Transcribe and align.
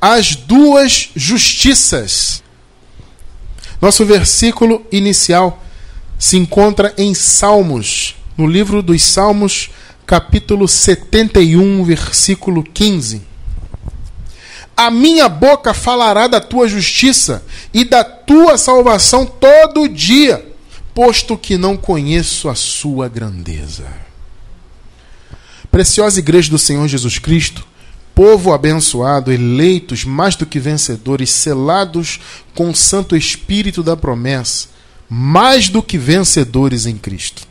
as 0.00 0.34
duas 0.34 1.10
justiças. 1.14 2.42
Nosso 3.80 4.04
versículo 4.04 4.84
inicial 4.90 5.62
se 6.18 6.36
encontra 6.36 6.94
em 6.96 7.14
Salmos, 7.14 8.16
no 8.36 8.46
livro 8.46 8.82
dos 8.82 9.02
Salmos, 9.02 9.70
capítulo 10.06 10.66
71, 10.66 11.84
versículo 11.84 12.62
15. 12.62 13.22
A 14.76 14.90
minha 14.90 15.28
boca 15.28 15.74
falará 15.74 16.26
da 16.26 16.40
tua 16.40 16.66
justiça 16.66 17.44
e 17.72 17.84
da 17.84 18.02
tua 18.02 18.56
salvação 18.56 19.26
todo 19.26 19.88
dia, 19.88 20.46
posto 20.94 21.36
que 21.36 21.58
não 21.58 21.76
conheço 21.76 22.48
a 22.48 22.54
sua 22.54 23.08
grandeza. 23.08 23.86
Preciosa 25.70 26.18
Igreja 26.18 26.50
do 26.50 26.58
Senhor 26.58 26.88
Jesus 26.88 27.18
Cristo, 27.18 27.66
povo 28.20 28.52
abençoado, 28.52 29.32
eleitos 29.32 30.04
mais 30.04 30.36
do 30.36 30.44
que 30.44 30.60
vencedores, 30.60 31.30
selados 31.30 32.20
com 32.54 32.68
o 32.68 32.76
Santo 32.76 33.16
Espírito 33.16 33.82
da 33.82 33.96
promessa, 33.96 34.68
mais 35.08 35.70
do 35.70 35.82
que 35.82 35.96
vencedores 35.96 36.84
em 36.84 36.98
Cristo. 36.98 37.48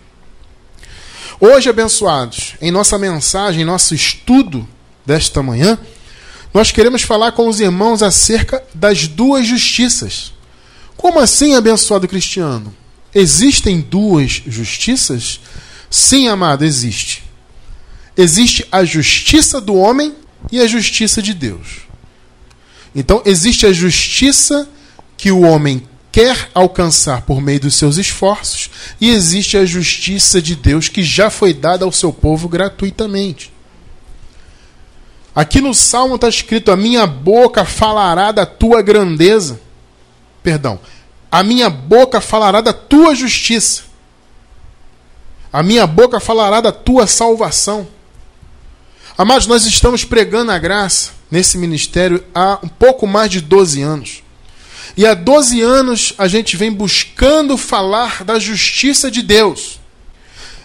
Hoje, 1.39 1.71
abençoados, 1.71 2.53
em 2.61 2.69
nossa 2.69 2.99
mensagem, 2.99 3.63
em 3.63 3.65
nosso 3.65 3.95
estudo 3.95 4.67
desta 5.03 5.41
manhã, 5.41 5.75
nós 6.53 6.71
queremos 6.71 7.01
falar 7.01 7.31
com 7.31 7.47
os 7.47 7.59
irmãos 7.59 8.03
acerca 8.03 8.63
das 8.71 9.07
duas 9.07 9.47
justiças. 9.47 10.31
Como 10.95 11.17
assim, 11.17 11.55
abençoado 11.55 12.07
cristiano? 12.07 12.71
Existem 13.15 13.81
duas 13.81 14.43
justiças? 14.45 15.39
Sim, 15.89 16.27
amado, 16.27 16.63
existe. 16.63 17.23
Existe 18.15 18.67
a 18.71 18.85
justiça 18.85 19.59
do 19.59 19.73
homem 19.73 20.13
e 20.51 20.59
a 20.61 20.67
justiça 20.67 21.21
de 21.21 21.33
Deus. 21.33 21.81
Então, 22.95 23.21
existe 23.25 23.65
a 23.65 23.73
justiça 23.73 24.67
que 25.17 25.31
o 25.31 25.41
homem 25.41 25.87
quer 26.11 26.49
alcançar 26.53 27.21
por 27.21 27.41
meio 27.41 27.59
dos 27.59 27.75
seus 27.75 27.97
esforços, 27.97 28.69
e 28.99 29.09
existe 29.09 29.57
a 29.57 29.65
justiça 29.65 30.41
de 30.41 30.55
Deus 30.55 30.89
que 30.89 31.03
já 31.03 31.29
foi 31.29 31.53
dada 31.53 31.85
ao 31.85 31.91
seu 31.91 32.11
povo 32.11 32.47
gratuitamente. 32.47 33.51
Aqui 35.35 35.61
no 35.61 35.73
Salmo 35.73 36.15
está 36.15 36.27
escrito: 36.27 36.71
A 36.71 36.77
minha 36.77 37.05
boca 37.05 37.63
falará 37.63 38.31
da 38.31 38.45
tua 38.45 38.81
grandeza. 38.81 39.59
Perdão. 40.41 40.79
A 41.31 41.43
minha 41.43 41.69
boca 41.69 42.19
falará 42.19 42.59
da 42.59 42.73
tua 42.73 43.13
justiça. 43.13 43.83
A 45.53 45.61
minha 45.61 45.85
boca 45.85 46.19
falará 46.19 46.59
da 46.59 46.71
tua 46.71 47.05
salvação. 47.05 47.87
Amados, 49.19 49.47
nós 49.47 49.65
estamos 49.65 50.05
pregando 50.05 50.49
a 50.49 50.57
graça 50.57 51.11
nesse 51.29 51.57
ministério 51.57 52.23
há 52.33 52.57
um 52.63 52.69
pouco 52.69 53.05
mais 53.05 53.29
de 53.29 53.41
12 53.41 53.81
anos. 53.81 54.23
E 54.95 55.05
há 55.05 55.13
12 55.13 55.59
anos 55.59 56.13
a 56.17 56.25
gente 56.29 56.55
vem 56.55 56.71
buscando 56.71 57.57
falar 57.57 58.23
da 58.23 58.39
justiça 58.39 59.11
de 59.11 59.21
Deus. 59.21 59.77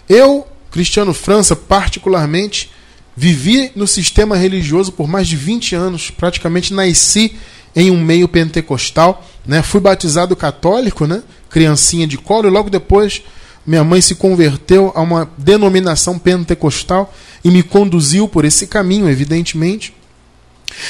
Eu, 0.07 0.47
Cristiano 0.71 1.13
França, 1.13 1.53
particularmente, 1.53 2.71
vivi 3.13 3.73
no 3.75 3.85
sistema 3.85 4.37
religioso 4.37 4.93
por 4.93 5.05
mais 5.05 5.27
de 5.27 5.35
20 5.35 5.75
anos, 5.75 6.09
praticamente 6.09 6.73
nasci 6.73 7.35
em 7.75 7.91
um 7.91 7.99
meio 7.99 8.25
pentecostal, 8.25 9.27
né? 9.45 9.61
Fui 9.61 9.81
batizado 9.81 10.33
católico, 10.33 11.05
né? 11.05 11.23
Criancinha 11.49 12.07
de 12.07 12.17
colo 12.17 12.47
e 12.47 12.51
logo 12.51 12.69
depois 12.69 13.21
minha 13.67 13.83
mãe 13.83 13.99
se 13.99 14.15
converteu 14.15 14.93
a 14.95 15.01
uma 15.01 15.29
denominação 15.37 16.17
pentecostal 16.17 17.13
e 17.45 17.51
me 17.51 17.61
conduziu 17.61 18.27
por 18.27 18.43
esse 18.43 18.65
caminho, 18.65 19.07
evidentemente. 19.07 19.93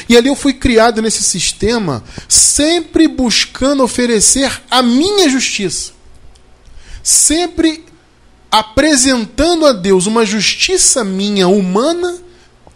E 0.07 0.15
ali 0.15 0.29
eu 0.29 0.35
fui 0.37 0.53
criado 0.53 1.01
nesse 1.01 1.21
sistema, 1.21 2.01
sempre 2.29 3.09
buscando 3.09 3.83
oferecer 3.83 4.49
a 4.71 4.81
minha 4.81 5.27
justiça. 5.27 5.91
Sempre 7.03 7.83
apresentando 8.49 9.65
a 9.65 9.73
Deus 9.73 10.05
uma 10.05 10.25
justiça 10.25 11.03
minha 11.03 11.49
humana, 11.49 12.19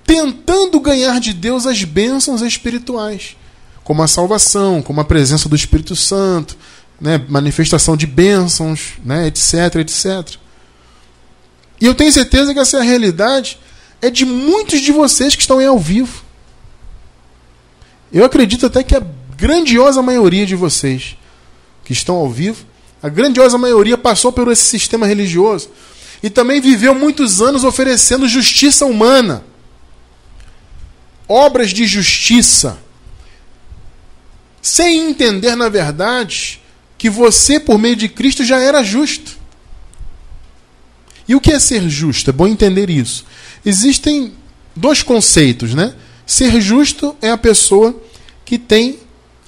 tentando 0.06 0.78
ganhar 0.82 1.22
de 1.22 1.32
Deus 1.32 1.66
as 1.66 1.82
bênçãos 1.86 2.42
espirituais, 2.42 3.38
como 3.82 4.04
a 4.04 4.10
salvação, 4.10 4.82
como 4.82 5.00
a 5.00 5.06
presença 5.06 5.48
do 5.48 5.56
Espírito 5.56 5.96
Santo, 5.96 6.58
né, 7.00 7.24
manifestação 7.30 7.96
de 7.96 8.06
bênçãos, 8.06 8.96
né, 9.06 9.28
etc, 9.28 9.76
etc. 9.76 10.38
E 11.80 11.86
eu 11.86 11.96
tenho 11.96 12.12
certeza 12.12 12.54
que 12.54 12.60
essa 12.60 12.78
é 12.78 12.80
a 12.82 12.84
realidade 12.84 13.60
é 14.02 14.10
de 14.10 14.26
muitos 14.26 14.82
de 14.82 14.92
vocês 14.92 15.36
que 15.36 15.42
estão 15.42 15.60
aí 15.60 15.66
ao 15.66 15.80
vivo. 15.80 16.24
Eu 18.12 18.26
acredito 18.26 18.66
até 18.66 18.84
que 18.84 18.96
a 18.96 19.04
grandiosa 19.36 20.02
maioria 20.02 20.46
de 20.46 20.56
vocês 20.56 21.16
que 21.84 21.94
estão 21.94 22.16
ao 22.16 22.30
vivo, 22.30 22.66
a 23.02 23.10
grandiosa 23.10 23.58
maioria 23.58 23.98
passou 23.98 24.32
por 24.32 24.52
esse 24.52 24.64
sistema 24.64 25.08
religioso 25.08 25.70
e 26.22 26.30
também 26.30 26.60
viveu 26.60 26.94
muitos 26.94 27.42
anos 27.42 27.64
oferecendo 27.64 28.28
justiça 28.28 28.86
humana, 28.86 29.44
obras 31.28 31.70
de 31.70 31.86
justiça, 31.86 32.78
sem 34.62 35.10
entender, 35.10 35.56
na 35.56 35.70
verdade, 35.70 36.62
que 36.98 37.10
você, 37.10 37.60
por 37.60 37.80
meio 37.80 37.96
de 37.96 38.10
Cristo, 38.10 38.44
já 38.44 38.60
era 38.60 38.84
justo. 38.84 39.39
E 41.30 41.36
o 41.36 41.40
que 41.40 41.52
é 41.52 41.60
ser 41.60 41.88
justo? 41.88 42.32
É 42.32 42.34
bom 42.34 42.48
entender 42.48 42.90
isso. 42.90 43.24
Existem 43.64 44.34
dois 44.76 45.04
conceitos, 45.04 45.76
né? 45.76 45.94
Ser 46.26 46.60
justo 46.60 47.16
é 47.22 47.30
a 47.30 47.38
pessoa 47.38 47.96
que 48.44 48.58
tem 48.58 48.98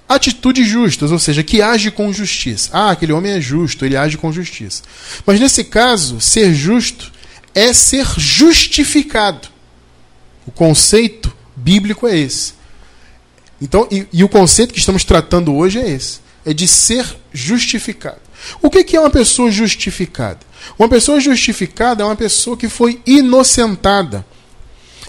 atitudes 0.08 0.68
justas, 0.68 1.12
ou 1.12 1.18
seja, 1.18 1.42
que 1.42 1.60
age 1.60 1.90
com 1.90 2.14
justiça. 2.14 2.70
Ah, 2.72 2.92
aquele 2.92 3.14
homem 3.14 3.32
é 3.32 3.42
justo, 3.42 3.84
ele 3.84 3.98
age 3.98 4.16
com 4.16 4.32
justiça. 4.32 4.84
Mas 5.26 5.40
nesse 5.40 5.64
caso, 5.64 6.22
ser 6.22 6.54
justo 6.54 7.12
é 7.56 7.74
ser 7.74 8.06
justificado. 8.16 9.48
O 10.46 10.52
conceito 10.52 11.36
bíblico 11.56 12.08
é 12.08 12.16
esse. 12.16 12.54
Então, 13.60 13.88
e, 13.90 14.06
e 14.14 14.24
o 14.24 14.30
conceito 14.30 14.72
que 14.72 14.80
estamos 14.80 15.04
tratando 15.04 15.56
hoje 15.56 15.80
é 15.80 15.90
esse: 15.90 16.20
é 16.46 16.54
de 16.54 16.68
ser 16.68 17.06
justificado. 17.34 18.22
O 18.62 18.70
que 18.70 18.96
é 18.96 19.00
uma 19.00 19.10
pessoa 19.10 19.50
justificada? 19.50 20.51
Uma 20.78 20.90
pessoa 20.90 21.20
justificada 21.20 22.04
é 22.04 22.06
uma 22.06 22.16
pessoa 22.16 22.58
que 22.58 22.70
foi 22.70 23.02
inocentada. 23.06 24.26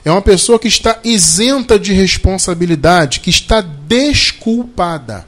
É 0.05 0.11
uma 0.11 0.23
pessoa 0.23 0.59
que 0.59 0.69
está 0.69 0.99
isenta 1.05 1.79
de 1.79 1.93
responsabilidade, 1.93 3.21
que 3.21 3.31
está 3.31 3.61
desculpada. 3.61 5.27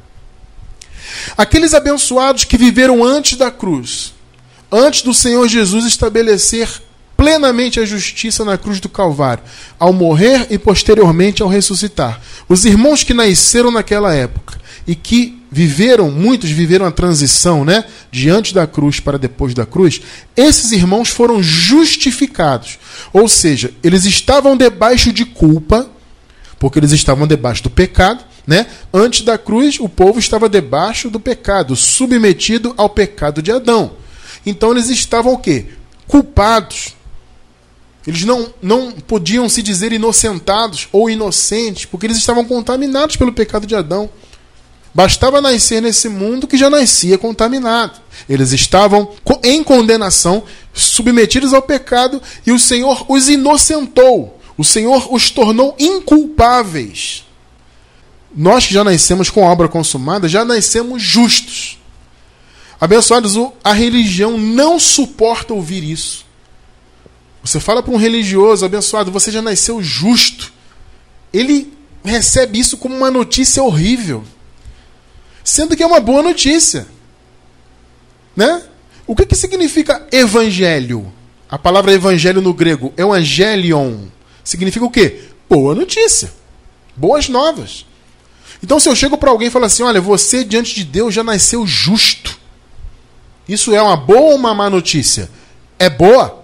Aqueles 1.36 1.74
abençoados 1.74 2.44
que 2.44 2.56
viveram 2.56 3.04
antes 3.04 3.38
da 3.38 3.50
cruz, 3.50 4.12
antes 4.70 5.02
do 5.02 5.14
Senhor 5.14 5.46
Jesus 5.46 5.84
estabelecer 5.84 6.68
plenamente 7.16 7.78
a 7.78 7.84
justiça 7.84 8.44
na 8.44 8.58
cruz 8.58 8.80
do 8.80 8.88
Calvário, 8.88 9.44
ao 9.78 9.92
morrer 9.92 10.48
e 10.50 10.58
posteriormente 10.58 11.42
ao 11.42 11.48
ressuscitar. 11.48 12.20
Os 12.48 12.64
irmãos 12.64 13.04
que 13.04 13.14
nasceram 13.14 13.70
naquela 13.70 14.12
época 14.12 14.60
e 14.86 14.96
que 14.96 15.40
viveram, 15.54 16.10
muitos 16.10 16.50
viveram 16.50 16.84
a 16.84 16.90
transição, 16.90 17.64
né, 17.64 17.84
diante 18.10 18.52
da 18.52 18.66
cruz 18.66 18.98
para 18.98 19.16
depois 19.16 19.54
da 19.54 19.64
cruz, 19.64 20.00
esses 20.36 20.72
irmãos 20.72 21.10
foram 21.10 21.40
justificados. 21.40 22.76
Ou 23.12 23.28
seja, 23.28 23.72
eles 23.80 24.04
estavam 24.04 24.56
debaixo 24.56 25.12
de 25.12 25.24
culpa, 25.24 25.88
porque 26.58 26.80
eles 26.80 26.90
estavam 26.90 27.24
debaixo 27.24 27.62
do 27.62 27.70
pecado, 27.70 28.24
né? 28.44 28.66
Antes 28.92 29.22
da 29.22 29.38
cruz, 29.38 29.78
o 29.78 29.88
povo 29.88 30.18
estava 30.18 30.48
debaixo 30.48 31.08
do 31.08 31.20
pecado, 31.20 31.76
submetido 31.76 32.74
ao 32.76 32.90
pecado 32.90 33.40
de 33.40 33.52
Adão. 33.52 33.92
Então 34.44 34.72
eles 34.72 34.90
estavam 34.90 35.34
o 35.34 35.38
quê? 35.38 35.66
Culpados. 36.08 36.96
Eles 38.06 38.24
não, 38.24 38.52
não 38.60 38.90
podiam 38.92 39.48
se 39.48 39.62
dizer 39.62 39.92
inocentados 39.92 40.88
ou 40.90 41.08
inocentes, 41.08 41.84
porque 41.84 42.06
eles 42.06 42.18
estavam 42.18 42.44
contaminados 42.44 43.16
pelo 43.16 43.32
pecado 43.32 43.66
de 43.66 43.76
Adão. 43.76 44.10
Bastava 44.94 45.40
nascer 45.40 45.82
nesse 45.82 46.08
mundo 46.08 46.46
que 46.46 46.56
já 46.56 46.70
nascia 46.70 47.18
contaminado. 47.18 48.00
Eles 48.28 48.52
estavam 48.52 49.12
em 49.42 49.64
condenação, 49.64 50.44
submetidos 50.72 51.52
ao 51.52 51.60
pecado, 51.60 52.22
e 52.46 52.52
o 52.52 52.60
Senhor 52.60 53.04
os 53.08 53.28
inocentou. 53.28 54.38
O 54.56 54.62
Senhor 54.62 55.12
os 55.12 55.30
tornou 55.30 55.74
inculpáveis. 55.80 57.24
Nós 58.32 58.68
que 58.68 58.74
já 58.74 58.84
nascemos 58.84 59.30
com 59.30 59.44
a 59.44 59.50
obra 59.50 59.66
consumada, 59.66 60.28
já 60.28 60.44
nascemos 60.44 61.02
justos. 61.02 61.76
Abençoados, 62.80 63.34
a 63.64 63.72
religião 63.72 64.38
não 64.38 64.78
suporta 64.78 65.52
ouvir 65.52 65.82
isso. 65.82 66.24
Você 67.42 67.58
fala 67.58 67.82
para 67.82 67.92
um 67.92 67.96
religioso, 67.96 68.64
abençoado, 68.64 69.10
você 69.10 69.32
já 69.32 69.42
nasceu 69.42 69.82
justo. 69.82 70.52
Ele 71.32 71.72
recebe 72.04 72.60
isso 72.60 72.76
como 72.76 72.94
uma 72.94 73.10
notícia 73.10 73.60
horrível 73.60 74.24
sendo 75.44 75.76
que 75.76 75.82
é 75.82 75.86
uma 75.86 76.00
boa 76.00 76.22
notícia. 76.22 76.86
Né? 78.34 78.62
O 79.06 79.14
que, 79.14 79.26
que 79.26 79.36
significa 79.36 80.06
evangelho? 80.10 81.12
A 81.48 81.58
palavra 81.58 81.92
evangelho 81.92 82.40
no 82.40 82.54
grego 82.54 82.92
é 82.96 83.04
um 83.04 83.12
angelion. 83.12 84.06
Significa 84.42 84.84
o 84.84 84.90
quê? 84.90 85.24
Boa 85.48 85.74
notícia. 85.74 86.32
Boas 86.96 87.28
novas. 87.28 87.86
Então, 88.62 88.80
se 88.80 88.88
eu 88.88 88.96
chego 88.96 89.18
para 89.18 89.30
alguém 89.30 89.48
e 89.48 89.50
falo 89.50 89.66
assim: 89.66 89.82
olha, 89.82 90.00
você 90.00 90.42
diante 90.42 90.74
de 90.74 90.84
Deus 90.84 91.12
já 91.12 91.22
nasceu 91.22 91.66
justo. 91.66 92.38
Isso 93.46 93.74
é 93.74 93.82
uma 93.82 93.96
boa 93.96 94.32
ou 94.32 94.36
uma 94.36 94.54
má 94.54 94.70
notícia? 94.70 95.30
É 95.78 95.90
boa. 95.90 96.42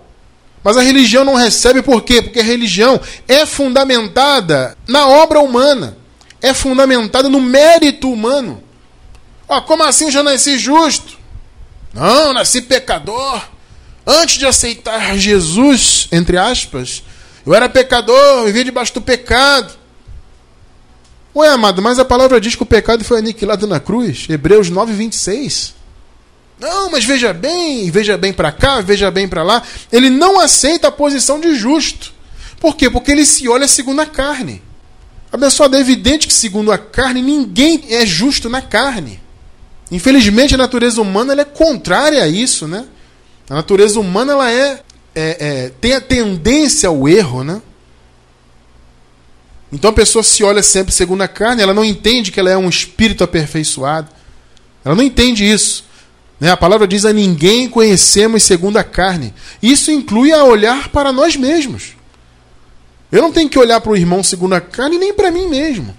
Mas 0.63 0.77
a 0.77 0.83
religião 0.83 1.25
não 1.25 1.35
recebe 1.35 1.81
por 1.81 2.03
quê? 2.03 2.21
Porque 2.21 2.41
a 2.41 2.45
religião 2.45 3.01
é 3.27 3.47
fundamentada 3.47 4.77
na 4.87 5.09
obra 5.09 5.41
humana, 5.41 5.97
é 6.43 6.53
fundamentada 6.53 7.31
no 7.31 7.41
mérito 7.41 8.13
humano. 8.13 8.63
Ah, 9.51 9.61
como 9.61 9.83
assim 9.83 10.05
eu 10.05 10.11
já 10.13 10.23
nasci 10.23 10.57
justo? 10.57 11.19
Não, 11.93 12.33
nasci 12.33 12.63
pecador. 12.63 13.43
Antes 14.07 14.39
de 14.39 14.47
aceitar 14.47 15.19
Jesus, 15.19 16.07
entre 16.13 16.39
aspas, 16.39 17.03
eu 17.45 17.53
era 17.53 17.69
pecador, 17.69 18.45
vivia 18.45 18.65
debaixo 18.65 18.95
do 18.95 19.01
pecado. 19.01 19.75
Ué, 21.35 21.49
amado, 21.49 21.83
mas 21.83 21.99
a 21.99 22.05
palavra 22.05 22.41
diz 22.41 22.55
que 22.55 22.63
o 22.63 22.67
pecado 22.67 23.05
foi 23.05 23.19
aniquilado 23.19 23.67
na 23.67 23.81
cruz. 23.81 24.27
Hebreus 24.29 24.71
9, 24.71 24.93
26. 24.93 25.75
Não, 26.61 26.89
mas 26.89 27.05
veja 27.05 27.33
bem, 27.33 27.91
veja 27.91 28.17
bem 28.17 28.33
para 28.33 28.53
cá, 28.53 28.81
veja 28.81 29.11
bem 29.11 29.27
para 29.27 29.43
lá. 29.43 29.65
Ele 29.91 30.11
não 30.11 30.39
aceita 30.39 30.87
a 30.87 30.93
posição 30.93 31.41
de 31.41 31.57
justo. 31.57 32.13
Por 32.61 32.77
quê? 32.77 32.89
Porque 32.89 33.11
ele 33.11 33.27
se 33.27 33.49
olha 33.49 33.67
segundo 33.67 34.01
a 34.01 34.07
carne. 34.07 34.63
Abençoado, 35.33 35.77
é 35.77 35.81
evidente 35.81 36.29
que 36.29 36.33
segundo 36.33 36.71
a 36.71 36.79
carne 36.79 37.21
ninguém 37.21 37.85
é 37.89 38.07
justo 38.07 38.49
na 38.49 38.63
carne. 38.63 39.21
Infelizmente 39.91 40.55
a 40.55 40.59
natureza 40.59 41.01
humana 41.01 41.41
é 41.41 41.45
contrária 41.45 42.23
a 42.23 42.29
isso, 42.29 42.69
né? 42.69 42.87
A 43.49 43.55
natureza 43.55 43.99
humana 43.99 44.33
ela 44.33 44.51
é, 44.51 44.83
é, 45.15 45.37
é, 45.41 45.73
tem 45.81 45.95
a 45.95 46.01
tendência 46.01 46.89
ao 46.89 47.09
erro, 47.09 47.43
né? 47.43 47.61
Então 49.73 49.91
a 49.91 49.95
pessoa 49.95 50.23
se 50.23 50.43
olha 50.43 50.63
sempre 50.63 50.93
segundo 50.93 51.23
a 51.23 51.29
carne, 51.29 51.63
ela 51.63 51.75
não 51.75 51.85
entende 51.85 52.33
que 52.33 52.41
ela 52.41 52.51
é 52.51 52.57
um 52.57 52.69
espírito 52.69 53.23
aperfeiçoado. 53.23 54.09
Ela 54.85 54.95
não 54.95 55.03
entende 55.03 55.45
isso. 55.45 55.85
Né? 56.41 56.51
A 56.51 56.57
palavra 56.57 56.89
diz 56.89 57.05
a 57.05 57.13
ninguém 57.13 57.69
conhecemos 57.69 58.43
segundo 58.43 58.79
a 58.79 58.85
carne. 58.85 59.35
Isso 59.63 59.91
inclui 59.91 60.33
a 60.33 60.43
olhar 60.45 60.89
para 60.89 61.13
nós 61.13 61.37
mesmos. 61.37 61.97
Eu 63.13 63.23
não 63.23 63.33
tenho 63.33 63.49
que 63.49 63.59
olhar 63.59 63.81
para 63.81 63.93
o 63.93 63.97
irmão 63.97 64.23
segundo 64.23 64.55
a 64.55 64.61
carne 64.61 64.99
nem 64.99 65.13
para 65.13 65.31
mim 65.31 65.49
mesmo. 65.49 65.95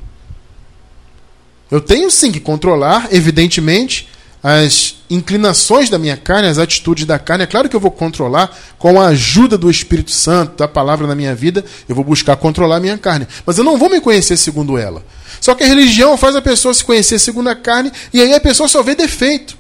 Eu 1.72 1.80
tenho 1.80 2.12
sim 2.12 2.32
que 2.32 2.40
controlar, 2.40 3.08
evidentemente, 3.12 4.10
as 4.44 4.96
inclinações 5.10 5.90
da 5.90 5.98
minha 5.98 6.18
carne, 6.18 6.48
as 6.48 6.58
atitudes 6.58 7.06
da 7.06 7.18
carne. 7.18 7.46
É 7.46 7.48
claro 7.48 7.70
que 7.70 7.76
eu 7.76 7.80
vou 7.80 7.92
controlar 7.92 8.58
com 8.78 9.00
a 9.00 9.08
ajuda 9.08 9.58
do 9.58 9.70
Espírito 9.70 10.12
Santo, 10.12 10.58
da 10.58 10.68
palavra 10.68 11.08
na 11.08 11.16
minha 11.16 11.34
vida, 11.34 11.64
eu 11.88 11.96
vou 11.96 12.04
buscar 12.04 12.36
controlar 12.36 12.78
a 12.78 12.80
minha 12.80 12.98
carne. 12.98 13.28
Mas 13.46 13.58
eu 13.58 13.64
não 13.64 13.78
vou 13.78 13.90
me 13.90 14.02
conhecer 14.02 14.36
segundo 14.36 14.78
ela. 14.78 15.04
Só 15.40 15.56
que 15.56 15.64
a 15.64 15.68
religião 15.68 16.18
faz 16.18 16.36
a 16.36 16.42
pessoa 16.42 16.74
se 16.74 16.84
conhecer 16.84 17.20
segundo 17.20 17.50
a 17.50 17.56
carne 17.56 17.92
e 18.14 18.22
aí 18.22 18.34
a 18.34 18.40
pessoa 18.40 18.68
só 18.68 18.84
vê 18.84 18.94
defeito. 18.94 19.58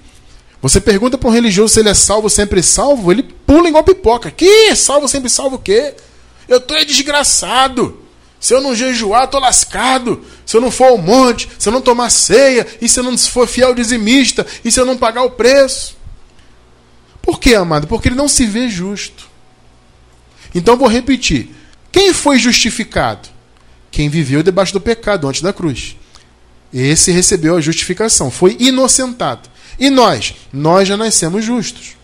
Você 0.61 0.79
pergunta 0.79 1.17
para 1.17 1.29
um 1.29 1.33
religioso 1.33 1.73
se 1.73 1.79
ele 1.79 1.89
é 1.89 1.93
salvo, 1.93 2.29
sempre 2.29 2.61
salvo, 2.61 3.11
ele 3.11 3.23
pula 3.23 3.67
igual 3.67 3.83
pipoca. 3.83 4.29
Que? 4.29 4.75
Salvo, 4.75 5.07
sempre 5.07 5.29
salvo 5.29 5.55
o 5.55 5.59
quê? 5.59 5.95
Eu 6.47 6.59
tô 6.59 6.75
é 6.75 6.85
desgraçado. 6.85 7.99
Se 8.41 8.55
eu 8.55 8.59
não 8.59 8.75
jejuar, 8.75 9.27
tô 9.27 9.37
lascado. 9.37 10.25
Se 10.47 10.57
eu 10.57 10.61
não 10.61 10.71
for 10.71 10.85
ao 10.85 10.97
monte, 10.97 11.47
se 11.59 11.69
eu 11.69 11.71
não 11.71 11.79
tomar 11.79 12.09
ceia, 12.09 12.67
e 12.81 12.89
se 12.89 12.99
eu 12.99 13.03
não 13.03 13.15
for 13.15 13.47
fiel 13.47 13.75
dizimista, 13.75 14.45
e 14.65 14.71
se 14.71 14.79
eu 14.79 14.85
não 14.85 14.97
pagar 14.97 15.21
o 15.21 15.29
preço. 15.29 15.95
Por 17.21 17.39
quê, 17.39 17.53
amado? 17.53 17.85
Porque 17.85 18.09
ele 18.09 18.15
não 18.15 18.27
se 18.27 18.47
vê 18.47 18.67
justo. 18.67 19.29
Então 20.55 20.75
vou 20.75 20.87
repetir. 20.87 21.51
Quem 21.91 22.13
foi 22.15 22.39
justificado? 22.39 23.29
Quem 23.91 24.09
viveu 24.09 24.41
debaixo 24.41 24.73
do 24.73 24.81
pecado 24.81 25.27
antes 25.27 25.43
da 25.43 25.53
cruz. 25.53 25.95
Esse 26.73 27.11
recebeu 27.11 27.57
a 27.57 27.61
justificação, 27.61 28.31
foi 28.31 28.57
inocentado. 28.59 29.49
E 29.77 29.91
nós? 29.91 30.33
Nós 30.51 30.87
já 30.87 30.97
nascemos 30.97 31.45
justos. 31.45 31.95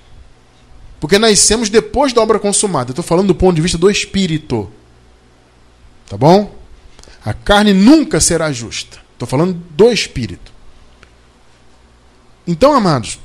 Porque 0.99 1.17
nascemos 1.17 1.69
depois 1.69 2.13
da 2.13 2.21
obra 2.21 2.37
consumada. 2.37 2.91
Estou 2.91 3.03
falando 3.03 3.27
do 3.27 3.35
ponto 3.35 3.55
de 3.55 3.61
vista 3.61 3.77
do 3.77 3.89
espírito. 3.89 4.71
Tá 6.07 6.17
bom? 6.17 6.55
A 7.23 7.33
carne 7.33 7.73
nunca 7.73 8.19
será 8.19 8.51
justa. 8.51 8.97
Estou 9.13 9.27
falando 9.27 9.53
do 9.71 9.91
espírito. 9.91 10.51
Então, 12.47 12.73
amados, 12.73 13.19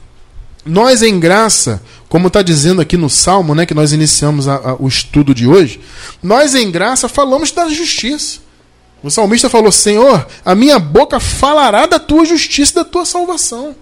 nós 0.64 1.02
em 1.02 1.20
graça, 1.20 1.82
como 2.08 2.26
está 2.26 2.42
dizendo 2.42 2.80
aqui 2.80 2.96
no 2.96 3.08
Salmo, 3.08 3.54
né, 3.54 3.64
que 3.64 3.74
nós 3.74 3.92
iniciamos 3.92 4.48
a, 4.48 4.54
a, 4.54 4.74
o 4.74 4.88
estudo 4.88 5.34
de 5.34 5.46
hoje, 5.46 5.80
nós 6.22 6.54
em 6.54 6.70
graça 6.70 7.08
falamos 7.08 7.52
da 7.52 7.68
justiça. 7.68 8.40
O 9.02 9.10
salmista 9.10 9.48
falou: 9.48 9.72
Senhor, 9.72 10.26
a 10.44 10.54
minha 10.54 10.78
boca 10.78 11.18
falará 11.18 11.86
da 11.86 11.98
tua 11.98 12.24
justiça, 12.24 12.74
da 12.74 12.84
tua 12.84 13.04
salvação. 13.04 13.74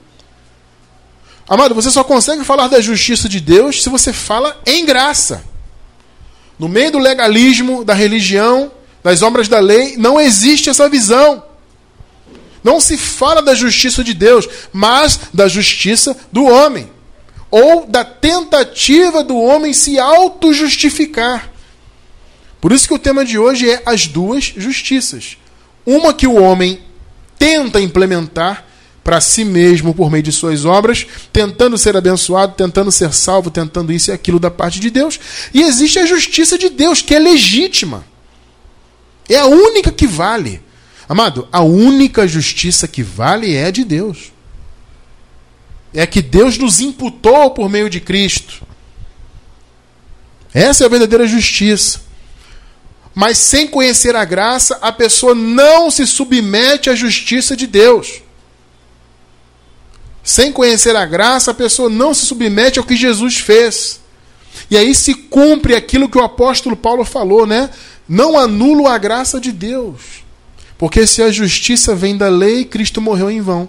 Amado, 1.49 1.75
você 1.75 1.91
só 1.91 2.05
consegue 2.05 2.45
falar 2.45 2.69
da 2.69 2.81
justiça 2.81 3.29
de 3.29 3.41
Deus 3.41 3.83
se 3.83 3.89
você 3.89 4.13
fala 4.13 4.61
em 4.65 4.87
graça. 4.87 5.45
No 6.59 6.69
meio 6.69 6.93
do 6.93 6.99
legalismo, 6.99 7.85
da 7.85 7.95
religião, 7.95 8.71
das 9.03 9.23
obras 9.23 9.49
da 9.49 9.59
lei, 9.59 9.97
não 9.97 10.21
existe 10.21 10.69
essa 10.69 10.89
visão. 10.89 11.43
Não 12.63 12.81
se 12.81 12.97
fala 12.97 13.41
da 13.41 13.55
justiça 13.55 14.05
de 14.05 14.13
Deus, 14.13 14.47
mas 14.73 15.19
da 15.33 15.49
justiça 15.49 16.17
do 16.31 16.45
homem. 16.45 16.91
Ou 17.51 17.87
da 17.87 18.05
tentativa 18.05 19.25
do 19.25 19.37
homem 19.37 19.73
se 19.73 19.99
auto-justificar. 19.99 21.51
Por 22.61 22.73
isso 22.73 22.87
que 22.87 22.95
o 22.95 22.99
tema 22.99 23.25
de 23.25 23.39
hoje 23.39 23.69
é 23.71 23.83
as 23.87 24.07
duas 24.07 24.53
justiças. 24.57 25.39
Uma 25.87 26.13
que 26.13 26.27
o 26.27 26.35
homem 26.35 26.81
tenta 27.39 27.81
implementar 27.81 28.67
para 29.03 29.21
si 29.21 29.45
mesmo 29.45 29.95
por 29.95 30.11
meio 30.11 30.23
de 30.23 30.31
suas 30.31 30.67
obras, 30.67 31.07
tentando 31.33 31.79
ser 31.79 31.97
abençoado, 31.97 32.55
tentando 32.55 32.93
ser 32.93 33.15
salvo, 33.15 33.51
tentando 33.51 33.91
isso 33.91 34.11
e 34.11 34.13
aquilo 34.13 34.39
da 34.39 34.51
parte 34.51 34.79
de 34.79 34.91
Deus. 34.91 35.19
E 35.55 35.63
existe 35.63 35.99
a 35.99 36.07
justiça 36.07 36.59
de 36.59 36.69
Deus, 36.69 37.01
que 37.01 37.15
é 37.15 37.19
legítima. 37.19 38.05
É 39.31 39.39
a 39.39 39.47
única 39.47 39.93
que 39.93 40.07
vale. 40.07 40.61
Amado, 41.09 41.49
a 41.53 41.63
única 41.63 42.27
justiça 42.27 42.89
que 42.89 43.03
vale 43.03 43.55
é 43.55 43.67
a 43.67 43.71
de 43.71 43.85
Deus. 43.85 44.33
É 45.95 46.07
que 46.07 46.21
Deus 46.21 46.59
nos 46.59 46.81
imputou 46.81 47.51
por 47.53 47.69
meio 47.69 47.89
de 47.89 48.01
Cristo. 48.01 48.63
Essa 50.53 50.85
é 50.85 50.87
a 50.87 50.91
verdadeira 50.91 51.27
justiça. 51.27 52.01
Mas 53.15 53.39
sem 53.39 53.67
conhecer 53.67 54.17
a 54.17 54.25
graça, 54.25 54.79
a 54.83 54.93
pessoa 54.93 55.35
não 55.35 55.91
se 55.91 56.07
submete 56.07 56.91
à 56.91 56.95
justiça 56.95 57.57
de 57.57 57.67
Deus. 57.67 58.23
Sem 60.23 60.53
conhecer 60.53 60.95
a 60.97 61.07
graça, 61.07 61.51
a 61.51 61.55
pessoa 61.55 61.89
não 61.89 62.13
se 62.15 62.27
submete 62.27 62.79
ao 62.79 62.85
que 62.85 62.97
Jesus 62.97 63.39
fez. 63.39 64.01
E 64.71 64.77
aí 64.77 64.95
se 64.95 65.15
cumpre 65.15 65.75
aquilo 65.75 66.09
que 66.09 66.19
o 66.19 66.25
apóstolo 66.25 66.77
Paulo 66.77 67.05
falou, 67.05 67.47
né? 67.47 67.71
Não 68.09 68.39
anulo 68.39 68.87
a 68.87 68.99
graça 68.99 69.41
de 69.41 69.53
Deus. 69.53 70.25
Porque 70.79 71.07
se 71.07 71.23
a 71.23 71.31
justiça 71.31 71.95
vem 71.95 72.17
da 72.17 72.29
lei, 72.29 72.65
Cristo 72.65 73.01
morreu 73.01 73.31
em 73.31 73.41
vão. 73.41 73.69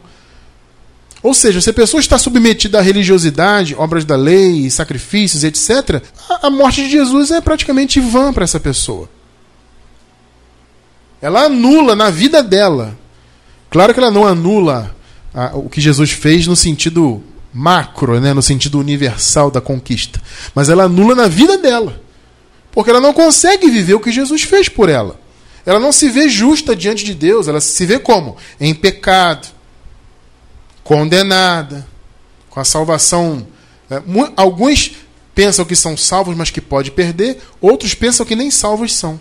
Ou 1.24 1.34
seja, 1.34 1.62
se 1.62 1.70
a 1.70 1.74
pessoa 1.74 2.00
está 2.00 2.18
submetida 2.18 2.80
à 2.80 2.82
religiosidade, 2.82 3.76
obras 3.76 4.04
da 4.04 4.16
lei, 4.16 4.70
sacrifícios, 4.70 5.44
etc., 5.44 6.02
a 6.42 6.50
morte 6.50 6.84
de 6.84 6.90
Jesus 6.90 7.30
é 7.30 7.40
praticamente 7.40 8.00
vã 8.00 8.34
para 8.34 8.44
essa 8.44 8.60
pessoa. 8.60 9.08
Ela 11.22 11.44
anula 11.44 11.96
na 11.96 12.10
vida 12.10 12.42
dela. 12.42 12.98
Claro 13.70 13.94
que 13.94 14.00
ela 14.00 14.10
não 14.10 14.26
anula 14.26 14.96
o 15.54 15.70
que 15.70 15.80
Jesus 15.80 16.10
fez 16.12 16.48
no 16.48 16.56
sentido 16.56 17.24
macro, 17.54 18.20
né, 18.20 18.34
no 18.34 18.42
sentido 18.42 18.80
universal 18.80 19.52
da 19.52 19.62
conquista. 19.62 20.22
Mas 20.56 20.70
ela 20.70 20.84
anula 20.84 21.16
na 21.16 21.28
vida 21.28 21.58
dela. 21.58 22.02
Porque 22.72 22.90
ela 22.90 23.02
não 23.02 23.14
consegue 23.14 23.70
viver 23.70 23.94
o 23.94 24.00
que 24.00 24.12
Jesus 24.12 24.44
fez 24.44 24.70
por 24.70 24.90
ela. 24.90 25.20
Ela 25.66 25.80
não 25.80 25.92
se 25.92 26.10
vê 26.10 26.28
justa 26.30 26.76
diante 26.76 27.04
de 27.04 27.14
Deus, 27.14 27.48
ela 27.48 27.62
se 27.62 27.86
vê 27.86 28.00
como? 28.00 28.38
Em 28.60 28.74
pecado, 28.74 29.48
condenada, 30.84 31.88
com 32.50 32.60
a 32.60 32.66
salvação. 32.66 33.46
É, 33.90 34.02
alguns 34.36 34.94
pensam 35.36 35.66
que 35.66 35.76
são 35.76 35.96
salvos, 35.96 36.36
mas 36.36 36.50
que 36.50 36.62
pode 36.62 36.92
perder, 36.92 37.42
outros 37.60 37.94
pensam 37.94 38.26
que 38.26 38.36
nem 38.36 38.50
salvos 38.50 38.96
são. 38.96 39.20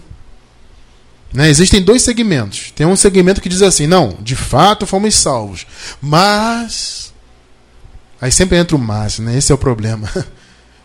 Né? 1.33 1.49
Existem 1.49 1.81
dois 1.81 2.03
segmentos. 2.03 2.73
Tem 2.75 2.87
um 2.87 2.97
segmento 2.97 3.41
que 3.41 3.49
diz 3.49 3.63
assim: 3.63 3.87
não, 3.87 4.17
de 4.21 4.35
fato 4.35 4.87
fomos 4.87 5.15
salvos, 5.15 5.67
mas. 6.01 7.13
Aí 8.21 8.31
sempre 8.31 8.59
entra 8.59 8.77
o 8.77 8.79
mas, 8.79 9.19
né? 9.19 9.37
esse 9.37 9.51
é 9.51 9.55
o 9.55 9.59
problema. 9.59 10.09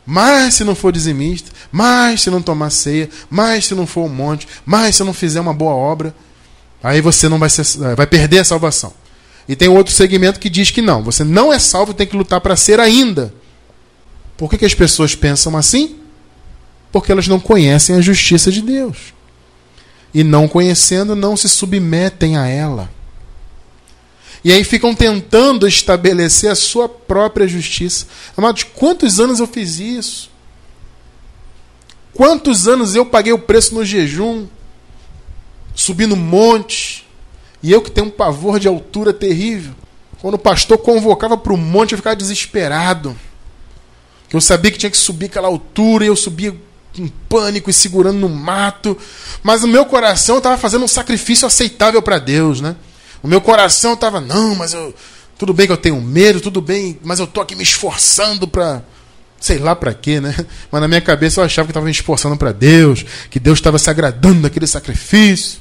Mas 0.08 0.54
se 0.54 0.64
não 0.64 0.76
for 0.76 0.92
dizimista, 0.92 1.50
mas 1.72 2.22
se 2.22 2.30
não 2.30 2.40
tomar 2.40 2.70
ceia, 2.70 3.10
mas 3.28 3.66
se 3.66 3.74
não 3.74 3.88
for 3.88 4.06
um 4.06 4.08
monte, 4.08 4.48
mas 4.64 4.96
se 4.96 5.04
não 5.04 5.16
fizer 5.16 5.40
uma 5.40 5.52
boa 5.52 5.74
obra, 5.74 6.14
aí 6.84 7.02
você 7.02 7.28
não 7.28 7.40
vai, 7.40 7.50
ser, 7.50 7.66
vai 7.96 8.06
perder 8.06 8.38
a 8.38 8.44
salvação. 8.44 8.94
E 9.50 9.56
tem 9.56 9.68
outro 9.68 9.92
segmento 9.92 10.40
que 10.40 10.48
diz 10.48 10.70
que 10.70 10.80
não, 10.80 11.02
você 11.02 11.24
não 11.24 11.52
é 11.52 11.58
salvo, 11.58 11.92
tem 11.92 12.06
que 12.06 12.16
lutar 12.16 12.40
para 12.40 12.56
ser 12.56 12.80
ainda. 12.80 13.34
Por 14.38 14.48
que, 14.48 14.60
que 14.60 14.66
as 14.66 14.76
pessoas 14.76 15.16
pensam 15.16 15.58
assim? 15.58 15.96
Porque 16.92 17.12
elas 17.12 17.28
não 17.28 17.40
conhecem 17.40 17.96
a 17.96 18.02
justiça 18.02 18.52
de 18.52 18.62
Deus 18.62 19.16
e 20.14 20.24
não 20.24 20.48
conhecendo, 20.48 21.14
não 21.14 21.36
se 21.36 21.50
submetem 21.50 22.38
a 22.38 22.48
ela. 22.48 22.90
E 24.46 24.52
aí 24.52 24.64
ficam 24.64 24.94
tentando 24.94 25.68
estabelecer 25.68 26.52
a 26.52 26.56
sua 26.56 26.88
própria 26.88 27.48
justiça. 27.48 28.06
Amados, 28.38 28.62
quantos 28.62 29.20
anos 29.20 29.40
eu 29.40 29.48
fiz 29.48 29.80
isso? 29.80 30.30
Quantos 32.14 32.68
anos 32.68 32.94
eu 32.94 33.08
paguei 33.08 33.34
o 33.34 33.40
preço 33.40 33.74
no 33.74 33.84
jejum? 33.84 34.46
Subi 35.74 36.06
no 36.06 36.16
monte. 36.16 37.08
E 37.64 37.72
eu 37.72 37.82
que 37.82 37.90
tenho 37.90 38.06
um 38.06 38.12
pavor 38.12 38.60
de 38.60 38.68
altura 38.68 39.12
terrível. 39.12 39.74
Quando 40.22 40.36
o 40.36 40.40
pastor 40.40 40.78
convocava 40.78 41.36
para 41.36 41.52
o 41.52 41.58
monte, 41.58 41.94
eu 41.94 41.98
ficava 41.98 42.16
desesperado. 42.16 43.18
Eu 44.32 44.40
sabia 44.40 44.70
que 44.70 44.78
tinha 44.78 44.92
que 44.92 44.98
subir 44.98 45.26
aquela 45.26 45.48
altura 45.48 46.06
e 46.06 46.08
eu 46.08 46.16
subia 46.16 46.56
em 46.96 47.08
pânico 47.08 47.72
e 47.72 47.74
segurando 47.74 48.20
no 48.20 48.30
mato. 48.30 48.96
Mas 49.42 49.64
o 49.64 49.68
meu 49.68 49.88
coração 49.88 50.38
estava 50.38 50.56
fazendo 50.56 50.86
um 50.86 50.88
sacrifício 50.88 51.48
aceitável 51.48 52.00
para 52.00 52.20
Deus, 52.20 52.62
né? 52.62 52.76
O 53.26 53.28
meu 53.28 53.42
coração 53.42 53.94
estava, 53.94 54.22
não, 54.22 54.54
mas 54.54 54.72
eu. 54.72 54.94
Tudo 55.36 55.52
bem 55.52 55.66
que 55.66 55.72
eu 55.72 55.78
tenho 55.78 56.00
medo, 56.00 56.40
tudo 56.40 56.62
bem, 56.62 57.00
mas 57.04 57.20
eu 57.20 57.26
tô 57.26 57.42
aqui 57.42 57.56
me 57.56 57.64
esforçando 57.64 58.48
para 58.48 58.84
sei 59.40 59.58
lá 59.58 59.76
para 59.76 59.96
quê, 59.96 60.22
né? 60.22 60.34
Mas 60.72 60.82
na 60.82 60.88
minha 60.88 61.02
cabeça 61.02 61.42
eu 61.42 61.44
achava 61.44 61.66
que 61.66 61.72
estava 61.72 61.86
me 61.86 61.92
esforçando 61.92 62.38
para 62.38 62.52
Deus, 62.52 63.04
que 63.30 63.40
Deus 63.40 63.58
estava 63.60 63.78
se 63.78 63.90
agradando 63.90 64.42
daquele 64.42 64.66
sacrifício. 64.66 65.60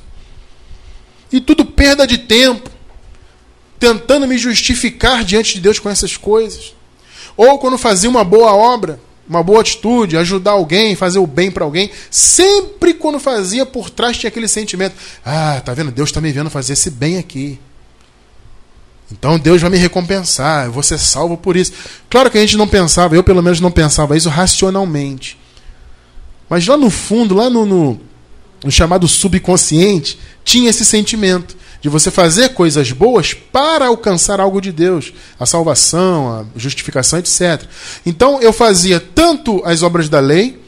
E 1.33 1.41
tudo 1.41 1.65
perda 1.65 2.07
de 2.07 2.19
tempo, 2.19 2.71
tentando 3.79 4.29
me 4.29 4.39
justificar 4.39 5.25
diante 5.25 5.55
de 5.55 5.61
Deus 5.61 5.79
com 5.79 5.89
essas 5.89 6.17
coisas. 6.17 6.75
Ou 7.37 7.59
quando 7.59 7.77
fazia 7.79 8.09
uma 8.09 8.25
boa 8.25 8.55
obra, 8.55 9.01
uma 9.29 9.43
boa 9.43 9.61
atitude, 9.61 10.17
ajudar 10.17 10.53
alguém, 10.53 10.95
fazer 10.95 11.19
o 11.19 11.27
bem 11.27 11.51
para 11.51 11.65
alguém, 11.65 11.91
sempre 12.11 12.95
quando 12.95 13.19
fazia 13.19 13.65
por 13.65 13.91
trás 13.91 14.17
tinha 14.17 14.29
aquele 14.29 14.49
sentimento: 14.49 14.95
ah, 15.25 15.61
tá 15.65 15.73
vendo? 15.73 15.91
Deus 15.91 16.11
está 16.11 16.21
me 16.21 16.33
vendo 16.33 16.51
fazer 16.51 16.75
esse 16.75 16.91
bem 16.91 17.19
aqui. 17.19 17.59
Então 19.11 19.39
Deus 19.39 19.61
vai 19.61 19.71
me 19.71 19.77
recompensar, 19.77 20.67
eu 20.67 20.73
vou 20.73 20.83
ser 20.83 20.99
salvo 20.99 21.37
por 21.37 21.57
isso. 21.57 21.73
Claro 22.11 22.31
que 22.31 22.39
a 22.39 22.41
gente 22.41 22.57
não 22.57 22.67
pensava, 22.67 23.15
eu 23.15 23.23
pelo 23.23 23.43
menos 23.43 23.61
não 23.61 23.71
pensava 23.71 24.17
isso 24.17 24.29
racionalmente. 24.29 25.39
Mas 26.49 26.67
lá 26.67 26.77
no 26.77 26.91
fundo, 26.91 27.35
lá 27.35 27.49
no, 27.49 27.65
no, 27.65 28.01
no 28.65 28.71
chamado 28.71 29.07
subconsciente, 29.07 30.19
tinha 30.45 30.71
esse 30.71 30.85
sentimento 30.85 31.57
de 31.85 31.91
você 31.91 32.11
fazer 32.11 32.55
coisas 32.55 32.93
boas 32.93 33.35
para 33.35 33.89
alcançar 33.89 34.41
algo 34.41 34.59
de 34.59 34.73
Deus, 34.73 35.13
a 35.39 35.45
salvação, 35.45 36.33
a 36.33 36.59
justificação, 36.59 37.19
etc. 37.19 37.63
Então 38.07 38.41
eu 38.41 38.55
fazia 38.55 38.99
tanto 38.99 39.61
as 39.67 39.83
obras 39.83 40.09
da 40.09 40.19
lei, 40.19 40.59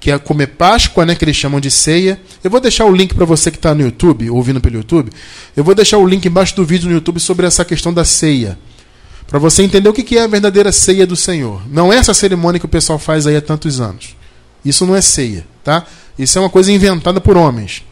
que 0.00 0.10
é 0.10 0.18
comer 0.18 0.48
Páscoa, 0.48 1.06
né, 1.06 1.14
que 1.14 1.24
eles 1.24 1.36
chamam 1.36 1.60
de 1.60 1.70
ceia. 1.70 2.20
Eu 2.42 2.50
vou 2.50 2.58
deixar 2.58 2.86
o 2.86 2.92
link 2.92 3.14
para 3.14 3.24
você 3.24 3.52
que 3.52 3.56
está 3.56 3.72
no 3.72 3.82
YouTube, 3.82 4.28
ouvindo 4.30 4.60
pelo 4.60 4.74
YouTube. 4.74 5.12
Eu 5.56 5.62
vou 5.62 5.76
deixar 5.76 5.98
o 5.98 6.08
link 6.08 6.26
embaixo 6.26 6.56
do 6.56 6.64
vídeo 6.64 6.88
no 6.88 6.94
YouTube 6.96 7.20
sobre 7.20 7.46
essa 7.46 7.64
questão 7.64 7.94
da 7.94 8.04
ceia. 8.04 8.58
Para 9.28 9.38
você 9.38 9.62
entender 9.62 9.88
o 9.88 9.92
que 9.92 10.18
é 10.18 10.24
a 10.24 10.26
verdadeira 10.26 10.72
ceia 10.72 11.06
do 11.06 11.14
Senhor. 11.14 11.62
Não 11.70 11.92
é 11.92 11.98
essa 11.98 12.12
cerimônia 12.12 12.58
que 12.58 12.66
o 12.66 12.68
pessoal 12.68 12.98
faz 12.98 13.28
aí 13.28 13.36
há 13.36 13.40
tantos 13.40 13.80
anos. 13.80 14.16
Isso 14.64 14.84
não 14.84 14.96
é 14.96 15.00
ceia, 15.00 15.46
tá? 15.62 15.86
Isso 16.18 16.36
é 16.36 16.40
uma 16.40 16.50
coisa 16.50 16.72
inventada 16.72 17.20
por 17.20 17.36
homens. 17.36 17.84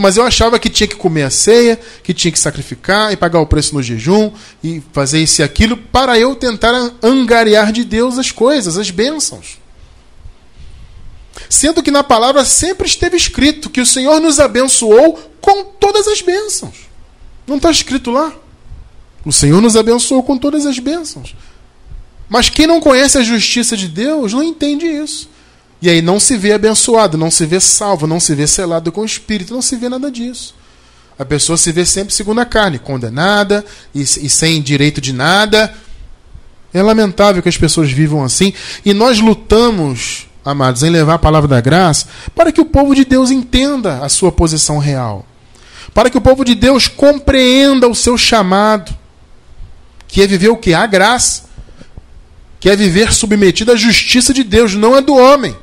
Mas 0.00 0.16
eu 0.16 0.24
achava 0.24 0.58
que 0.58 0.68
tinha 0.68 0.86
que 0.86 0.96
comer 0.96 1.24
a 1.24 1.30
ceia, 1.30 1.78
que 2.02 2.14
tinha 2.14 2.32
que 2.32 2.38
sacrificar 2.38 3.12
e 3.12 3.16
pagar 3.16 3.40
o 3.40 3.46
preço 3.46 3.74
no 3.74 3.82
jejum 3.82 4.32
e 4.62 4.82
fazer 4.92 5.20
isso 5.22 5.40
e 5.40 5.44
aquilo 5.44 5.76
para 5.76 6.18
eu 6.18 6.34
tentar 6.34 6.92
angariar 7.02 7.72
de 7.72 7.84
Deus 7.84 8.18
as 8.18 8.30
coisas, 8.30 8.76
as 8.76 8.90
bênçãos. 8.90 9.58
Sendo 11.48 11.82
que 11.82 11.90
na 11.90 12.02
palavra 12.02 12.44
sempre 12.44 12.86
esteve 12.86 13.16
escrito 13.16 13.70
que 13.70 13.80
o 13.80 13.86
Senhor 13.86 14.20
nos 14.20 14.40
abençoou 14.40 15.18
com 15.40 15.64
todas 15.64 16.06
as 16.08 16.20
bênçãos. 16.22 16.74
Não 17.46 17.56
está 17.56 17.70
escrito 17.70 18.10
lá? 18.10 18.32
O 19.24 19.32
Senhor 19.32 19.60
nos 19.60 19.76
abençoou 19.76 20.22
com 20.22 20.36
todas 20.36 20.66
as 20.66 20.78
bênçãos. 20.78 21.34
Mas 22.28 22.48
quem 22.48 22.66
não 22.66 22.80
conhece 22.80 23.18
a 23.18 23.22
justiça 23.22 23.76
de 23.76 23.88
Deus 23.88 24.32
não 24.32 24.42
entende 24.42 24.86
isso. 24.86 25.28
E 25.82 25.90
aí 25.90 26.00
não 26.00 26.20
se 26.20 26.36
vê 26.36 26.52
abençoado, 26.52 27.18
não 27.18 27.28
se 27.28 27.44
vê 27.44 27.58
salvo, 27.58 28.06
não 28.06 28.20
se 28.20 28.36
vê 28.36 28.46
selado 28.46 28.92
com 28.92 29.00
o 29.00 29.04
Espírito, 29.04 29.52
não 29.52 29.60
se 29.60 29.74
vê 29.74 29.88
nada 29.88 30.12
disso. 30.12 30.54
A 31.18 31.24
pessoa 31.24 31.56
se 31.56 31.72
vê 31.72 31.84
sempre 31.84 32.14
segundo 32.14 32.40
a 32.40 32.44
carne, 32.44 32.78
condenada 32.78 33.64
e, 33.92 34.00
e 34.00 34.30
sem 34.30 34.62
direito 34.62 35.00
de 35.00 35.12
nada. 35.12 35.74
É 36.72 36.80
lamentável 36.80 37.42
que 37.42 37.48
as 37.48 37.56
pessoas 37.56 37.90
vivam 37.90 38.22
assim. 38.22 38.54
E 38.84 38.94
nós 38.94 39.18
lutamos, 39.18 40.28
amados, 40.44 40.84
em 40.84 40.90
levar 40.90 41.14
a 41.14 41.18
palavra 41.18 41.48
da 41.48 41.60
graça 41.60 42.06
para 42.32 42.52
que 42.52 42.60
o 42.60 42.64
povo 42.64 42.94
de 42.94 43.04
Deus 43.04 43.32
entenda 43.32 43.98
a 44.04 44.08
sua 44.08 44.30
posição 44.30 44.78
real. 44.78 45.26
Para 45.92 46.08
que 46.08 46.16
o 46.16 46.22
povo 46.22 46.44
de 46.44 46.54
Deus 46.54 46.86
compreenda 46.86 47.88
o 47.88 47.94
seu 47.94 48.16
chamado, 48.16 48.96
que 50.06 50.22
é 50.22 50.28
viver 50.28 50.48
o 50.48 50.56
que? 50.56 50.74
A 50.74 50.86
graça. 50.86 51.50
Que 52.60 52.70
é 52.70 52.76
viver 52.76 53.12
submetido 53.12 53.72
à 53.72 53.76
justiça 53.76 54.32
de 54.32 54.44
Deus, 54.44 54.74
não 54.74 54.96
é 54.96 55.00
do 55.00 55.16
homem. 55.16 55.56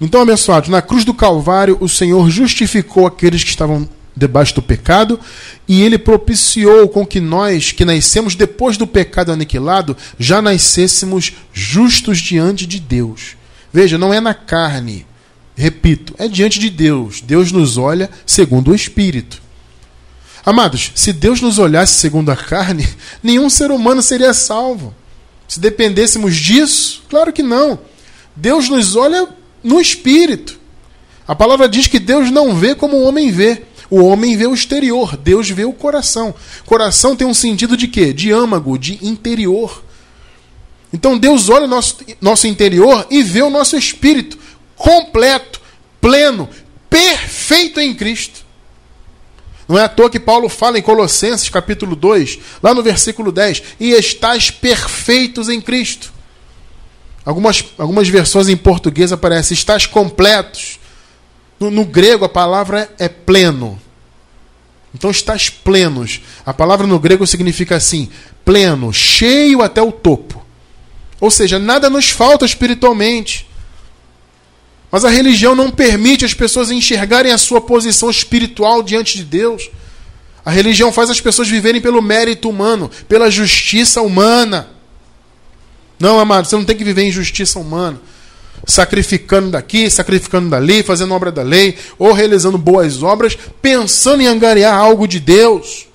Então, 0.00 0.22
abençoados, 0.22 0.70
na 0.70 0.80
cruz 0.80 1.04
do 1.04 1.12
Calvário, 1.12 1.76
o 1.80 1.88
Senhor 1.88 2.30
justificou 2.30 3.06
aqueles 3.06 3.44
que 3.44 3.50
estavam 3.50 3.88
debaixo 4.16 4.54
do 4.54 4.62
pecado 4.62 5.20
e 5.68 5.82
ele 5.82 5.98
propiciou 5.98 6.88
com 6.88 7.06
que 7.06 7.20
nós, 7.20 7.72
que 7.72 7.84
nascemos 7.84 8.34
depois 8.34 8.76
do 8.76 8.86
pecado 8.86 9.32
aniquilado, 9.32 9.96
já 10.18 10.42
nascêssemos 10.42 11.32
justos 11.52 12.18
diante 12.18 12.66
de 12.66 12.80
Deus. 12.80 13.36
Veja, 13.72 13.96
não 13.96 14.12
é 14.12 14.20
na 14.20 14.34
carne, 14.34 15.06
repito, 15.54 16.14
é 16.18 16.26
diante 16.26 16.58
de 16.58 16.70
Deus. 16.70 17.20
Deus 17.20 17.52
nos 17.52 17.76
olha 17.76 18.10
segundo 18.26 18.70
o 18.70 18.74
Espírito. 18.74 19.40
Amados, 20.44 20.92
se 20.94 21.12
Deus 21.12 21.40
nos 21.40 21.58
olhasse 21.58 21.94
segundo 21.94 22.30
a 22.30 22.36
carne, 22.36 22.88
nenhum 23.22 23.50
ser 23.50 23.70
humano 23.70 24.02
seria 24.02 24.32
salvo. 24.32 24.94
Se 25.46 25.60
dependêssemos 25.60 26.36
disso, 26.36 27.02
claro 27.08 27.32
que 27.32 27.42
não. 27.42 27.78
Deus 28.34 28.68
nos 28.68 28.96
olha 28.96 29.28
no 29.62 29.80
espírito. 29.80 30.58
A 31.26 31.34
palavra 31.34 31.68
diz 31.68 31.86
que 31.86 31.98
Deus 31.98 32.30
não 32.30 32.54
vê 32.56 32.74
como 32.74 32.96
o 32.96 33.02
homem 33.02 33.30
vê. 33.30 33.62
O 33.88 34.04
homem 34.04 34.36
vê 34.36 34.46
o 34.46 34.54
exterior, 34.54 35.16
Deus 35.16 35.50
vê 35.50 35.64
o 35.64 35.72
coração. 35.72 36.34
Coração 36.64 37.16
tem 37.16 37.26
um 37.26 37.34
sentido 37.34 37.76
de 37.76 37.88
quê? 37.88 38.12
De 38.12 38.30
âmago, 38.30 38.78
de 38.78 39.04
interior. 39.04 39.82
Então 40.92 41.18
Deus 41.18 41.48
olha 41.48 41.64
o 41.64 41.68
nosso, 41.68 41.98
nosso 42.20 42.46
interior 42.46 43.06
e 43.10 43.22
vê 43.22 43.42
o 43.42 43.50
nosso 43.50 43.76
espírito 43.76 44.38
completo, 44.76 45.60
pleno, 46.00 46.48
perfeito 46.88 47.80
em 47.80 47.94
Cristo. 47.94 48.44
Não 49.68 49.78
é 49.78 49.84
à 49.84 49.88
toa 49.88 50.10
que 50.10 50.18
Paulo 50.18 50.48
fala 50.48 50.78
em 50.78 50.82
Colossenses 50.82 51.48
capítulo 51.48 51.94
2, 51.94 52.38
lá 52.60 52.74
no 52.74 52.82
versículo 52.82 53.30
10, 53.30 53.62
e 53.78 53.92
estáis 53.92 54.50
perfeitos 54.50 55.48
em 55.48 55.60
Cristo. 55.60 56.12
Algumas, 57.24 57.64
algumas 57.76 58.08
versões 58.08 58.48
em 58.48 58.56
português 58.56 59.12
aparecem 59.12 59.54
estás 59.54 59.86
completos. 59.86 60.78
No, 61.58 61.70
no, 61.70 61.84
grego 61.84 62.24
a 62.24 62.28
palavra 62.28 62.90
é 62.98 63.08
pleno. 63.08 63.80
Então 64.94 65.10
estás 65.10 65.50
plenos. 65.50 66.20
A 66.44 66.54
palavra 66.54 66.86
no 66.86 66.98
grego 66.98 67.26
significa 67.26 67.76
assim: 67.76 68.08
pleno, 68.44 68.92
cheio 68.92 69.62
até 69.62 69.82
o 69.82 69.92
topo. 69.92 70.44
Ou 71.20 71.30
seja, 71.30 71.58
nada 71.58 71.90
nos 71.90 72.10
falta 72.10 72.46
espiritualmente. 72.46 73.46
Mas 74.90 75.04
a 75.04 75.10
religião 75.10 75.54
não 75.54 75.70
permite 75.70 76.24
as 76.24 76.34
pessoas 76.34 76.70
enxergarem 76.70 77.30
a 77.30 77.38
sua 77.38 77.60
posição 77.60 78.10
espiritual 78.10 78.82
diante 78.82 79.18
de 79.18 79.24
Deus. 79.24 79.70
A 80.44 80.50
religião 80.50 80.90
faz 80.90 81.10
as 81.10 81.20
pessoas 81.20 81.48
viverem 81.48 81.80
pelo 81.80 82.02
mérito 82.02 82.48
humano, 82.48 82.90
pela 83.06 83.30
justiça 83.30 84.00
humana. 84.00 84.70
Não, 86.00 86.18
amado, 86.18 86.46
você 86.46 86.56
não 86.56 86.64
tem 86.64 86.74
que 86.74 86.82
viver 86.82 87.02
em 87.02 87.12
justiça 87.12 87.58
humana. 87.58 88.00
Sacrificando 88.66 89.50
daqui, 89.50 89.90
sacrificando 89.90 90.48
dali, 90.48 90.82
fazendo 90.82 91.14
obra 91.14 91.30
da 91.30 91.42
lei, 91.42 91.76
ou 91.98 92.12
realizando 92.12 92.56
boas 92.56 93.02
obras, 93.02 93.36
pensando 93.60 94.22
em 94.22 94.26
angariar 94.26 94.74
algo 94.74 95.06
de 95.06 95.20
Deus. 95.20 95.86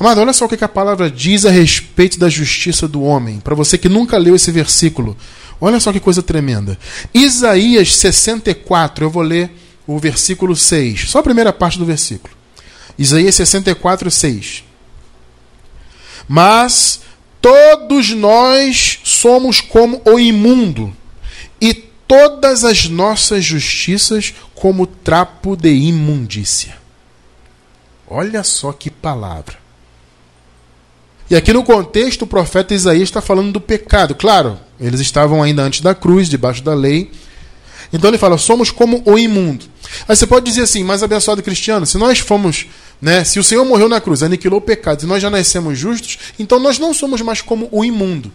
Amado, 0.00 0.20
olha 0.20 0.32
só 0.32 0.44
o 0.44 0.48
que 0.48 0.62
a 0.62 0.68
palavra 0.68 1.10
diz 1.10 1.46
a 1.46 1.50
respeito 1.50 2.18
da 2.18 2.28
justiça 2.28 2.88
do 2.88 3.02
homem. 3.02 3.38
Para 3.40 3.54
você 3.54 3.78
que 3.78 3.88
nunca 3.88 4.18
leu 4.18 4.34
esse 4.34 4.50
versículo, 4.50 5.16
olha 5.60 5.80
só 5.80 5.92
que 5.92 6.00
coisa 6.00 6.22
tremenda. 6.22 6.78
Isaías 7.14 7.96
64, 7.96 9.06
eu 9.06 9.10
vou 9.10 9.22
ler 9.22 9.50
o 9.86 9.98
versículo 9.98 10.56
6, 10.56 11.08
só 11.10 11.20
a 11.20 11.22
primeira 11.22 11.52
parte 11.52 11.78
do 11.78 11.86
versículo. 11.86 12.34
Isaías 12.98 13.34
64, 13.34 14.10
6. 14.10 14.64
Mas 16.28 17.00
Todos 17.46 18.10
nós 18.10 18.98
somos 19.04 19.60
como 19.60 20.02
o 20.04 20.18
imundo, 20.18 20.92
e 21.60 21.72
todas 21.72 22.64
as 22.64 22.88
nossas 22.88 23.44
justiças 23.44 24.34
como 24.52 24.84
trapo 24.84 25.54
de 25.54 25.72
imundícia. 25.72 26.76
Olha 28.08 28.42
só 28.42 28.72
que 28.72 28.90
palavra. 28.90 29.58
E 31.30 31.36
aqui 31.36 31.52
no 31.52 31.62
contexto, 31.62 32.22
o 32.22 32.26
profeta 32.26 32.74
Isaías 32.74 33.04
está 33.04 33.20
falando 33.20 33.52
do 33.52 33.60
pecado. 33.60 34.16
Claro, 34.16 34.58
eles 34.80 34.98
estavam 34.98 35.40
ainda 35.40 35.62
antes 35.62 35.82
da 35.82 35.94
cruz, 35.94 36.28
debaixo 36.28 36.64
da 36.64 36.74
lei. 36.74 37.12
Então 37.92 38.10
ele 38.10 38.18
fala: 38.18 38.38
somos 38.38 38.72
como 38.72 39.04
o 39.06 39.16
imundo. 39.16 39.66
Aí 40.08 40.16
você 40.16 40.26
pode 40.26 40.46
dizer 40.46 40.62
assim, 40.62 40.82
mas 40.82 41.00
abençoado 41.00 41.44
cristiano, 41.44 41.86
se 41.86 41.96
nós 41.96 42.18
fomos 42.18 42.66
Né? 43.00 43.24
Se 43.24 43.38
o 43.38 43.44
Senhor 43.44 43.64
morreu 43.64 43.88
na 43.88 44.00
cruz, 44.00 44.22
aniquilou 44.22 44.60
pecados 44.60 45.04
e 45.04 45.06
nós 45.06 45.22
já 45.22 45.30
nascemos 45.30 45.78
justos, 45.78 46.18
então 46.38 46.58
nós 46.58 46.78
não 46.78 46.94
somos 46.94 47.20
mais 47.20 47.40
como 47.40 47.68
o 47.70 47.84
imundo. 47.84 48.32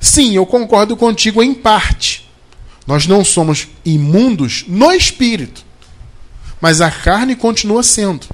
Sim, 0.00 0.34
eu 0.34 0.46
concordo 0.46 0.96
contigo 0.96 1.42
em 1.42 1.54
parte. 1.54 2.28
Nós 2.86 3.06
não 3.06 3.24
somos 3.24 3.68
imundos 3.84 4.64
no 4.66 4.92
espírito, 4.92 5.64
mas 6.60 6.80
a 6.80 6.90
carne 6.90 7.36
continua 7.36 7.82
sendo. 7.82 8.26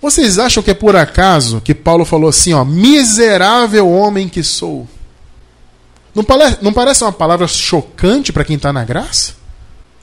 Vocês 0.00 0.38
acham 0.38 0.62
que 0.62 0.70
é 0.70 0.74
por 0.74 0.94
acaso 0.94 1.60
que 1.60 1.74
Paulo 1.74 2.04
falou 2.04 2.28
assim, 2.28 2.52
ó, 2.52 2.64
miserável 2.64 3.88
homem 3.88 4.28
que 4.28 4.42
sou? 4.42 4.88
Não 6.14 6.24
parece, 6.24 6.58
não 6.62 6.72
parece 6.72 7.04
uma 7.04 7.12
palavra 7.12 7.46
chocante 7.46 8.32
para 8.32 8.44
quem 8.44 8.56
está 8.56 8.72
na 8.72 8.84
graça? 8.84 9.32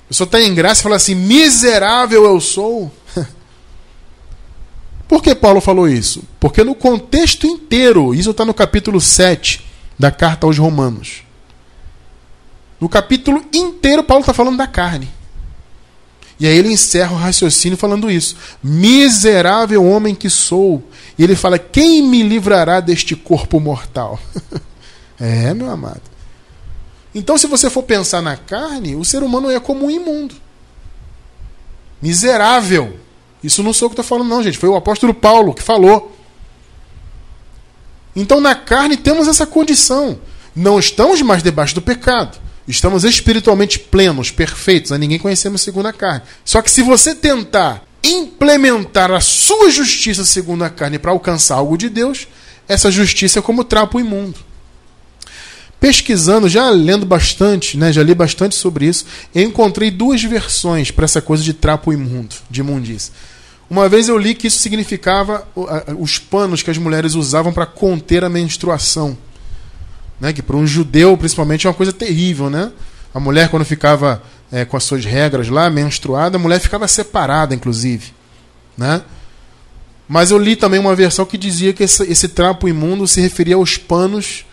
A 0.05 0.07
pessoa 0.09 0.25
está 0.25 0.39
em 0.39 0.53
graça 0.53 0.81
e 0.81 0.83
fala 0.83 0.95
assim, 0.97 1.15
miserável 1.15 2.23
eu 2.25 2.39
sou. 2.39 2.91
Por 5.07 5.21
que 5.21 5.35
Paulo 5.35 5.61
falou 5.61 5.87
isso? 5.87 6.23
Porque 6.39 6.63
no 6.63 6.73
contexto 6.73 7.45
inteiro, 7.45 8.13
isso 8.13 8.31
está 8.31 8.43
no 8.43 8.53
capítulo 8.53 8.99
7 8.99 9.65
da 9.97 10.11
carta 10.11 10.47
aos 10.47 10.57
Romanos. 10.57 11.23
No 12.79 12.89
capítulo 12.89 13.43
inteiro, 13.53 14.03
Paulo 14.03 14.21
está 14.21 14.33
falando 14.33 14.57
da 14.57 14.67
carne. 14.67 15.09
E 16.39 16.45
aí 16.45 16.57
ele 16.57 16.71
encerra 16.71 17.13
o 17.13 17.17
raciocínio 17.17 17.77
falando 17.77 18.11
isso. 18.11 18.35
Miserável 18.61 19.85
homem 19.85 20.13
que 20.13 20.29
sou. 20.29 20.83
E 21.17 21.23
ele 21.23 21.35
fala: 21.35 21.57
Quem 21.57 22.01
me 22.01 22.23
livrará 22.23 22.81
deste 22.81 23.15
corpo 23.15 23.59
mortal? 23.59 24.19
é, 25.19 25.53
meu 25.53 25.69
amado. 25.69 26.01
Então, 27.13 27.37
se 27.37 27.47
você 27.47 27.69
for 27.69 27.83
pensar 27.83 28.21
na 28.21 28.35
carne, 28.35 28.95
o 28.95 29.05
ser 29.05 29.23
humano 29.23 29.49
é 29.49 29.59
como 29.59 29.85
um 29.85 29.91
imundo. 29.91 30.35
Miserável. 32.01 32.99
Isso 33.45 33.61
não 33.61 33.73
sou 33.73 33.85
eu 33.85 33.89
que 33.91 33.93
estou 33.93 34.05
falando, 34.05 34.29
não, 34.29 34.41
gente. 34.41 34.57
Foi 34.57 34.69
o 34.69 34.75
apóstolo 34.75 35.13
Paulo 35.13 35.53
que 35.53 35.61
falou. 35.61 36.17
Então, 38.15 38.41
na 38.41 38.55
carne, 38.55 38.97
temos 38.97 39.27
essa 39.27 39.45
condição. 39.45 40.19
Não 40.55 40.79
estamos 40.79 41.21
mais 41.21 41.43
debaixo 41.43 41.75
do 41.75 41.81
pecado. 41.81 42.39
Estamos 42.67 43.03
espiritualmente 43.03 43.77
plenos, 43.77 44.31
perfeitos. 44.31 44.91
A 44.91 44.97
ninguém 44.97 45.19
conhecemos 45.19 45.61
segundo 45.61 45.87
a 45.87 45.93
carne. 45.93 46.23
Só 46.43 46.61
que 46.61 46.71
se 46.71 46.81
você 46.81 47.13
tentar 47.13 47.83
implementar 48.03 49.11
a 49.11 49.19
sua 49.19 49.69
justiça 49.69 50.23
segundo 50.23 50.63
a 50.63 50.69
carne 50.69 50.97
para 50.97 51.11
alcançar 51.11 51.55
algo 51.55 51.77
de 51.77 51.89
Deus, 51.89 52.27
essa 52.67 52.89
justiça 52.89 53.39
é 53.39 53.41
como 53.41 53.63
trapo 53.63 53.99
imundo. 53.99 54.39
Pesquisando, 55.79 56.47
já 56.47 56.69
lendo 56.69 57.05
bastante, 57.05 57.77
né, 57.77 57.91
já 57.91 58.01
li 58.01 58.15
bastante 58.15 58.55
sobre 58.55 58.87
isso, 58.87 59.05
encontrei 59.35 59.91
duas 59.91 60.23
versões 60.23 60.89
para 60.89 61.05
essa 61.05 61.21
coisa 61.21 61.43
de 61.43 61.53
trapo 61.53 61.91
imundo, 61.91 62.35
de 62.49 62.61
imundícia. 62.61 63.13
Uma 63.69 63.89
vez 63.89 64.07
eu 64.07 64.17
li 64.17 64.35
que 64.35 64.47
isso 64.47 64.59
significava 64.59 65.47
os 65.97 66.19
panos 66.19 66.61
que 66.61 66.69
as 66.69 66.77
mulheres 66.77 67.15
usavam 67.15 67.51
para 67.51 67.65
conter 67.65 68.23
a 68.23 68.29
menstruação. 68.29 69.17
Né? 70.19 70.31
Que 70.31 70.41
para 70.41 70.55
um 70.55 70.67
judeu, 70.67 71.17
principalmente, 71.17 71.65
é 71.65 71.69
uma 71.69 71.75
coisa 71.75 71.91
terrível. 71.91 72.49
Né? 72.49 72.71
A 73.13 73.19
mulher, 73.19 73.49
quando 73.49 73.65
ficava 73.65 74.21
é, 74.51 74.65
com 74.65 74.77
as 74.77 74.83
suas 74.83 75.03
regras 75.03 75.49
lá, 75.49 75.69
menstruada, 75.69 76.37
a 76.37 76.39
mulher 76.39 76.59
ficava 76.59 76.87
separada, 76.87 77.55
inclusive. 77.55 78.13
Né? 78.77 79.01
Mas 80.07 80.29
eu 80.29 80.37
li 80.37 80.55
também 80.55 80.79
uma 80.79 80.95
versão 80.95 81.25
que 81.25 81.37
dizia 81.37 81.73
que 81.73 81.83
esse, 81.83 82.03
esse 82.03 82.27
trapo 82.27 82.67
imundo 82.67 83.07
se 83.07 83.19
referia 83.19 83.55
aos 83.55 83.77
panos 83.77 84.45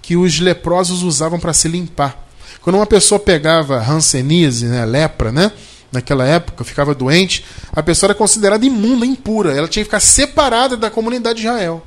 que 0.00 0.16
os 0.16 0.40
leprosos 0.40 1.02
usavam 1.02 1.38
para 1.38 1.52
se 1.52 1.68
limpar. 1.68 2.26
Quando 2.62 2.76
uma 2.76 2.86
pessoa 2.86 3.18
pegava 3.18 3.78
hanseníase, 3.78 4.66
né, 4.66 4.84
lepra, 4.86 5.30
né? 5.30 5.52
Naquela 5.94 6.26
época, 6.26 6.64
ficava 6.64 6.94
doente, 6.94 7.44
a 7.72 7.82
pessoa 7.82 8.08
era 8.08 8.14
considerada 8.14 8.66
imunda, 8.66 9.06
impura. 9.06 9.56
Ela 9.56 9.68
tinha 9.68 9.82
que 9.82 9.88
ficar 9.88 10.00
separada 10.00 10.76
da 10.76 10.90
comunidade 10.90 11.40
de 11.40 11.46
Israel. 11.46 11.82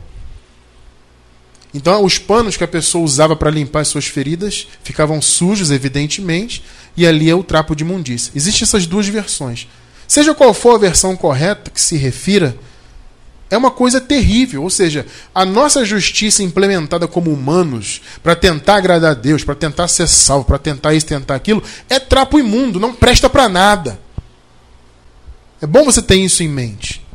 Então, 1.73 2.03
os 2.03 2.17
panos 2.17 2.57
que 2.57 2.63
a 2.63 2.67
pessoa 2.67 3.03
usava 3.03 3.35
para 3.35 3.51
limpar 3.51 3.81
as 3.81 3.87
suas 3.89 4.07
feridas 4.07 4.67
ficavam 4.83 5.21
sujos, 5.21 5.69
evidentemente, 5.69 6.63
e 6.95 7.05
ali 7.05 7.29
é 7.29 7.35
o 7.35 7.43
trapo 7.43 7.75
de 7.75 7.83
imundícia. 7.83 8.31
Existem 8.33 8.63
essas 8.63 8.87
duas 8.87 9.07
versões. 9.07 9.67
Seja 10.07 10.33
qual 10.33 10.53
for 10.53 10.75
a 10.75 10.79
versão 10.79 11.15
correta 11.15 11.69
que 11.69 11.79
se 11.79 11.97
refira, 11.97 12.57
é 13.49 13.57
uma 13.57 13.71
coisa 13.71 13.99
terrível. 14.01 14.63
Ou 14.63 14.69
seja, 14.69 15.05
a 15.33 15.45
nossa 15.45 15.85
justiça 15.85 16.43
implementada 16.43 17.07
como 17.07 17.31
humanos 17.31 18.01
para 18.21 18.35
tentar 18.35 18.75
agradar 18.75 19.11
a 19.11 19.13
Deus, 19.13 19.43
para 19.43 19.55
tentar 19.55 19.87
ser 19.87 20.07
salvo, 20.07 20.45
para 20.45 20.57
tentar 20.57 20.93
isso, 20.93 21.05
tentar 21.05 21.35
aquilo, 21.35 21.63
é 21.89 21.99
trapo 21.99 22.39
imundo, 22.39 22.79
não 22.79 22.93
presta 22.93 23.29
para 23.29 23.47
nada. 23.49 23.99
É 25.61 25.65
bom 25.65 25.83
você 25.83 26.01
ter 26.01 26.15
isso 26.15 26.43
em 26.43 26.47
mente. 26.47 27.05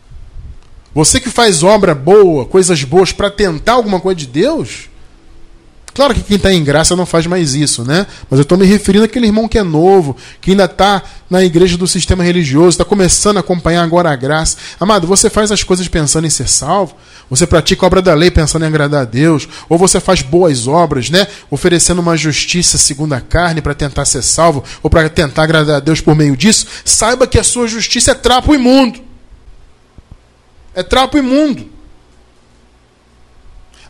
Você 0.94 1.20
que 1.20 1.30
faz 1.30 1.62
obra 1.62 1.94
boa, 1.94 2.44
coisas 2.44 2.84
boas 2.84 3.12
para 3.12 3.30
tentar 3.30 3.72
alguma 3.74 4.00
coisa 4.00 4.18
de 4.18 4.26
Deus, 4.26 4.90
Claro 5.94 6.14
que 6.14 6.22
quem 6.22 6.36
está 6.36 6.50
em 6.50 6.64
graça 6.64 6.96
não 6.96 7.04
faz 7.04 7.26
mais 7.26 7.54
isso, 7.54 7.84
né? 7.84 8.06
Mas 8.30 8.38
eu 8.38 8.42
estou 8.42 8.56
me 8.56 8.64
referindo 8.64 9.04
àquele 9.04 9.26
irmão 9.26 9.46
que 9.46 9.58
é 9.58 9.62
novo, 9.62 10.16
que 10.40 10.52
ainda 10.52 10.64
está 10.64 11.02
na 11.28 11.44
igreja 11.44 11.76
do 11.76 11.86
sistema 11.86 12.24
religioso, 12.24 12.70
está 12.70 12.84
começando 12.84 13.36
a 13.36 13.40
acompanhar 13.40 13.82
agora 13.82 14.10
a 14.10 14.16
graça. 14.16 14.56
Amado, 14.80 15.06
você 15.06 15.28
faz 15.28 15.52
as 15.52 15.62
coisas 15.62 15.86
pensando 15.88 16.26
em 16.26 16.30
ser 16.30 16.48
salvo? 16.48 16.96
Você 17.28 17.46
pratica 17.46 17.84
a 17.84 17.88
obra 17.88 18.00
da 18.00 18.14
lei 18.14 18.30
pensando 18.30 18.64
em 18.64 18.68
agradar 18.68 19.02
a 19.02 19.04
Deus? 19.04 19.46
Ou 19.68 19.76
você 19.76 20.00
faz 20.00 20.22
boas 20.22 20.66
obras, 20.66 21.10
né? 21.10 21.26
Oferecendo 21.50 22.00
uma 22.00 22.16
justiça 22.16 22.78
segundo 22.78 23.12
a 23.12 23.20
carne 23.20 23.60
para 23.60 23.74
tentar 23.74 24.06
ser 24.06 24.22
salvo? 24.22 24.64
Ou 24.82 24.88
para 24.88 25.10
tentar 25.10 25.42
agradar 25.42 25.76
a 25.76 25.80
Deus 25.80 26.00
por 26.00 26.14
meio 26.14 26.36
disso? 26.36 26.66
Saiba 26.86 27.26
que 27.26 27.38
a 27.38 27.44
sua 27.44 27.68
justiça 27.68 28.12
é 28.12 28.14
trapo 28.14 28.54
imundo. 28.54 28.98
É 30.74 30.82
trapo 30.82 31.18
imundo. 31.18 31.70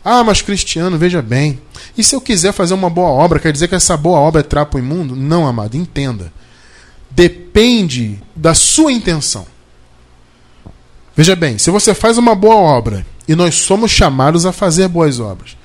Ah, 0.03 0.23
mas 0.23 0.41
Cristiano, 0.41 0.97
veja 0.97 1.21
bem. 1.21 1.61
E 1.97 2.03
se 2.03 2.15
eu 2.15 2.21
quiser 2.21 2.51
fazer 2.51 2.73
uma 2.73 2.89
boa 2.89 3.09
obra, 3.09 3.39
quer 3.39 3.51
dizer 3.51 3.67
que 3.67 3.75
essa 3.75 3.95
boa 3.95 4.19
obra 4.19 4.41
é 4.41 4.43
trapo 4.43 4.77
imundo? 4.77 5.15
Não, 5.15 5.47
amado, 5.47 5.75
entenda. 5.75 6.31
Depende 7.09 8.21
da 8.35 8.53
sua 8.53 8.91
intenção. 8.91 9.45
Veja 11.15 11.35
bem, 11.35 11.57
se 11.57 11.69
você 11.69 11.93
faz 11.93 12.17
uma 12.17 12.35
boa 12.35 12.55
obra, 12.55 13.05
e 13.27 13.35
nós 13.35 13.55
somos 13.55 13.91
chamados 13.91 14.45
a 14.45 14.51
fazer 14.51 14.87
boas 14.87 15.19
obras, 15.19 15.55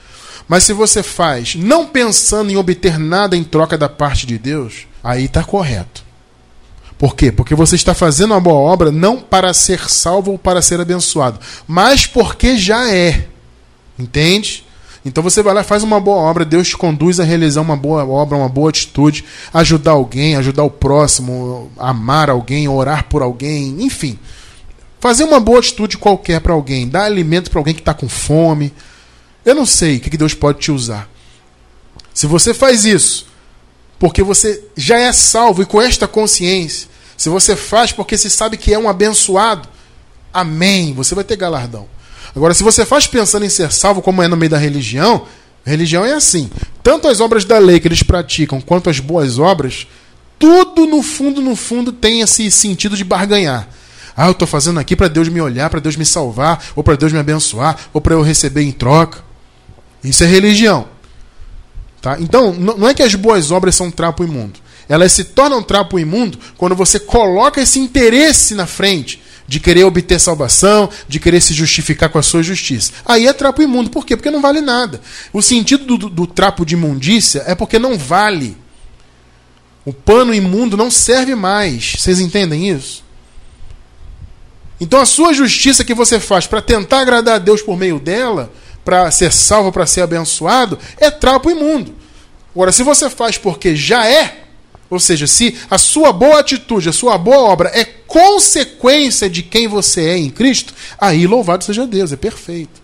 mas 0.46 0.64
se 0.64 0.72
você 0.72 1.02
faz 1.02 1.54
não 1.54 1.86
pensando 1.86 2.50
em 2.50 2.56
obter 2.56 2.98
nada 2.98 3.36
em 3.36 3.44
troca 3.44 3.76
da 3.76 3.88
parte 3.88 4.26
de 4.26 4.38
Deus, 4.38 4.86
aí 5.02 5.24
está 5.24 5.42
correto. 5.42 6.04
Por 6.96 7.14
quê? 7.14 7.30
Porque 7.30 7.54
você 7.54 7.76
está 7.76 7.94
fazendo 7.94 8.32
uma 8.32 8.40
boa 8.40 8.58
obra 8.58 8.90
não 8.90 9.20
para 9.20 9.54
ser 9.54 9.88
salvo 9.88 10.32
ou 10.32 10.38
para 10.38 10.62
ser 10.62 10.80
abençoado, 10.80 11.38
mas 11.66 12.06
porque 12.06 12.56
já 12.56 12.90
é. 12.90 13.26
Entende? 13.98 14.64
Então 15.04 15.22
você 15.22 15.42
vai 15.42 15.54
lá, 15.54 15.62
faz 15.62 15.82
uma 15.82 16.00
boa 16.00 16.18
obra, 16.18 16.44
Deus 16.44 16.68
te 16.68 16.76
conduz 16.76 17.18
a 17.18 17.24
realizar 17.24 17.60
uma 17.60 17.76
boa 17.76 18.04
obra, 18.04 18.36
uma 18.36 18.48
boa 18.48 18.68
atitude, 18.68 19.24
ajudar 19.54 19.92
alguém, 19.92 20.36
ajudar 20.36 20.64
o 20.64 20.70
próximo, 20.70 21.70
amar 21.78 22.28
alguém, 22.28 22.68
orar 22.68 23.04
por 23.04 23.22
alguém, 23.22 23.76
enfim. 23.80 24.18
Fazer 25.00 25.24
uma 25.24 25.40
boa 25.40 25.60
atitude 25.60 25.96
qualquer 25.96 26.40
para 26.40 26.52
alguém, 26.52 26.88
dar 26.88 27.04
alimento 27.04 27.50
para 27.50 27.60
alguém 27.60 27.74
que 27.74 27.80
está 27.80 27.94
com 27.94 28.08
fome. 28.08 28.72
Eu 29.44 29.54
não 29.54 29.64
sei 29.64 29.96
o 29.96 30.00
que 30.00 30.16
Deus 30.16 30.34
pode 30.34 30.58
te 30.58 30.72
usar. 30.72 31.08
Se 32.12 32.26
você 32.26 32.52
faz 32.52 32.84
isso 32.84 33.26
porque 33.98 34.22
você 34.22 34.62
já 34.76 34.98
é 34.98 35.12
salvo 35.12 35.62
e 35.62 35.66
com 35.66 35.80
esta 35.80 36.06
consciência, 36.06 36.88
se 37.16 37.28
você 37.28 37.56
faz 37.56 37.92
porque 37.92 38.16
se 38.16 38.30
sabe 38.30 38.56
que 38.56 38.72
é 38.72 38.78
um 38.78 38.88
abençoado, 38.88 39.68
amém, 40.32 40.92
você 40.92 41.14
vai 41.14 41.24
ter 41.24 41.36
galardão. 41.36 41.88
Agora, 42.38 42.54
se 42.54 42.62
você 42.62 42.86
faz 42.86 43.04
pensando 43.04 43.44
em 43.44 43.48
ser 43.48 43.72
salvo, 43.72 44.00
como 44.00 44.22
é 44.22 44.28
no 44.28 44.36
meio 44.36 44.48
da 44.48 44.58
religião, 44.58 45.26
religião 45.64 46.04
é 46.04 46.12
assim. 46.12 46.48
Tanto 46.84 47.08
as 47.08 47.18
obras 47.18 47.44
da 47.44 47.58
lei 47.58 47.80
que 47.80 47.88
eles 47.88 48.04
praticam, 48.04 48.60
quanto 48.60 48.88
as 48.88 49.00
boas 49.00 49.40
obras, 49.40 49.88
tudo 50.38 50.86
no 50.86 51.02
fundo, 51.02 51.40
no 51.40 51.56
fundo, 51.56 51.90
tem 51.90 52.20
esse 52.20 52.48
sentido 52.52 52.96
de 52.96 53.02
barganhar. 53.02 53.68
Ah, 54.16 54.26
eu 54.26 54.30
estou 54.30 54.46
fazendo 54.46 54.78
aqui 54.78 54.94
para 54.94 55.08
Deus 55.08 55.28
me 55.28 55.40
olhar, 55.40 55.68
para 55.68 55.80
Deus 55.80 55.96
me 55.96 56.06
salvar, 56.06 56.64
ou 56.76 56.84
para 56.84 56.94
Deus 56.94 57.12
me 57.12 57.18
abençoar, 57.18 57.76
ou 57.92 58.00
para 58.00 58.14
eu 58.14 58.22
receber 58.22 58.62
em 58.62 58.70
troca. 58.70 59.18
Isso 60.04 60.22
é 60.22 60.26
religião. 60.28 60.86
Tá? 62.00 62.18
Então, 62.20 62.52
não 62.52 62.88
é 62.88 62.94
que 62.94 63.02
as 63.02 63.16
boas 63.16 63.50
obras 63.50 63.74
são 63.74 63.90
trapo 63.90 64.22
imundo. 64.22 64.60
Elas 64.88 65.10
se 65.10 65.24
tornam 65.24 65.60
trapo 65.60 65.98
imundo 65.98 66.38
quando 66.56 66.76
você 66.76 67.00
coloca 67.00 67.60
esse 67.60 67.80
interesse 67.80 68.54
na 68.54 68.64
frente 68.64 69.26
de 69.48 69.58
querer 69.58 69.84
obter 69.84 70.20
salvação, 70.20 70.90
de 71.08 71.18
querer 71.18 71.40
se 71.40 71.54
justificar 71.54 72.10
com 72.10 72.18
a 72.18 72.22
sua 72.22 72.42
justiça. 72.42 72.92
Aí 73.04 73.26
é 73.26 73.32
trapo 73.32 73.62
imundo. 73.62 73.88
Por 73.88 74.04
quê? 74.04 74.14
Porque 74.14 74.30
não 74.30 74.42
vale 74.42 74.60
nada. 74.60 75.00
O 75.32 75.40
sentido 75.40 75.96
do, 75.96 76.10
do 76.10 76.26
trapo 76.26 76.66
de 76.66 76.74
imundícia 76.74 77.42
é 77.46 77.54
porque 77.54 77.78
não 77.78 77.96
vale. 77.96 78.56
O 79.86 79.92
pano 79.92 80.34
imundo 80.34 80.76
não 80.76 80.90
serve 80.90 81.34
mais. 81.34 81.94
Vocês 81.98 82.20
entendem 82.20 82.68
isso? 82.68 83.02
Então 84.78 85.00
a 85.00 85.06
sua 85.06 85.32
justiça 85.32 85.82
que 85.82 85.94
você 85.94 86.20
faz 86.20 86.46
para 86.46 86.60
tentar 86.60 87.00
agradar 87.00 87.36
a 87.36 87.38
Deus 87.38 87.62
por 87.62 87.76
meio 87.76 87.98
dela, 87.98 88.52
para 88.84 89.10
ser 89.10 89.32
salvo, 89.32 89.72
para 89.72 89.86
ser 89.86 90.02
abençoado, 90.02 90.78
é 90.98 91.10
trapo 91.10 91.50
imundo. 91.50 91.94
Agora, 92.54 92.70
se 92.70 92.82
você 92.82 93.08
faz 93.08 93.38
porque 93.38 93.74
já 93.74 94.06
é, 94.06 94.47
ou 94.90 94.98
seja, 94.98 95.26
se 95.26 95.56
a 95.70 95.76
sua 95.76 96.12
boa 96.12 96.40
atitude, 96.40 96.88
a 96.88 96.92
sua 96.92 97.18
boa 97.18 97.38
obra 97.38 97.70
é 97.74 97.84
consequência 97.84 99.28
de 99.28 99.42
quem 99.42 99.68
você 99.68 100.02
é 100.02 100.16
em 100.16 100.30
Cristo, 100.30 100.72
aí 100.98 101.26
louvado 101.26 101.64
seja 101.64 101.86
Deus, 101.86 102.12
é 102.12 102.16
perfeito. 102.16 102.80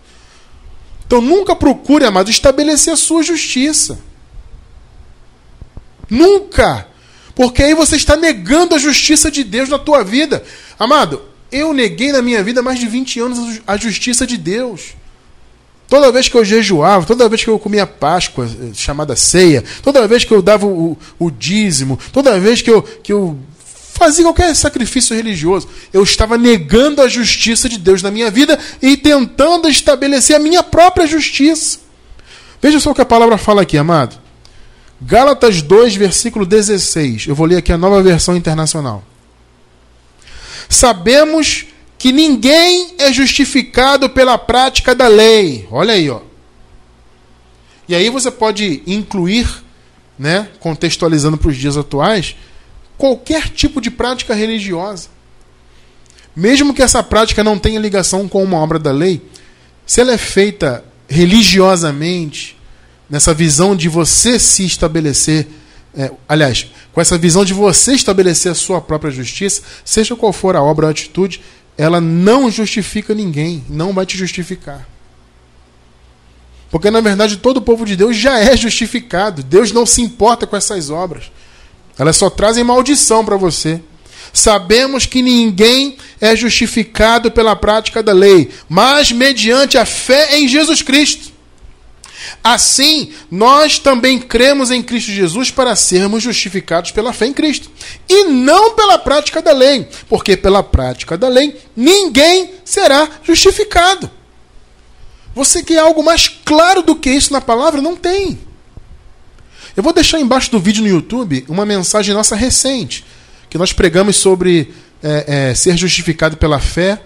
Então 1.07 1.21
nunca 1.21 1.55
procure, 1.55 2.05
amado, 2.05 2.29
estabelecer 2.29 2.93
a 2.93 2.97
sua 2.97 3.23
justiça. 3.23 3.99
Nunca! 6.09 6.87
Porque 7.33 7.61
aí 7.63 7.73
você 7.73 7.95
está 7.95 8.15
negando 8.15 8.75
a 8.75 8.79
justiça 8.79 9.29
de 9.29 9.43
Deus 9.43 9.67
na 9.67 9.77
tua 9.77 10.03
vida. 10.03 10.43
Amado, 10.79 11.21
eu 11.51 11.73
neguei 11.73 12.11
na 12.11 12.21
minha 12.21 12.43
vida 12.43 12.61
mais 12.61 12.79
de 12.79 12.87
20 12.87 13.19
anos 13.19 13.61
a 13.67 13.77
justiça 13.77 14.25
de 14.25 14.37
Deus. 14.37 14.95
Toda 15.87 16.11
vez 16.11 16.27
que 16.27 16.35
eu 16.35 16.43
jejuava, 16.43 17.05
toda 17.05 17.29
vez 17.29 17.43
que 17.43 17.49
eu 17.49 17.59
comia 17.59 17.85
Páscoa, 17.85 18.45
eh, 18.45 18.73
chamada 18.73 19.15
ceia, 19.15 19.63
toda 19.83 20.07
vez 20.07 20.23
que 20.23 20.33
eu 20.33 20.41
dava 20.41 20.65
o, 20.65 20.97
o 21.19 21.29
dízimo, 21.29 21.99
toda 22.11 22.39
vez 22.39 22.61
que 22.61 22.71
eu, 22.71 22.81
que 22.81 23.13
eu 23.13 23.37
fazia 23.93 24.25
qualquer 24.25 24.53
sacrifício 24.55 25.15
religioso, 25.15 25.67
eu 25.93 26.03
estava 26.03 26.37
negando 26.37 27.01
a 27.01 27.07
justiça 27.07 27.69
de 27.69 27.77
Deus 27.77 28.01
na 28.01 28.11
minha 28.11 28.31
vida 28.31 28.59
e 28.81 28.97
tentando 28.97 29.69
estabelecer 29.69 30.35
a 30.35 30.39
minha 30.39 30.63
própria 30.63 31.07
justiça. 31.07 31.79
Veja 32.61 32.79
só 32.79 32.91
o 32.91 32.95
que 32.95 33.01
a 33.01 33.05
palavra 33.05 33.37
fala 33.37 33.61
aqui, 33.61 33.77
amado. 33.77 34.17
Gálatas 34.99 35.61
2, 35.61 35.95
versículo 35.95 36.45
16. 36.45 37.27
Eu 37.27 37.35
vou 37.35 37.45
ler 37.45 37.57
aqui 37.57 37.71
a 37.71 37.77
nova 37.77 38.01
versão 38.01 38.35
internacional. 38.35 39.03
Sabemos 40.67 41.67
que 42.05 42.11
ninguém 42.11 42.93
é 42.99 43.11
justificado 43.11 44.07
pela 44.07 44.37
prática 44.37 44.93
da 44.93 45.07
lei. 45.07 45.67
Olha 45.71 45.95
aí, 45.95 46.07
ó. 46.07 46.21
E 47.89 47.95
aí 47.95 48.11
você 48.11 48.29
pode 48.29 48.83
incluir, 48.85 49.47
né, 50.15 50.47
contextualizando 50.59 51.35
para 51.35 51.49
os 51.49 51.57
dias 51.57 51.75
atuais, 51.75 52.35
qualquer 52.95 53.49
tipo 53.49 53.81
de 53.81 53.89
prática 53.89 54.35
religiosa. 54.35 55.09
Mesmo 56.35 56.75
que 56.75 56.83
essa 56.83 57.01
prática 57.01 57.43
não 57.43 57.57
tenha 57.57 57.79
ligação 57.79 58.27
com 58.27 58.43
uma 58.43 58.57
obra 58.57 58.77
da 58.77 58.91
lei, 58.91 59.19
se 59.83 59.99
ela 59.99 60.13
é 60.13 60.17
feita 60.19 60.85
religiosamente, 61.09 62.55
nessa 63.09 63.33
visão 63.33 63.75
de 63.75 63.89
você 63.89 64.37
se 64.37 64.63
estabelecer, 64.63 65.47
é, 65.97 66.11
aliás, 66.29 66.67
com 66.93 67.01
essa 67.01 67.17
visão 67.17 67.43
de 67.43 67.55
você 67.55 67.93
estabelecer 67.93 68.51
a 68.51 68.55
sua 68.55 68.79
própria 68.79 69.09
justiça, 69.09 69.63
seja 69.83 70.15
qual 70.15 70.31
for 70.31 70.55
a 70.55 70.61
obra 70.61 70.85
ou 70.85 70.89
a 70.89 70.91
atitude, 70.91 71.41
ela 71.77 71.99
não 71.99 72.49
justifica 72.49 73.13
ninguém, 73.13 73.63
não 73.69 73.93
vai 73.93 74.05
te 74.05 74.17
justificar. 74.17 74.87
Porque 76.71 76.91
na 76.91 77.01
verdade 77.01 77.37
todo 77.37 77.57
o 77.57 77.61
povo 77.61 77.85
de 77.85 77.95
Deus 77.95 78.15
já 78.15 78.39
é 78.39 78.55
justificado. 78.57 79.43
Deus 79.43 79.71
não 79.71 79.85
se 79.85 80.01
importa 80.01 80.45
com 80.47 80.55
essas 80.55 80.89
obras. 80.89 81.31
Elas 81.97 82.17
só 82.17 82.29
trazem 82.29 82.63
maldição 82.63 83.23
para 83.23 83.37
você. 83.37 83.81
Sabemos 84.33 85.05
que 85.05 85.21
ninguém 85.21 85.97
é 86.19 86.35
justificado 86.35 87.31
pela 87.31 87.55
prática 87.55 88.03
da 88.03 88.11
lei, 88.11 88.51
mas 88.67 89.11
mediante 89.11 89.77
a 89.77 89.85
fé 89.85 90.37
em 90.37 90.47
Jesus 90.47 90.81
Cristo. 90.81 91.31
Assim, 92.43 93.11
nós 93.29 93.79
também 93.79 94.19
cremos 94.19 94.71
em 94.71 94.81
Cristo 94.81 95.11
Jesus 95.11 95.51
para 95.51 95.75
sermos 95.75 96.23
justificados 96.23 96.91
pela 96.91 97.13
fé 97.13 97.27
em 97.27 97.33
Cristo, 97.33 97.69
e 98.07 98.25
não 98.25 98.75
pela 98.75 98.97
prática 98.97 99.41
da 99.41 99.51
lei, 99.51 99.87
porque 100.07 100.37
pela 100.37 100.63
prática 100.63 101.17
da 101.17 101.27
lei 101.27 101.59
ninguém 101.75 102.51
será 102.63 103.09
justificado. 103.23 104.09
Você 105.33 105.61
quer 105.61 105.79
algo 105.79 106.01
mais 106.01 106.29
claro 106.29 106.81
do 106.81 106.95
que 106.95 107.09
isso 107.09 107.33
na 107.33 107.41
palavra? 107.41 107.81
Não 107.81 107.95
tem. 107.95 108.39
Eu 109.75 109.83
vou 109.83 109.91
deixar 109.91 110.19
embaixo 110.19 110.49
do 110.49 110.59
vídeo 110.59 110.81
no 110.81 110.89
YouTube 110.89 111.45
uma 111.49 111.65
mensagem 111.65 112.13
nossa 112.13 112.35
recente, 112.35 113.03
que 113.49 113.57
nós 113.57 113.73
pregamos 113.73 114.15
sobre 114.15 114.73
é, 115.03 115.49
é, 115.49 115.55
ser 115.55 115.75
justificado 115.77 116.37
pela 116.37 116.59
fé 116.59 117.01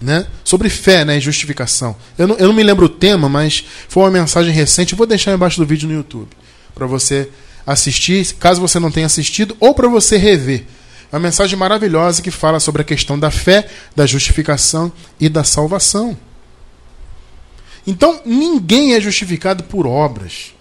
né? 0.00 0.26
Sobre 0.44 0.68
fé 0.68 1.04
né, 1.04 1.18
e 1.18 1.20
justificação. 1.20 1.96
Eu 2.18 2.28
não, 2.28 2.36
eu 2.36 2.48
não 2.48 2.54
me 2.54 2.62
lembro 2.62 2.86
o 2.86 2.88
tema, 2.88 3.28
mas 3.28 3.64
foi 3.88 4.02
uma 4.02 4.10
mensagem 4.10 4.52
recente. 4.52 4.92
Eu 4.92 4.98
vou 4.98 5.06
deixar 5.06 5.32
embaixo 5.32 5.58
do 5.58 5.66
vídeo 5.66 5.88
no 5.88 5.94
YouTube 5.94 6.28
para 6.74 6.86
você 6.86 7.28
assistir, 7.66 8.34
caso 8.34 8.60
você 8.60 8.78
não 8.78 8.90
tenha 8.90 9.06
assistido, 9.06 9.56
ou 9.58 9.74
para 9.74 9.88
você 9.88 10.16
rever. 10.16 10.66
É 11.10 11.16
uma 11.16 11.22
mensagem 11.22 11.58
maravilhosa 11.58 12.22
que 12.22 12.30
fala 12.30 12.60
sobre 12.60 12.82
a 12.82 12.84
questão 12.84 13.18
da 13.18 13.30
fé, 13.30 13.68
da 13.94 14.06
justificação 14.06 14.92
e 15.18 15.28
da 15.28 15.42
salvação. 15.42 16.16
Então, 17.86 18.20
ninguém 18.26 18.94
é 18.94 19.00
justificado 19.00 19.64
por 19.64 19.86
obras. 19.86 20.52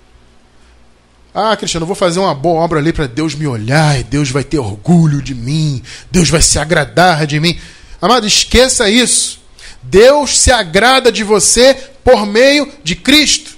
Ah, 1.33 1.57
Cristiano, 1.57 1.83
eu 1.83 1.87
vou 1.87 1.95
fazer 1.95 2.19
uma 2.19 2.33
boa 2.33 2.61
obra 2.61 2.79
ali 2.79 2.93
para 2.93 3.07
Deus 3.07 3.35
me 3.35 3.45
olhar 3.45 3.99
e 3.99 4.03
Deus 4.03 4.31
vai 4.31 4.43
ter 4.43 4.57
orgulho 4.57 5.21
de 5.21 5.35
mim, 5.35 5.81
Deus 6.09 6.29
vai 6.29 6.41
se 6.41 6.57
agradar 6.57 7.27
de 7.27 7.39
mim. 7.39 7.59
Amado, 8.05 8.27
esqueça 8.27 8.87
isso. 8.87 9.39
Deus 9.81 10.37
se 10.37 10.51
agrada 10.51 11.11
de 11.11 11.23
você 11.23 11.75
por 12.03 12.23
meio 12.27 12.71
de 12.83 12.95
Cristo. 12.95 13.57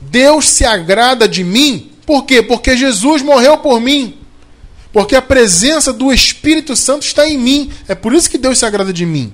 Deus 0.00 0.48
se 0.48 0.64
agrada 0.64 1.28
de 1.28 1.44
mim, 1.44 1.92
por 2.06 2.24
quê? 2.24 2.42
Porque 2.42 2.74
Jesus 2.74 3.20
morreu 3.20 3.58
por 3.58 3.82
mim. 3.82 4.16
Porque 4.94 5.14
a 5.14 5.20
presença 5.20 5.92
do 5.92 6.10
Espírito 6.10 6.74
Santo 6.74 7.02
está 7.02 7.28
em 7.28 7.36
mim. 7.36 7.70
É 7.86 7.94
por 7.94 8.14
isso 8.14 8.30
que 8.30 8.38
Deus 8.38 8.60
se 8.60 8.64
agrada 8.64 8.94
de 8.94 9.04
mim. 9.04 9.30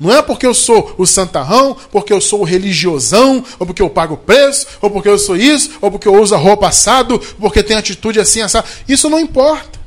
Não 0.00 0.12
é 0.12 0.20
porque 0.20 0.44
eu 0.44 0.52
sou 0.52 0.96
o 0.98 1.06
santarrão, 1.06 1.76
porque 1.92 2.12
eu 2.12 2.20
sou 2.20 2.40
o 2.40 2.44
religiosão, 2.44 3.44
ou 3.56 3.64
porque 3.64 3.82
eu 3.82 3.88
pago 3.88 4.16
preço, 4.16 4.66
ou 4.80 4.90
porque 4.90 5.08
eu 5.08 5.16
sou 5.16 5.36
isso, 5.36 5.70
ou 5.80 5.92
porque 5.92 6.08
eu 6.08 6.20
uso 6.20 6.34
a 6.34 6.38
roupa 6.38 6.66
assado, 6.66 7.20
porque 7.38 7.62
tem 7.62 7.76
atitude 7.76 8.18
assim, 8.18 8.40
assado. 8.40 8.66
Isso 8.88 9.08
não 9.08 9.20
importa. 9.20 9.77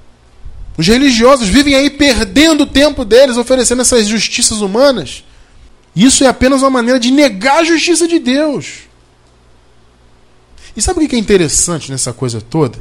Os 0.82 0.88
religiosos 0.88 1.48
vivem 1.48 1.76
aí 1.76 1.92
perdendo 1.92 2.64
o 2.64 2.66
tempo 2.66 3.06
deles 3.06 3.38
oferecendo 3.38 3.84
essas 3.84 4.08
justiças 4.08 4.62
humanas. 4.62 5.24
Isso 5.96 6.24
é 6.24 6.28
apenas 6.28 6.64
uma 6.64 6.72
maneira 6.72 7.00
de 7.00 7.12
negar 7.12 7.60
a 7.60 7.64
justiça 7.64 8.08
de 8.08 8.18
Deus. 8.18 8.80
E 10.76 10.82
sabe 10.82 11.06
o 11.06 11.08
que 11.08 11.16
é 11.16 11.20
interessante 11.20 11.92
nessa 11.92 12.12
coisa 12.12 12.42
toda? 12.42 12.80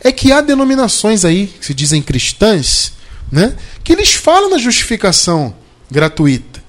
É 0.00 0.10
que 0.10 0.32
há 0.32 0.40
denominações 0.40 1.22
aí, 1.22 1.48
que 1.48 1.66
se 1.66 1.74
dizem 1.74 2.00
cristãs, 2.00 2.94
né, 3.30 3.54
que 3.84 3.92
eles 3.92 4.14
falam 4.14 4.48
da 4.48 4.56
justificação 4.56 5.54
gratuita. 5.90 6.64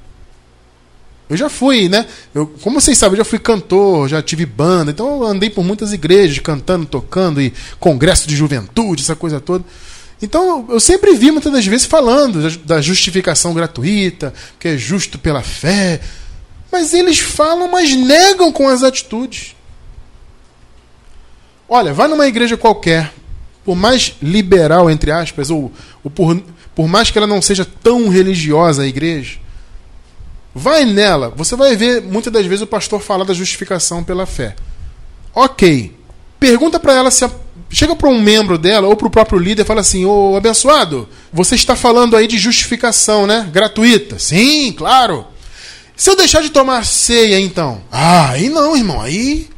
Eu 1.29 1.37
já 1.37 1.47
fui, 1.47 1.87
né? 1.87 2.05
Eu, 2.33 2.47
como 2.47 2.81
vocês 2.81 2.97
sabem, 2.97 3.13
eu 3.13 3.23
já 3.23 3.29
fui 3.29 3.39
cantor, 3.39 4.09
já 4.09 4.21
tive 4.21 4.45
banda, 4.45 4.91
então 4.91 5.07
eu 5.07 5.23
andei 5.23 5.49
por 5.49 5.63
muitas 5.63 5.93
igrejas, 5.93 6.37
cantando, 6.39 6.85
tocando, 6.85 7.41
e 7.41 7.53
congresso 7.79 8.27
de 8.27 8.35
juventude, 8.35 9.03
essa 9.03 9.15
coisa 9.15 9.39
toda. 9.39 9.63
Então, 10.21 10.65
eu 10.69 10.79
sempre 10.79 11.13
vi 11.13 11.31
muitas 11.31 11.51
das 11.51 11.65
vezes 11.65 11.85
falando 11.85 12.49
da 12.59 12.81
justificação 12.81 13.53
gratuita, 13.53 14.33
que 14.59 14.69
é 14.69 14.77
justo 14.77 15.19
pela 15.19 15.41
fé. 15.41 15.99
Mas 16.71 16.93
eles 16.93 17.19
falam, 17.19 17.69
mas 17.69 17.93
negam 17.93 18.51
com 18.51 18.67
as 18.67 18.83
atitudes. 18.83 19.55
Olha, 21.67 21.93
vai 21.93 22.07
numa 22.07 22.27
igreja 22.27 22.55
qualquer, 22.55 23.13
por 23.63 23.75
mais 23.75 24.15
liberal, 24.21 24.89
entre 24.89 25.11
aspas, 25.11 25.49
ou, 25.49 25.71
ou 26.03 26.11
por, 26.11 26.39
por 26.75 26.87
mais 26.87 27.09
que 27.09 27.17
ela 27.17 27.27
não 27.27 27.41
seja 27.41 27.65
tão 27.65 28.07
religiosa 28.07 28.83
a 28.83 28.87
igreja, 28.87 29.39
vai 30.53 30.85
nela, 30.85 31.33
você 31.35 31.55
vai 31.55 31.75
ver 31.75 32.01
muitas 32.01 32.31
das 32.31 32.45
vezes 32.45 32.61
o 32.61 32.67
pastor 32.67 33.01
falar 33.01 33.25
da 33.25 33.33
justificação 33.33 34.03
pela 34.03 34.25
fé. 34.25 34.55
Ok. 35.33 35.93
Pergunta 36.39 36.79
para 36.79 36.93
ela 36.93 37.09
se 37.09 37.25
a 37.25 37.31
chega 37.69 37.95
para 37.95 38.09
um 38.09 38.21
membro 38.21 38.57
dela 38.57 38.87
ou 38.87 38.95
para 38.95 39.07
o 39.07 39.11
próprio 39.11 39.39
líder 39.39 39.63
e 39.63 39.65
fala 39.65 39.81
assim: 39.81 40.05
Ô 40.05 40.35
abençoado, 40.35 41.07
você 41.31 41.55
está 41.55 41.75
falando 41.75 42.15
aí 42.15 42.27
de 42.27 42.37
justificação, 42.37 43.27
né? 43.27 43.49
Gratuita. 43.51 44.19
Sim, 44.19 44.71
claro. 44.71 45.27
Se 45.95 46.09
eu 46.09 46.15
deixar 46.15 46.41
de 46.41 46.49
tomar 46.49 46.85
ceia, 46.85 47.39
então? 47.39 47.81
Ah, 47.91 48.31
aí 48.31 48.49
não, 48.49 48.75
irmão, 48.75 49.01
aí. 49.01 49.49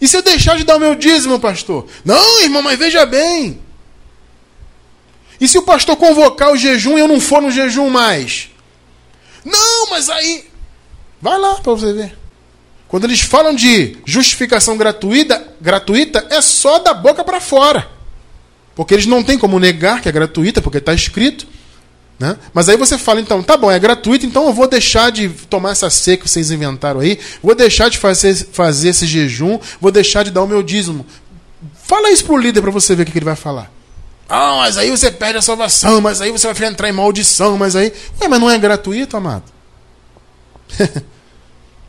E 0.00 0.08
se 0.08 0.16
eu 0.16 0.22
deixar 0.22 0.56
de 0.56 0.64
dar 0.64 0.76
o 0.76 0.80
meu 0.80 0.94
dízimo, 0.94 1.38
pastor? 1.38 1.86
Não, 2.04 2.42
irmão, 2.42 2.62
mas 2.62 2.78
veja 2.78 3.04
bem. 3.04 3.60
E 5.40 5.48
se 5.48 5.58
o 5.58 5.62
pastor 5.62 5.96
convocar 5.96 6.52
o 6.52 6.56
jejum 6.56 6.96
e 6.96 7.00
eu 7.00 7.08
não 7.08 7.20
for 7.20 7.42
no 7.42 7.50
jejum 7.50 7.90
mais? 7.90 8.48
Não, 9.44 9.90
mas 9.90 10.08
aí. 10.08 10.44
Vai 11.20 11.38
lá 11.38 11.54
para 11.56 11.72
você 11.72 11.92
ver. 11.92 12.18
Quando 12.86 13.04
eles 13.04 13.20
falam 13.20 13.54
de 13.54 13.96
justificação 14.04 14.76
gratuita, 14.76 15.51
gratuita 15.62 16.26
é 16.28 16.42
só 16.42 16.80
da 16.80 16.92
boca 16.92 17.24
para 17.24 17.40
fora. 17.40 17.88
Porque 18.74 18.94
eles 18.94 19.06
não 19.06 19.22
têm 19.22 19.38
como 19.38 19.58
negar 19.58 20.00
que 20.00 20.08
é 20.08 20.12
gratuita, 20.12 20.60
porque 20.60 20.78
está 20.78 20.92
escrito. 20.92 21.46
Né? 22.18 22.36
Mas 22.52 22.68
aí 22.68 22.76
você 22.76 22.98
fala, 22.98 23.20
então, 23.20 23.42
tá 23.42 23.56
bom, 23.56 23.70
é 23.70 23.78
gratuito, 23.78 24.26
então 24.26 24.46
eu 24.46 24.52
vou 24.52 24.68
deixar 24.68 25.10
de 25.10 25.28
tomar 25.28 25.70
essa 25.70 25.88
seca 25.90 26.24
que 26.24 26.30
vocês 26.30 26.50
inventaram 26.50 27.00
aí, 27.00 27.18
vou 27.42 27.54
deixar 27.54 27.88
de 27.88 27.98
fazer, 27.98 28.34
fazer 28.34 28.90
esse 28.90 29.06
jejum, 29.06 29.58
vou 29.80 29.90
deixar 29.90 30.22
de 30.22 30.30
dar 30.30 30.42
o 30.42 30.46
meu 30.46 30.62
dízimo. 30.62 31.06
Fala 31.82 32.10
isso 32.10 32.24
pro 32.24 32.36
líder 32.36 32.60
para 32.60 32.70
você 32.70 32.94
ver 32.94 33.02
o 33.02 33.10
que 33.10 33.18
ele 33.18 33.24
vai 33.24 33.36
falar. 33.36 33.70
Ah, 34.28 34.56
mas 34.58 34.78
aí 34.78 34.90
você 34.90 35.10
perde 35.10 35.38
a 35.38 35.42
salvação, 35.42 36.00
mas 36.00 36.20
aí 36.20 36.30
você 36.30 36.50
vai 36.52 36.68
entrar 36.68 36.88
em 36.88 36.92
maldição, 36.92 37.58
mas 37.58 37.76
aí. 37.76 37.92
Ué, 38.20 38.28
mas 38.28 38.40
não 38.40 38.50
é 38.50 38.56
gratuito, 38.56 39.16
amado? 39.16 39.44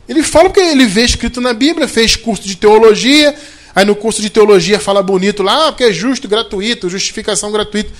Ele 0.06 0.22
fala 0.22 0.50
porque 0.50 0.60
ele 0.60 0.84
vê 0.84 1.02
escrito 1.02 1.40
na 1.40 1.54
Bíblia, 1.54 1.88
fez 1.88 2.14
curso 2.14 2.42
de 2.42 2.56
teologia, 2.56 3.34
aí 3.74 3.84
no 3.84 3.96
curso 3.96 4.22
de 4.22 4.30
teologia 4.30 4.78
fala 4.78 5.02
bonito 5.02 5.42
lá, 5.42 5.68
ah, 5.68 5.72
porque 5.72 5.84
é 5.84 5.92
justo, 5.92 6.28
gratuito, 6.28 6.88
justificação 6.88 7.50
gratuita. 7.50 7.90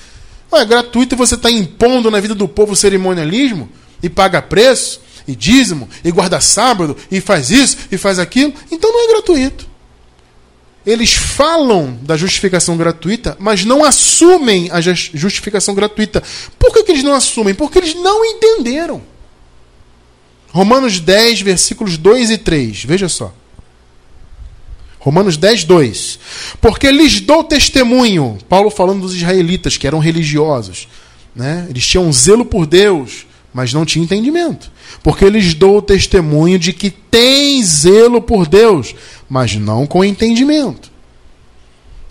Ué, 0.52 0.64
gratuito 0.64 1.14
e 1.14 1.18
você 1.18 1.34
está 1.34 1.50
impondo 1.50 2.10
na 2.10 2.20
vida 2.20 2.34
do 2.34 2.46
povo 2.46 2.76
cerimonialismo 2.76 3.68
e 4.02 4.08
paga 4.08 4.40
preço, 4.40 5.00
e 5.26 5.34
dízimo, 5.34 5.88
e 6.04 6.10
guarda 6.10 6.40
sábado, 6.40 6.96
e 7.10 7.20
faz 7.20 7.50
isso, 7.50 7.76
e 7.90 7.96
faz 7.96 8.18
aquilo. 8.18 8.52
Então 8.70 8.92
não 8.92 9.04
é 9.04 9.12
gratuito. 9.12 9.66
Eles 10.86 11.14
falam 11.14 11.98
da 12.02 12.14
justificação 12.14 12.76
gratuita, 12.76 13.36
mas 13.40 13.64
não 13.64 13.82
assumem 13.82 14.68
a 14.70 14.80
justificação 14.82 15.74
gratuita. 15.74 16.22
Por 16.58 16.74
que, 16.74 16.82
que 16.82 16.92
eles 16.92 17.02
não 17.02 17.14
assumem? 17.14 17.54
Porque 17.54 17.78
eles 17.78 17.94
não 17.94 18.22
entenderam. 18.22 19.02
Romanos 20.48 21.00
10, 21.00 21.40
versículos 21.40 21.96
2 21.96 22.30
e 22.30 22.38
3. 22.38 22.84
Veja 22.84 23.08
só. 23.08 23.34
Romanos 25.04 25.36
10, 25.36 25.64
2. 25.64 26.18
Porque 26.62 26.90
lhes 26.90 27.20
dou 27.20 27.44
testemunho, 27.44 28.38
Paulo 28.48 28.70
falando 28.70 29.02
dos 29.02 29.14
israelitas 29.14 29.76
que 29.76 29.86
eram 29.86 29.98
religiosos, 29.98 30.88
né? 31.36 31.66
eles 31.68 31.86
tinham 31.86 32.10
zelo 32.10 32.42
por 32.42 32.64
Deus, 32.64 33.26
mas 33.52 33.70
não 33.70 33.84
tinham 33.84 34.04
entendimento. 34.04 34.72
Porque 35.02 35.28
lhes 35.28 35.52
dou 35.52 35.82
testemunho 35.82 36.58
de 36.58 36.72
que 36.72 36.88
têm 36.88 37.62
zelo 37.62 38.22
por 38.22 38.48
Deus, 38.48 38.94
mas 39.28 39.54
não 39.56 39.86
com 39.86 40.02
entendimento. 40.02 40.90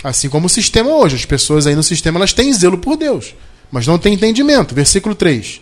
Assim 0.03 0.29
como 0.29 0.45
o 0.45 0.49
sistema 0.49 0.91
hoje, 0.91 1.15
as 1.15 1.25
pessoas 1.25 1.65
aí 1.65 1.73
no 1.73 1.81
sistema 1.81 2.19
elas 2.19 2.31
têm 2.31 2.53
zelo 2.53 2.77
por 2.77 2.95
Deus, 2.95 3.33
mas 3.71 3.87
não 3.87 3.97
têm 3.97 4.13
entendimento. 4.13 4.75
Versículo 4.75 5.15
3. 5.15 5.61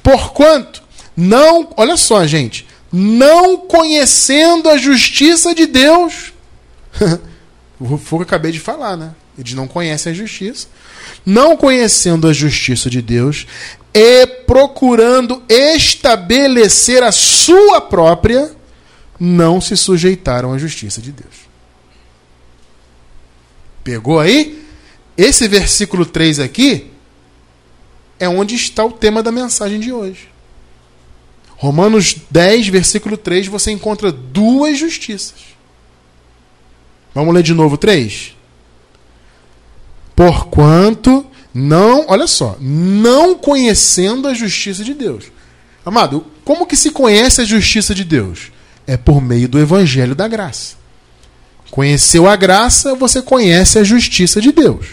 Porquanto 0.00 0.80
não, 1.16 1.70
olha 1.76 1.96
só, 1.96 2.24
gente, 2.24 2.64
não 2.92 3.56
conhecendo 3.56 4.68
a 4.68 4.78
justiça 4.78 5.52
de 5.52 5.66
Deus, 5.66 6.32
Foi 7.98 8.18
o 8.18 8.18
que 8.18 8.22
acabei 8.24 8.52
de 8.52 8.60
falar, 8.60 8.96
né? 8.96 9.14
Eles 9.38 9.54
não 9.54 9.68
conhecem 9.68 10.12
a 10.12 10.14
justiça. 10.14 10.66
Não 11.24 11.56
conhecendo 11.56 12.26
a 12.26 12.32
justiça 12.32 12.90
de 12.90 13.00
Deus 13.00 13.46
e 13.94 14.26
procurando 14.26 15.42
estabelecer 15.48 17.02
a 17.02 17.12
sua 17.12 17.80
própria, 17.80 18.54
não 19.18 19.60
se 19.60 19.76
sujeitaram 19.76 20.52
à 20.52 20.58
justiça 20.58 21.00
de 21.00 21.12
Deus. 21.12 21.48
Pegou 23.84 24.18
aí? 24.18 24.64
Esse 25.16 25.48
versículo 25.48 26.04
3 26.04 26.40
aqui 26.40 26.90
é 28.18 28.28
onde 28.28 28.54
está 28.54 28.84
o 28.84 28.92
tema 28.92 29.22
da 29.22 29.32
mensagem 29.32 29.80
de 29.80 29.92
hoje. 29.92 30.28
Romanos 31.56 32.16
10, 32.30 32.68
versículo 32.68 33.16
3, 33.16 33.48
você 33.48 33.70
encontra 33.72 34.12
duas 34.12 34.78
justiças. 34.78 35.57
Vamos 37.18 37.34
ler 37.34 37.42
de 37.42 37.52
novo 37.52 37.76
três. 37.76 38.36
Porquanto 40.14 41.26
não, 41.52 42.04
olha 42.06 42.28
só, 42.28 42.56
não 42.60 43.34
conhecendo 43.34 44.28
a 44.28 44.34
justiça 44.34 44.84
de 44.84 44.94
Deus. 44.94 45.24
Amado, 45.84 46.24
como 46.44 46.64
que 46.64 46.76
se 46.76 46.92
conhece 46.92 47.40
a 47.40 47.44
justiça 47.44 47.92
de 47.92 48.04
Deus? 48.04 48.52
É 48.86 48.96
por 48.96 49.20
meio 49.20 49.48
do 49.48 49.58
evangelho 49.58 50.14
da 50.14 50.28
graça. 50.28 50.76
Conheceu 51.72 52.28
a 52.28 52.36
graça, 52.36 52.94
você 52.94 53.20
conhece 53.20 53.80
a 53.80 53.84
justiça 53.84 54.40
de 54.40 54.52
Deus. 54.52 54.86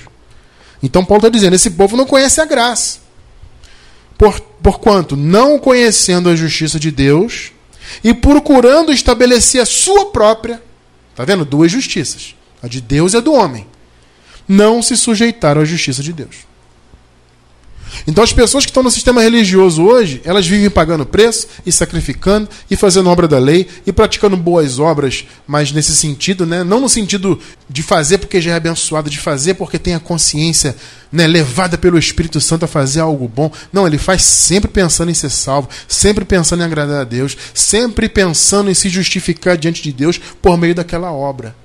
Então 0.82 1.06
Paulo 1.06 1.20
está 1.20 1.30
dizendo: 1.30 1.54
esse 1.54 1.70
povo 1.70 1.96
não 1.96 2.08
conhece 2.08 2.42
a 2.42 2.46
graça. 2.46 3.02
Por, 4.18 4.40
porquanto, 4.64 5.16
não 5.16 5.60
conhecendo 5.60 6.28
a 6.28 6.36
justiça 6.36 6.80
de 6.80 6.90
Deus 6.90 7.52
e 8.04 8.16
procurando 8.16 8.92
estabelecer 8.92 9.62
a 9.62 9.66
sua 9.66 10.08
própria, 10.08 10.60
Está 11.16 11.24
vendo? 11.24 11.46
Duas 11.46 11.72
justiças. 11.72 12.36
A 12.62 12.68
de 12.68 12.82
Deus 12.82 13.14
e 13.14 13.18
a 13.18 13.22
do 13.22 13.32
homem. 13.32 13.66
Não 14.46 14.82
se 14.82 14.98
sujeitaram 14.98 15.62
à 15.62 15.66
justiça 15.66 16.04
de 16.04 16.12
Deus. 16.12 16.46
Então 18.08 18.24
as 18.24 18.34
pessoas 18.34 18.66
que 18.66 18.72
estão 18.72 18.84
no 18.84 18.92
sistema 18.92 19.22
religioso 19.22 19.84
hoje, 19.84 20.22
elas 20.24 20.48
vivem 20.48 20.70
pagando 20.70 21.06
preço 21.06 21.48
e 21.66 21.72
sacrificando 21.72 22.50
e 22.70 22.76
fazendo 22.76 23.10
obra 23.10 23.28
da 23.28 23.40
lei 23.40 23.68
e 23.86 23.92
praticando 23.92 24.38
boas 24.38 24.80
obras, 24.80 25.26
mas 25.48 25.72
nesse 25.72 25.96
sentido, 25.96 26.46
né? 26.46 26.64
não 26.64 26.80
no 26.80 26.90
sentido 26.90 27.40
de 27.70 27.82
fazer 27.82 28.18
porque 28.18 28.42
já 28.42 28.52
é 28.52 28.56
abençoado, 28.56 29.10
de 29.10 29.20
fazer 29.20 29.56
porque 29.56 29.80
tem 29.80 29.96
a 29.96 30.00
consciência 30.00 30.76
né, 31.12 31.26
levada 31.26 31.78
pelo 31.78 31.98
Espírito 31.98 32.42
Santo 32.42 32.66
a 32.66 32.68
fazer 32.68 33.00
algo 33.00 33.28
bom. 33.28 33.52
Não, 33.72 33.88
ele 33.88 33.98
faz 33.98 34.24
sempre 34.24 34.70
pensando 34.70 35.10
em 35.10 35.16
ser 35.16 35.30
salvo, 35.30 35.70
sempre 35.88 36.26
pensando 36.26 36.62
em 36.62 36.66
agradar 36.66 37.02
a 37.02 37.06
Deus, 37.06 37.38
sempre 37.54 38.10
pensando 38.10 38.70
em 38.70 38.74
se 38.74 38.90
justificar 38.90 39.58
diante 39.58 39.82
de 39.82 39.92
Deus 39.92 40.20
por 40.42 40.58
meio 40.58 40.76
daquela 40.76 41.12
obra. 41.12 41.56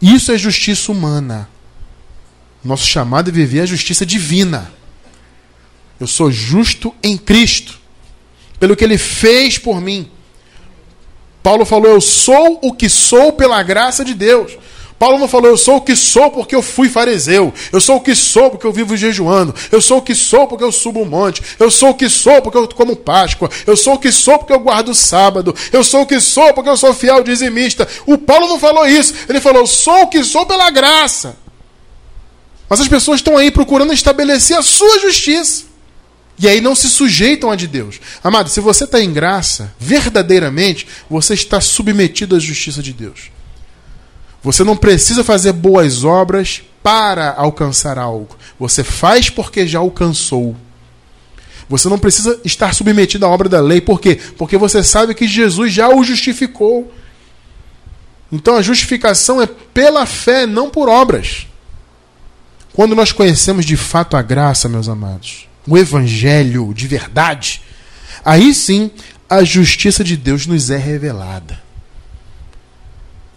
Isso 0.00 0.30
é 0.32 0.38
justiça 0.38 0.92
humana. 0.92 1.48
Nosso 2.64 2.86
chamado 2.86 3.30
é 3.30 3.32
viver 3.32 3.60
a 3.60 3.66
justiça 3.66 4.06
divina. 4.06 4.70
Eu 6.00 6.06
sou 6.06 6.30
justo 6.30 6.94
em 7.02 7.16
Cristo, 7.16 7.78
pelo 8.58 8.76
que 8.76 8.84
ele 8.84 8.98
fez 8.98 9.58
por 9.58 9.80
mim. 9.80 10.10
Paulo 11.42 11.64
falou: 11.64 11.90
Eu 11.90 12.00
sou 12.00 12.58
o 12.62 12.72
que 12.72 12.88
sou 12.88 13.32
pela 13.32 13.62
graça 13.62 14.04
de 14.04 14.14
Deus. 14.14 14.56
Paulo 14.98 15.18
não 15.18 15.28
falou, 15.28 15.50
eu 15.50 15.58
sou 15.58 15.76
o 15.76 15.80
que 15.80 15.96
sou 15.96 16.30
porque 16.30 16.54
eu 16.54 16.62
fui 16.62 16.88
fariseu. 16.88 17.52
Eu 17.72 17.80
sou 17.80 17.96
o 17.96 18.00
que 18.00 18.14
sou 18.14 18.50
porque 18.50 18.66
eu 18.66 18.72
vivo 18.72 18.96
jejuando. 18.96 19.54
Eu 19.70 19.80
sou 19.80 19.98
o 19.98 20.02
que 20.02 20.14
sou 20.14 20.46
porque 20.46 20.64
eu 20.64 20.70
subo 20.72 21.02
um 21.02 21.04
monte. 21.04 21.42
Eu 21.58 21.70
sou 21.70 21.90
o 21.90 21.94
que 21.94 22.08
sou 22.08 22.40
porque 22.40 22.56
eu 22.56 22.66
como 22.68 22.96
Páscoa. 22.96 23.50
Eu 23.66 23.76
sou 23.76 23.94
o 23.94 23.98
que 23.98 24.12
sou 24.12 24.38
porque 24.38 24.52
eu 24.52 24.60
guardo 24.60 24.90
o 24.90 24.94
sábado. 24.94 25.54
Eu 25.72 25.82
sou 25.82 26.02
o 26.02 26.06
que 26.06 26.20
sou 26.20 26.54
porque 26.54 26.70
eu 26.70 26.76
sou 26.76 26.94
fiel 26.94 27.22
dizimista. 27.24 27.86
O 28.06 28.16
Paulo 28.16 28.48
não 28.48 28.58
falou 28.58 28.86
isso. 28.86 29.12
Ele 29.28 29.40
falou, 29.40 29.62
eu 29.62 29.66
sou 29.66 30.02
o 30.02 30.06
que 30.06 30.22
sou 30.22 30.46
pela 30.46 30.70
graça. 30.70 31.36
Mas 32.68 32.80
as 32.80 32.88
pessoas 32.88 33.18
estão 33.18 33.36
aí 33.36 33.50
procurando 33.50 33.92
estabelecer 33.92 34.56
a 34.56 34.62
sua 34.62 35.00
justiça. 35.00 35.73
E 36.38 36.48
aí 36.48 36.60
não 36.60 36.74
se 36.74 36.88
sujeitam 36.88 37.50
a 37.50 37.56
de 37.56 37.66
Deus. 37.66 38.00
Amado, 38.22 38.48
se 38.50 38.60
você 38.60 38.84
está 38.84 39.00
em 39.00 39.12
graça, 39.12 39.72
verdadeiramente, 39.78 40.86
você 41.08 41.34
está 41.34 41.60
submetido 41.60 42.34
à 42.34 42.38
justiça 42.38 42.82
de 42.82 42.92
Deus. 42.92 43.30
Você 44.42 44.64
não 44.64 44.76
precisa 44.76 45.24
fazer 45.24 45.52
boas 45.52 46.04
obras 46.04 46.62
para 46.82 47.32
alcançar 47.32 47.98
algo. 47.98 48.36
Você 48.58 48.84
faz 48.84 49.30
porque 49.30 49.66
já 49.66 49.78
alcançou. 49.78 50.54
Você 51.68 51.88
não 51.88 51.98
precisa 51.98 52.38
estar 52.44 52.74
submetido 52.74 53.24
à 53.24 53.28
obra 53.28 53.48
da 53.48 53.60
lei. 53.60 53.80
Por 53.80 54.00
quê? 54.00 54.20
Porque 54.36 54.58
você 54.58 54.82
sabe 54.82 55.14
que 55.14 55.26
Jesus 55.26 55.72
já 55.72 55.88
o 55.88 56.04
justificou. 56.04 56.92
Então 58.30 58.56
a 58.56 58.62
justificação 58.62 59.40
é 59.40 59.46
pela 59.46 60.04
fé, 60.04 60.46
não 60.46 60.68
por 60.68 60.88
obras. 60.88 61.46
Quando 62.74 62.94
nós 62.94 63.12
conhecemos 63.12 63.64
de 63.64 63.76
fato 63.76 64.16
a 64.16 64.20
graça, 64.20 64.68
meus 64.68 64.88
amados, 64.88 65.48
o 65.66 65.78
evangelho 65.78 66.72
de 66.74 66.86
verdade, 66.86 67.62
aí 68.24 68.54
sim 68.54 68.90
a 69.28 69.42
justiça 69.42 70.04
de 70.04 70.16
Deus 70.16 70.46
nos 70.46 70.70
é 70.70 70.76
revelada. 70.76 71.62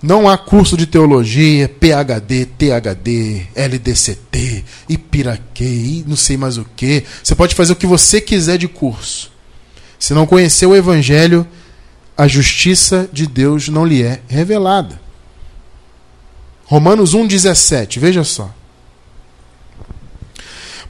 Não 0.02 0.30
há 0.30 0.38
curso 0.38 0.78
de 0.78 0.86
teologia, 0.86 1.68
PhD, 1.68 2.46
THD, 2.46 3.48
LDCT, 3.56 4.64
Ipiraquê, 4.88 6.04
não 6.06 6.16
sei 6.16 6.38
mais 6.38 6.58
o 6.58 6.66
que. 6.76 7.04
Você 7.24 7.34
pode 7.34 7.56
fazer 7.56 7.74
o 7.74 7.76
que 7.76 7.88
você 7.88 8.22
quiser 8.22 8.58
de 8.60 8.68
curso. 8.68 9.32
Se 9.98 10.14
não 10.14 10.28
conhecer 10.28 10.68
o 10.68 10.76
Evangelho, 10.76 11.48
a 12.16 12.28
justiça 12.28 13.10
de 13.12 13.26
Deus 13.26 13.70
não 13.70 13.86
lhe 13.86 14.04
é 14.04 14.22
revelada. 14.28 15.02
Romanos 16.66 17.16
1,17, 17.16 18.00
veja 18.00 18.24
só. 18.24 18.54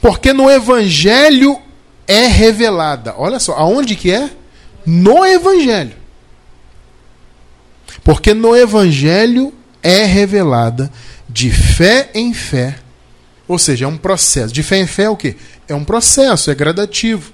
Porque 0.02 0.34
no 0.34 0.50
evangelho 0.50 1.60
é 2.08 2.28
revelada. 2.28 3.14
Olha 3.18 3.40
só, 3.40 3.54
aonde 3.54 3.96
que 3.96 4.12
é? 4.12 4.30
No 4.86 5.26
evangelho. 5.26 5.96
Porque 8.04 8.34
no 8.34 8.56
evangelho 8.56 9.54
é 9.84 10.04
revelada 10.04 10.92
de 11.28 11.52
fé 11.52 12.10
em 12.14 12.34
fé. 12.34 12.76
Ou 13.48 13.58
seja, 13.58 13.86
é 13.86 13.88
um 13.88 13.98
processo. 13.98 14.54
De 14.54 14.64
fé 14.64 14.78
em 14.78 14.88
fé 14.88 15.04
é 15.04 15.10
o 15.10 15.18
quê? 15.18 15.36
É 15.68 15.76
um 15.76 15.84
processo, 15.84 16.52
é 16.52 16.56
gradativo. 16.56 17.34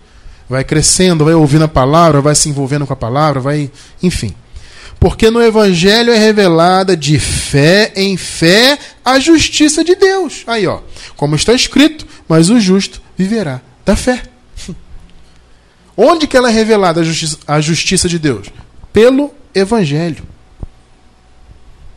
Vai 0.50 0.64
crescendo, 0.64 1.26
vai 1.26 1.34
ouvindo 1.34 1.64
a 1.64 1.68
palavra, 1.68 2.22
vai 2.22 2.36
se 2.36 2.50
envolvendo 2.50 2.86
com 2.86 2.94
a 2.94 2.98
palavra, 2.98 3.40
vai. 3.40 3.72
Enfim. 4.02 4.36
Porque 5.00 5.30
no 5.30 5.42
Evangelho 5.42 6.14
é 6.14 6.18
revelada 6.18 6.96
de 6.96 7.20
fé 7.20 7.92
em 7.96 8.16
fé 8.16 8.78
a 9.04 9.20
justiça 9.20 9.84
de 9.84 9.96
Deus. 9.96 10.44
Aí, 10.48 10.66
ó. 10.66 10.80
Como 11.18 11.36
está 11.36 11.54
escrito, 11.54 12.06
mas 12.28 12.50
o 12.50 12.60
justo 12.60 13.02
viverá 13.18 13.62
da 13.86 13.96
fé. 13.96 14.24
Onde 15.96 16.28
que 16.28 16.36
ela 16.36 16.50
é 16.50 16.54
revelada 16.54 17.02
a 17.02 17.04
justiça, 17.04 17.38
a 17.48 17.62
justiça 17.62 18.10
de 18.10 18.18
Deus? 18.18 18.48
Pelo 18.92 19.32
Evangelho. 19.54 20.34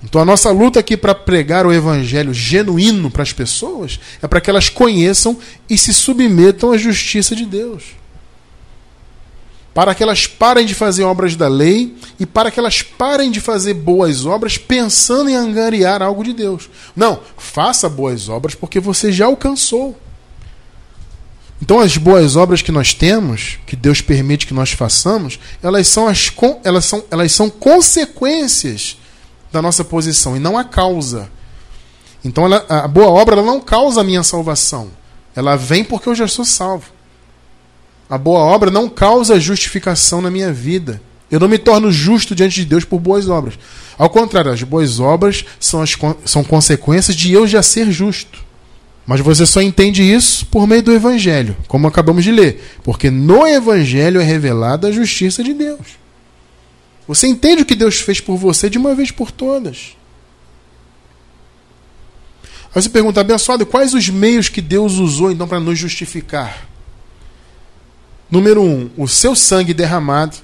Então 0.06 0.20
a 0.20 0.24
nossa 0.24 0.50
luta 0.50 0.78
aqui 0.78 0.96
para 0.96 1.14
pregar 1.16 1.66
o 1.66 1.72
evangelho 1.72 2.32
genuíno 2.32 3.10
para 3.10 3.24
as 3.24 3.32
pessoas 3.32 3.98
é 4.22 4.28
para 4.28 4.40
que 4.40 4.48
elas 4.48 4.68
conheçam 4.68 5.36
e 5.68 5.76
se 5.76 5.92
submetam 5.92 6.70
à 6.70 6.78
justiça 6.78 7.34
de 7.34 7.44
Deus. 7.44 7.82
Para 9.74 9.96
que 9.96 10.02
elas 10.04 10.26
parem 10.26 10.64
de 10.64 10.74
fazer 10.74 11.02
obras 11.02 11.34
da 11.34 11.48
lei 11.48 11.96
e 12.20 12.24
para 12.24 12.52
que 12.52 12.60
elas 12.60 12.82
parem 12.82 13.32
de 13.32 13.40
fazer 13.40 13.74
boas 13.74 14.24
obras 14.24 14.56
pensando 14.56 15.28
em 15.28 15.34
angariar 15.34 16.02
algo 16.02 16.22
de 16.22 16.32
Deus. 16.32 16.70
Não, 16.94 17.20
faça 17.36 17.88
boas 17.88 18.28
obras 18.28 18.54
porque 18.54 18.78
você 18.78 19.10
já 19.10 19.26
alcançou. 19.26 19.98
Então, 21.60 21.80
as 21.80 21.96
boas 21.96 22.36
obras 22.36 22.60
que 22.60 22.70
nós 22.70 22.92
temos, 22.92 23.58
que 23.66 23.74
Deus 23.74 24.00
permite 24.00 24.46
que 24.46 24.52
nós 24.54 24.72
façamos, 24.72 25.38
elas 25.62 25.88
são, 25.88 26.06
as, 26.06 26.30
elas 26.62 26.84
são, 26.84 27.04
elas 27.10 27.32
são 27.32 27.48
consequências 27.48 28.98
da 29.50 29.62
nossa 29.62 29.82
posição 29.82 30.36
e 30.36 30.40
não 30.40 30.58
a 30.58 30.64
causa. 30.64 31.30
Então, 32.22 32.44
ela, 32.44 32.64
a 32.68 32.86
boa 32.86 33.08
obra 33.08 33.42
não 33.42 33.60
causa 33.60 34.00
a 34.00 34.04
minha 34.04 34.22
salvação. 34.22 34.90
Ela 35.34 35.56
vem 35.56 35.82
porque 35.82 36.08
eu 36.08 36.14
já 36.14 36.28
sou 36.28 36.44
salvo. 36.44 36.90
A 38.08 38.18
boa 38.18 38.40
obra 38.40 38.70
não 38.70 38.88
causa 38.88 39.40
justificação 39.40 40.20
na 40.20 40.30
minha 40.30 40.52
vida. 40.52 41.00
Eu 41.30 41.40
não 41.40 41.48
me 41.48 41.58
torno 41.58 41.90
justo 41.90 42.34
diante 42.34 42.56
de 42.56 42.64
Deus 42.64 42.84
por 42.84 43.00
boas 43.00 43.28
obras. 43.28 43.58
Ao 43.98 44.08
contrário, 44.08 44.52
as 44.52 44.62
boas 44.62 45.00
obras 45.00 45.44
são, 45.58 45.82
as, 45.82 45.96
são 46.24 46.44
consequências 46.44 47.16
de 47.16 47.32
eu 47.32 47.46
já 47.46 47.62
ser 47.62 47.90
justo. 47.90 48.45
Mas 49.06 49.20
você 49.20 49.46
só 49.46 49.62
entende 49.62 50.02
isso 50.02 50.44
por 50.46 50.66
meio 50.66 50.82
do 50.82 50.92
Evangelho, 50.92 51.56
como 51.68 51.86
acabamos 51.86 52.24
de 52.24 52.32
ler. 52.32 52.78
Porque 52.82 53.08
no 53.08 53.46
Evangelho 53.46 54.20
é 54.20 54.24
revelada 54.24 54.88
a 54.88 54.92
justiça 54.92 55.44
de 55.44 55.54
Deus. 55.54 55.96
Você 57.06 57.28
entende 57.28 57.62
o 57.62 57.64
que 57.64 57.76
Deus 57.76 58.00
fez 58.00 58.20
por 58.20 58.36
você 58.36 58.68
de 58.68 58.78
uma 58.78 58.96
vez 58.96 59.12
por 59.12 59.30
todas. 59.30 59.96
Aí 62.74 62.82
você 62.82 62.88
pergunta, 62.88 63.20
abençoado, 63.20 63.64
quais 63.64 63.94
os 63.94 64.08
meios 64.08 64.48
que 64.48 64.60
Deus 64.60 64.94
usou 64.94 65.30
então 65.30 65.46
para 65.46 65.60
nos 65.60 65.78
justificar? 65.78 66.66
Número 68.28 68.60
um, 68.60 68.90
o 68.96 69.06
seu 69.06 69.36
sangue 69.36 69.72
derramado 69.72 70.36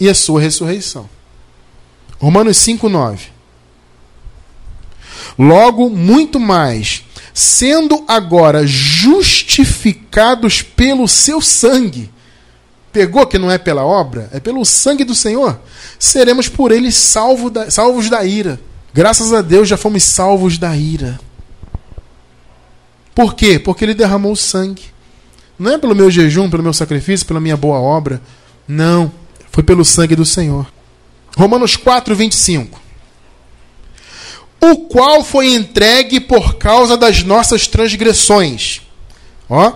e 0.00 0.08
a 0.08 0.14
sua 0.14 0.40
ressurreição. 0.40 1.08
Romanos 2.18 2.56
5, 2.56 2.88
9. 2.88 3.28
Logo, 5.38 5.88
muito 5.88 6.40
mais 6.40 7.04
sendo 7.32 8.04
agora 8.06 8.66
justificados 8.66 10.62
pelo 10.62 11.06
seu 11.08 11.40
sangue. 11.40 12.10
Pegou 12.92 13.26
que 13.26 13.38
não 13.38 13.50
é 13.50 13.56
pela 13.58 13.84
obra, 13.84 14.28
é 14.32 14.40
pelo 14.40 14.64
sangue 14.64 15.04
do 15.04 15.14
Senhor. 15.14 15.60
Seremos 15.98 16.48
por 16.48 16.72
ele 16.72 16.90
salvo 16.90 17.48
da, 17.48 17.70
salvos 17.70 18.10
da 18.10 18.24
ira. 18.24 18.60
Graças 18.92 19.32
a 19.32 19.40
Deus 19.40 19.68
já 19.68 19.76
fomos 19.76 20.02
salvos 20.02 20.58
da 20.58 20.76
ira. 20.76 21.20
Por 23.14 23.34
quê? 23.34 23.58
Porque 23.58 23.84
ele 23.84 23.94
derramou 23.94 24.32
o 24.32 24.36
sangue. 24.36 24.84
Não 25.58 25.72
é 25.72 25.78
pelo 25.78 25.94
meu 25.94 26.10
jejum, 26.10 26.50
pelo 26.50 26.62
meu 26.62 26.72
sacrifício, 26.72 27.26
pela 27.26 27.40
minha 27.40 27.56
boa 27.56 27.78
obra. 27.78 28.20
Não. 28.66 29.12
Foi 29.52 29.62
pelo 29.62 29.84
sangue 29.84 30.16
do 30.16 30.24
Senhor. 30.24 30.66
Romanos 31.36 31.76
4, 31.76 32.16
25 32.16 32.89
o 34.60 34.76
qual 34.88 35.24
foi 35.24 35.54
entregue 35.54 36.20
por 36.20 36.54
causa 36.54 36.96
das 36.96 37.22
nossas 37.22 37.66
transgressões. 37.66 38.82
Ó, 39.48 39.72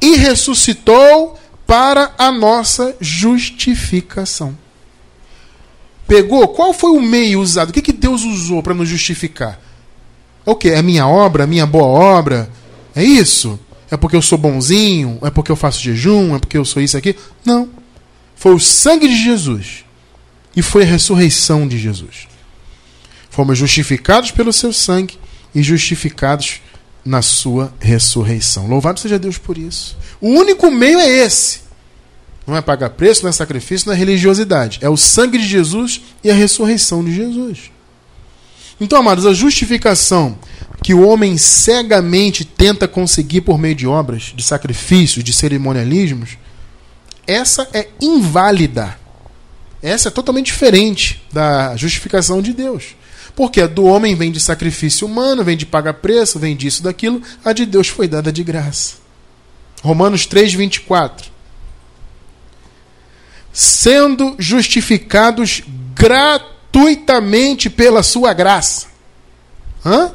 e 0.00 0.16
ressuscitou 0.16 1.38
para 1.66 2.12
a 2.16 2.32
nossa 2.32 2.96
justificação. 3.00 4.56
Pegou? 6.06 6.48
Qual 6.48 6.72
foi 6.72 6.90
o 6.90 7.02
meio 7.02 7.40
usado? 7.40 7.70
O 7.70 7.72
que, 7.72 7.82
que 7.82 7.92
Deus 7.92 8.22
usou 8.22 8.62
para 8.62 8.74
nos 8.74 8.88
justificar? 8.88 9.60
O 10.44 10.56
que? 10.56 10.70
É 10.70 10.78
a 10.78 10.82
minha 10.82 11.06
obra, 11.06 11.44
a 11.44 11.46
minha 11.46 11.66
boa 11.66 11.86
obra? 11.86 12.50
É 12.94 13.04
isso? 13.04 13.60
É 13.90 13.96
porque 13.96 14.16
eu 14.16 14.22
sou 14.22 14.38
bonzinho? 14.38 15.18
É 15.22 15.30
porque 15.30 15.52
eu 15.52 15.56
faço 15.56 15.80
jejum? 15.80 16.34
É 16.34 16.38
porque 16.38 16.56
eu 16.56 16.64
sou 16.64 16.82
isso 16.82 16.96
aqui? 16.96 17.14
Não. 17.44 17.68
Foi 18.34 18.54
o 18.54 18.58
sangue 18.58 19.06
de 19.06 19.22
Jesus. 19.22 19.84
E 20.56 20.62
foi 20.62 20.82
a 20.82 20.86
ressurreição 20.86 21.68
de 21.68 21.78
Jesus. 21.78 22.26
Fomos 23.40 23.56
justificados 23.56 24.30
pelo 24.30 24.52
seu 24.52 24.70
sangue 24.70 25.18
e 25.54 25.62
justificados 25.62 26.60
na 27.02 27.22
sua 27.22 27.72
ressurreição. 27.80 28.66
Louvado 28.66 29.00
seja 29.00 29.18
Deus 29.18 29.38
por 29.38 29.56
isso. 29.56 29.96
O 30.20 30.28
único 30.28 30.70
meio 30.70 30.98
é 30.98 31.08
esse. 31.08 31.62
Não 32.46 32.54
é 32.54 32.60
pagar 32.60 32.90
preço, 32.90 33.22
não 33.22 33.30
é 33.30 33.32
sacrifício, 33.32 33.86
não 33.86 33.94
é 33.94 33.96
religiosidade. 33.96 34.78
É 34.82 34.90
o 34.90 34.96
sangue 34.98 35.38
de 35.38 35.48
Jesus 35.48 36.02
e 36.22 36.30
a 36.30 36.34
ressurreição 36.34 37.02
de 37.02 37.14
Jesus. 37.14 37.70
Então, 38.78 38.98
amados, 38.98 39.24
a 39.24 39.32
justificação 39.32 40.38
que 40.82 40.92
o 40.92 41.08
homem 41.08 41.38
cegamente 41.38 42.44
tenta 42.44 42.86
conseguir 42.86 43.40
por 43.40 43.58
meio 43.58 43.74
de 43.74 43.86
obras, 43.86 44.34
de 44.36 44.42
sacrifícios, 44.42 45.24
de 45.24 45.32
cerimonialismos, 45.32 46.36
essa 47.26 47.66
é 47.72 47.88
inválida. 48.02 48.98
Essa 49.82 50.08
é 50.08 50.10
totalmente 50.10 50.48
diferente 50.48 51.26
da 51.32 51.74
justificação 51.74 52.42
de 52.42 52.52
Deus. 52.52 52.99
Porque 53.34 53.60
a 53.60 53.66
do 53.66 53.84
homem 53.84 54.14
vem 54.14 54.30
de 54.30 54.40
sacrifício 54.40 55.06
humano, 55.06 55.44
vem 55.44 55.56
de 55.56 55.66
pagar 55.66 55.94
preço, 55.94 56.38
vem 56.38 56.56
disso, 56.56 56.82
daquilo. 56.82 57.22
A 57.44 57.52
de 57.52 57.64
Deus 57.64 57.88
foi 57.88 58.08
dada 58.08 58.32
de 58.32 58.42
graça. 58.42 58.94
Romanos 59.82 60.26
3, 60.26 60.54
24. 60.54 61.30
Sendo 63.52 64.36
justificados 64.38 65.62
gratuitamente 65.94 67.68
pela 67.68 68.02
sua 68.02 68.32
graça, 68.32 68.86
Hã? 69.84 70.12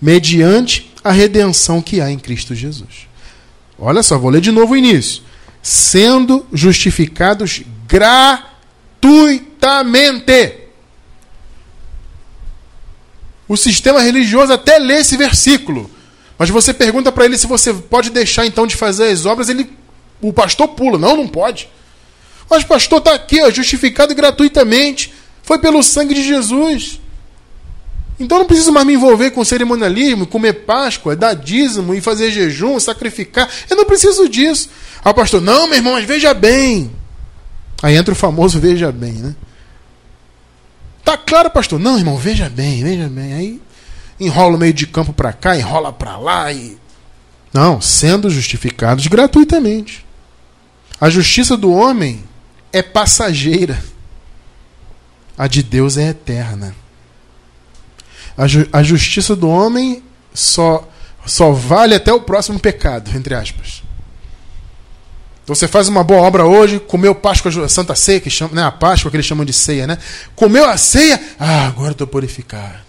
mediante 0.00 0.92
a 1.02 1.12
redenção 1.12 1.80
que 1.80 2.00
há 2.00 2.10
em 2.10 2.18
Cristo 2.18 2.54
Jesus. 2.54 3.08
Olha 3.78 4.02
só, 4.02 4.18
vou 4.18 4.30
ler 4.30 4.40
de 4.40 4.50
novo 4.50 4.74
o 4.74 4.76
início. 4.76 5.22
Sendo 5.62 6.44
justificados 6.52 7.62
gratuitamente 7.86 10.63
o 13.48 13.56
sistema 13.56 14.00
religioso 14.00 14.52
até 14.52 14.78
lê 14.78 15.00
esse 15.00 15.16
versículo. 15.16 15.90
Mas 16.38 16.50
você 16.50 16.74
pergunta 16.74 17.12
para 17.12 17.24
ele 17.24 17.38
se 17.38 17.46
você 17.46 17.72
pode 17.72 18.10
deixar 18.10 18.46
então 18.46 18.66
de 18.66 18.76
fazer 18.76 19.08
as 19.08 19.24
obras, 19.26 19.48
ele, 19.48 19.70
o 20.20 20.32
pastor 20.32 20.68
pula. 20.68 20.98
Não, 20.98 21.16
não 21.16 21.28
pode. 21.28 21.68
Mas 22.48 22.64
pastor 22.64 22.98
está 22.98 23.14
aqui, 23.14 23.42
ó, 23.42 23.50
justificado 23.50 24.14
gratuitamente. 24.14 25.12
Foi 25.42 25.58
pelo 25.58 25.82
sangue 25.82 26.14
de 26.14 26.22
Jesus. 26.22 27.00
Então 28.18 28.38
não 28.38 28.46
preciso 28.46 28.72
mais 28.72 28.86
me 28.86 28.94
envolver 28.94 29.30
com 29.32 29.44
cerimonialismo, 29.44 30.26
comer 30.26 30.52
Páscoa, 30.64 31.16
dar 31.16 31.34
dízimo 31.34 31.94
e 31.94 32.00
fazer 32.00 32.30
jejum, 32.30 32.78
sacrificar. 32.78 33.48
Eu 33.68 33.76
não 33.76 33.84
preciso 33.84 34.28
disso. 34.28 34.68
Aí 35.04 35.10
o 35.10 35.14
pastor, 35.14 35.40
não, 35.40 35.66
meu 35.66 35.76
irmão, 35.76 35.94
mas 35.94 36.04
veja 36.04 36.32
bem. 36.32 36.90
Aí 37.82 37.96
entra 37.96 38.12
o 38.12 38.16
famoso 38.16 38.58
veja 38.58 38.90
bem, 38.92 39.12
né? 39.12 39.34
Tá 41.04 41.18
claro, 41.18 41.50
pastor? 41.50 41.78
Não, 41.78 41.98
irmão, 41.98 42.16
veja 42.16 42.48
bem, 42.48 42.82
veja 42.82 43.08
bem. 43.08 43.34
Aí 43.34 43.62
enrola 44.18 44.56
o 44.56 44.58
meio 44.58 44.72
de 44.72 44.86
campo 44.86 45.12
para 45.12 45.32
cá, 45.32 45.56
enrola 45.56 45.92
para 45.92 46.16
lá 46.16 46.50
e. 46.52 46.78
Não, 47.52 47.80
sendo 47.80 48.30
justificados 48.30 49.06
gratuitamente. 49.06 50.04
A 51.00 51.08
justiça 51.10 51.56
do 51.56 51.72
homem 51.72 52.24
é 52.72 52.82
passageira. 52.82 53.80
A 55.36 55.46
de 55.46 55.62
Deus 55.62 55.96
é 55.96 56.08
eterna. 56.08 56.74
A, 58.36 58.48
ju 58.48 58.66
a 58.72 58.82
justiça 58.82 59.36
do 59.36 59.48
homem 59.48 60.02
só, 60.32 60.88
só 61.24 61.52
vale 61.52 61.94
até 61.94 62.12
o 62.12 62.20
próximo 62.20 62.58
pecado, 62.58 63.16
entre 63.16 63.34
aspas. 63.34 63.83
Então 65.44 65.54
você 65.54 65.68
faz 65.68 65.88
uma 65.88 66.02
boa 66.02 66.22
obra 66.22 66.46
hoje, 66.46 66.80
comeu 66.80 67.14
Páscoa, 67.14 67.68
Santa 67.68 67.94
Ceia, 67.94 68.18
que 68.18 68.30
chama, 68.30 68.54
né, 68.54 68.62
a 68.62 68.72
Páscoa 68.72 69.10
que 69.10 69.16
eles 69.18 69.26
chamam 69.26 69.44
de 69.44 69.52
ceia, 69.52 69.86
né? 69.86 69.98
Comeu 70.34 70.64
a 70.64 70.78
ceia, 70.78 71.20
ah, 71.38 71.66
agora 71.66 71.92
estou 71.92 72.06
purificado. 72.06 72.82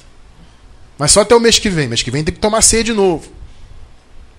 Mas 0.98 1.12
só 1.12 1.22
até 1.22 1.36
o 1.36 1.40
mês 1.40 1.60
que 1.60 1.70
vem. 1.70 1.90
Mês 1.90 2.02
que 2.02 2.10
vem 2.10 2.24
tem 2.24 2.34
que 2.34 2.40
tomar 2.40 2.62
ceia 2.62 2.82
de 2.82 2.94
novo. 2.94 3.30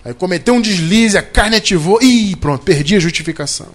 Aí 0.03 0.15
cometeu 0.15 0.55
um 0.55 0.61
deslize, 0.61 1.15
a 1.15 1.21
carne 1.21 1.57
ativou, 1.57 2.01
e 2.01 2.35
pronto, 2.37 2.63
perdi 2.63 2.95
a 2.95 2.99
justificação. 2.99 3.67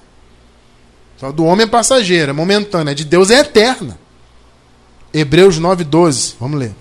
Só 1.18 1.30
do 1.30 1.44
homem 1.44 1.64
é 1.64 1.68
passageira, 1.68 2.30
é 2.30 2.34
momentânea, 2.34 2.96
de 2.96 3.04
Deus 3.04 3.30
é 3.30 3.38
eterna. 3.38 3.96
Hebreus 5.14 5.60
9,12, 5.60 6.34
vamos 6.40 6.58
ler. 6.58 6.74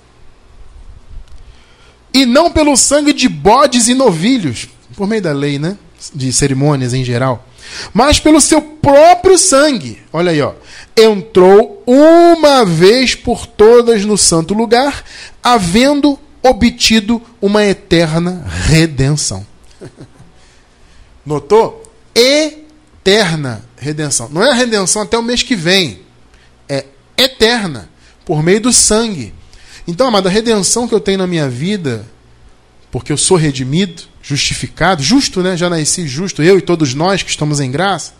E 2.11 2.25
não 2.25 2.49
pelo 2.49 2.75
sangue 2.75 3.13
de 3.13 3.29
bodes 3.29 3.87
e 3.87 3.93
novilhos, 3.93 4.67
por 4.95 5.05
meio 5.05 5.21
da 5.21 5.31
lei, 5.31 5.59
né? 5.59 5.77
De 6.11 6.33
cerimônias 6.33 6.95
em 6.95 7.03
geral 7.03 7.47
mas 7.93 8.19
pelo 8.19 8.41
seu 8.41 8.61
próprio 8.61 9.37
sangue. 9.37 10.01
Olha 10.11 10.31
aí, 10.31 10.41
ó. 10.41 10.53
Entrou 10.95 11.83
uma 11.85 12.65
vez 12.65 13.15
por 13.15 13.45
todas 13.45 14.03
no 14.05 14.17
santo 14.17 14.53
lugar, 14.53 15.03
havendo 15.41 16.19
obtido 16.43 17.21
uma 17.41 17.63
eterna 17.63 18.45
redenção. 18.65 19.45
Notou? 21.25 21.83
Eterna 22.15 23.63
redenção. 23.77 24.29
Não 24.29 24.43
é 24.43 24.51
a 24.51 24.55
redenção 24.55 25.01
até 25.01 25.17
o 25.17 25.23
mês 25.23 25.43
que 25.43 25.55
vem. 25.55 26.01
É 26.67 26.85
eterna, 27.17 27.89
por 28.25 28.43
meio 28.43 28.61
do 28.61 28.73
sangue. 28.73 29.33
Então, 29.87 30.07
amada, 30.07 30.29
a 30.29 30.31
redenção 30.31 30.87
que 30.87 30.93
eu 30.93 30.99
tenho 30.99 31.17
na 31.17 31.27
minha 31.27 31.49
vida, 31.49 32.05
porque 32.91 33.11
eu 33.11 33.17
sou 33.17 33.37
redimido, 33.37 34.03
justificado, 34.21 35.01
justo, 35.01 35.41
né? 35.41 35.57
Já 35.57 35.69
nasci 35.69 36.07
justo, 36.07 36.41
eu 36.43 36.57
e 36.57 36.61
todos 36.61 36.93
nós 36.93 37.23
que 37.23 37.29
estamos 37.29 37.59
em 37.59 37.71
graça. 37.71 38.13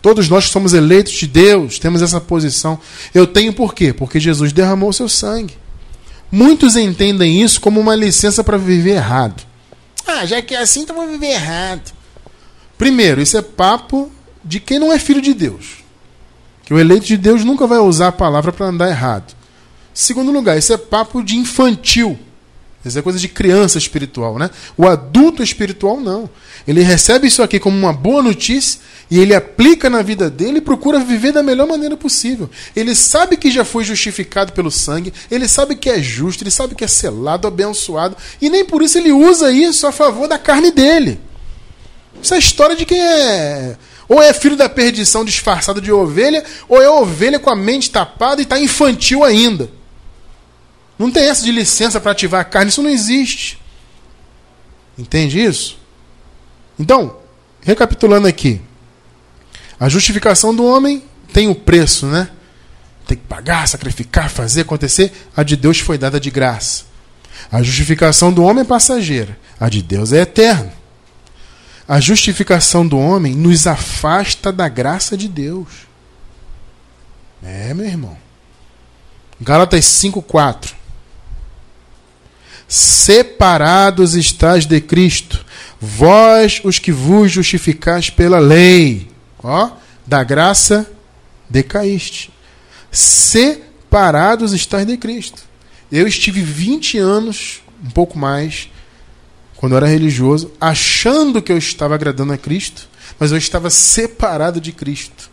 Todos 0.00 0.28
nós 0.28 0.44
que 0.44 0.52
somos 0.52 0.74
eleitos 0.74 1.14
de 1.14 1.26
Deus, 1.26 1.78
temos 1.78 2.02
essa 2.02 2.20
posição. 2.20 2.78
Eu 3.14 3.26
tenho 3.26 3.54
por 3.54 3.74
quê? 3.74 3.92
Porque 3.92 4.20
Jesus 4.20 4.52
derramou 4.52 4.92
seu 4.92 5.08
sangue. 5.08 5.56
Muitos 6.30 6.76
entendem 6.76 7.40
isso 7.40 7.60
como 7.60 7.80
uma 7.80 7.94
licença 7.94 8.44
para 8.44 8.58
viver 8.58 8.96
errado. 8.96 9.42
Ah, 10.06 10.26
já 10.26 10.42
que 10.42 10.54
é 10.54 10.58
assim, 10.58 10.80
então 10.80 10.96
vou 10.96 11.06
viver 11.06 11.28
errado. 11.28 11.92
Primeiro, 12.76 13.22
isso 13.22 13.36
é 13.38 13.42
papo 13.42 14.10
de 14.44 14.60
quem 14.60 14.78
não 14.78 14.92
é 14.92 14.98
filho 14.98 15.22
de 15.22 15.32
Deus. 15.32 15.84
Que 16.64 16.74
o 16.74 16.78
eleito 16.78 17.06
de 17.06 17.16
Deus 17.16 17.44
nunca 17.44 17.66
vai 17.66 17.78
usar 17.78 18.08
a 18.08 18.12
palavra 18.12 18.52
para 18.52 18.66
andar 18.66 18.90
errado. 18.90 19.34
Segundo 19.92 20.32
lugar, 20.32 20.58
isso 20.58 20.72
é 20.72 20.76
papo 20.76 21.22
de 21.22 21.36
infantil. 21.36 22.18
Isso 22.84 22.98
é 22.98 23.02
coisa 23.02 23.18
de 23.18 23.28
criança 23.28 23.78
espiritual, 23.78 24.38
né? 24.38 24.50
O 24.76 24.86
adulto 24.86 25.42
espiritual 25.42 25.98
não. 26.00 26.28
Ele 26.68 26.82
recebe 26.82 27.26
isso 27.26 27.42
aqui 27.42 27.58
como 27.58 27.76
uma 27.76 27.92
boa 27.92 28.22
notícia 28.22 28.80
e 29.10 29.18
ele 29.18 29.34
aplica 29.34 29.88
na 29.88 30.02
vida 30.02 30.28
dele 30.28 30.58
e 30.58 30.60
procura 30.60 30.98
viver 30.98 31.32
da 31.32 31.42
melhor 31.42 31.66
maneira 31.66 31.96
possível. 31.96 32.48
Ele 32.74 32.94
sabe 32.94 33.36
que 33.36 33.50
já 33.50 33.64
foi 33.64 33.84
justificado 33.84 34.52
pelo 34.52 34.70
sangue, 34.70 35.12
ele 35.30 35.48
sabe 35.48 35.76
que 35.76 35.88
é 35.88 36.02
justo, 36.02 36.42
ele 36.42 36.50
sabe 36.50 36.74
que 36.74 36.84
é 36.84 36.88
selado, 36.88 37.48
abençoado, 37.48 38.16
e 38.40 38.50
nem 38.50 38.64
por 38.64 38.82
isso 38.82 38.98
ele 38.98 39.12
usa 39.12 39.50
isso 39.50 39.86
a 39.86 39.92
favor 39.92 40.28
da 40.28 40.38
carne 40.38 40.70
dele. 40.70 41.20
Isso 42.22 42.34
é 42.34 42.38
história 42.38 42.76
de 42.76 42.84
quem 42.84 43.00
é. 43.00 43.76
Ou 44.08 44.22
é 44.22 44.32
filho 44.34 44.56
da 44.56 44.68
perdição 44.68 45.24
disfarçado 45.24 45.80
de 45.80 45.90
ovelha, 45.90 46.44
ou 46.68 46.82
é 46.82 46.88
ovelha 46.88 47.38
com 47.38 47.50
a 47.50 47.56
mente 47.56 47.90
tapada 47.90 48.40
e 48.40 48.44
está 48.44 48.58
infantil 48.58 49.24
ainda. 49.24 49.70
Não 50.98 51.10
tem 51.10 51.28
essa 51.28 51.42
de 51.42 51.50
licença 51.50 52.00
para 52.00 52.12
ativar 52.12 52.40
a 52.40 52.44
carne, 52.44 52.70
isso 52.70 52.82
não 52.82 52.90
existe. 52.90 53.58
Entende 54.96 55.40
isso? 55.40 55.78
Então, 56.78 57.18
recapitulando 57.60 58.28
aqui. 58.28 58.60
A 59.78 59.88
justificação 59.88 60.54
do 60.54 60.64
homem 60.64 61.02
tem 61.32 61.48
o 61.48 61.54
preço, 61.54 62.06
né? 62.06 62.30
Tem 63.06 63.16
que 63.16 63.24
pagar, 63.24 63.66
sacrificar, 63.66 64.30
fazer 64.30 64.62
acontecer. 64.62 65.12
A 65.36 65.42
de 65.42 65.56
Deus 65.56 65.80
foi 65.80 65.98
dada 65.98 66.20
de 66.20 66.30
graça. 66.30 66.84
A 67.50 67.62
justificação 67.62 68.32
do 68.32 68.42
homem 68.42 68.62
é 68.62 68.66
passageira. 68.66 69.36
A 69.58 69.68
de 69.68 69.82
Deus 69.82 70.12
é 70.12 70.20
eterna. 70.20 70.72
A 71.86 72.00
justificação 72.00 72.86
do 72.86 72.98
homem 72.98 73.34
nos 73.34 73.66
afasta 73.66 74.50
da 74.50 74.68
graça 74.68 75.16
de 75.16 75.28
Deus. 75.28 75.68
É, 77.42 77.74
meu 77.74 77.84
irmão. 77.84 78.16
Gálatas 79.40 79.84
5:4 79.84 80.83
separados 82.74 84.14
estáis 84.14 84.66
de 84.66 84.80
Cristo, 84.80 85.46
vós 85.80 86.60
os 86.64 86.80
que 86.80 86.90
vos 86.90 87.30
justificais 87.30 88.10
pela 88.10 88.40
lei. 88.40 89.08
Ó, 89.40 89.70
da 90.04 90.24
graça 90.24 90.90
decaíste. 91.48 92.32
Separados 92.90 94.52
estáis 94.52 94.88
de 94.88 94.96
Cristo. 94.96 95.42
Eu 95.92 96.08
estive 96.08 96.42
20 96.42 96.98
anos, 96.98 97.62
um 97.80 97.90
pouco 97.90 98.18
mais, 98.18 98.68
quando 99.54 99.74
eu 99.74 99.76
era 99.76 99.86
religioso, 99.86 100.50
achando 100.60 101.40
que 101.40 101.52
eu 101.52 101.58
estava 101.58 101.94
agradando 101.94 102.32
a 102.32 102.38
Cristo, 102.38 102.88
mas 103.20 103.30
eu 103.30 103.38
estava 103.38 103.70
separado 103.70 104.60
de 104.60 104.72
Cristo, 104.72 105.30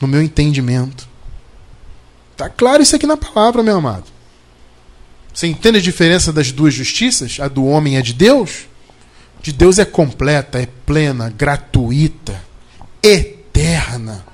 no 0.00 0.08
meu 0.08 0.22
entendimento. 0.22 1.06
Está 2.32 2.48
claro 2.48 2.82
isso 2.82 2.96
aqui 2.96 3.06
na 3.06 3.18
palavra, 3.18 3.62
meu 3.62 3.76
amado. 3.76 4.11
Você 5.32 5.46
entende 5.46 5.78
a 5.78 5.82
diferença 5.82 6.32
das 6.32 6.52
duas 6.52 6.74
justiças? 6.74 7.38
A 7.40 7.48
do 7.48 7.64
homem 7.64 7.96
a 7.96 8.02
de 8.02 8.12
Deus? 8.12 8.66
De 9.40 9.52
Deus 9.52 9.78
é 9.78 9.84
completa, 9.84 10.60
é 10.60 10.66
plena, 10.86 11.30
gratuita, 11.30 12.40
eterna. 13.02 14.24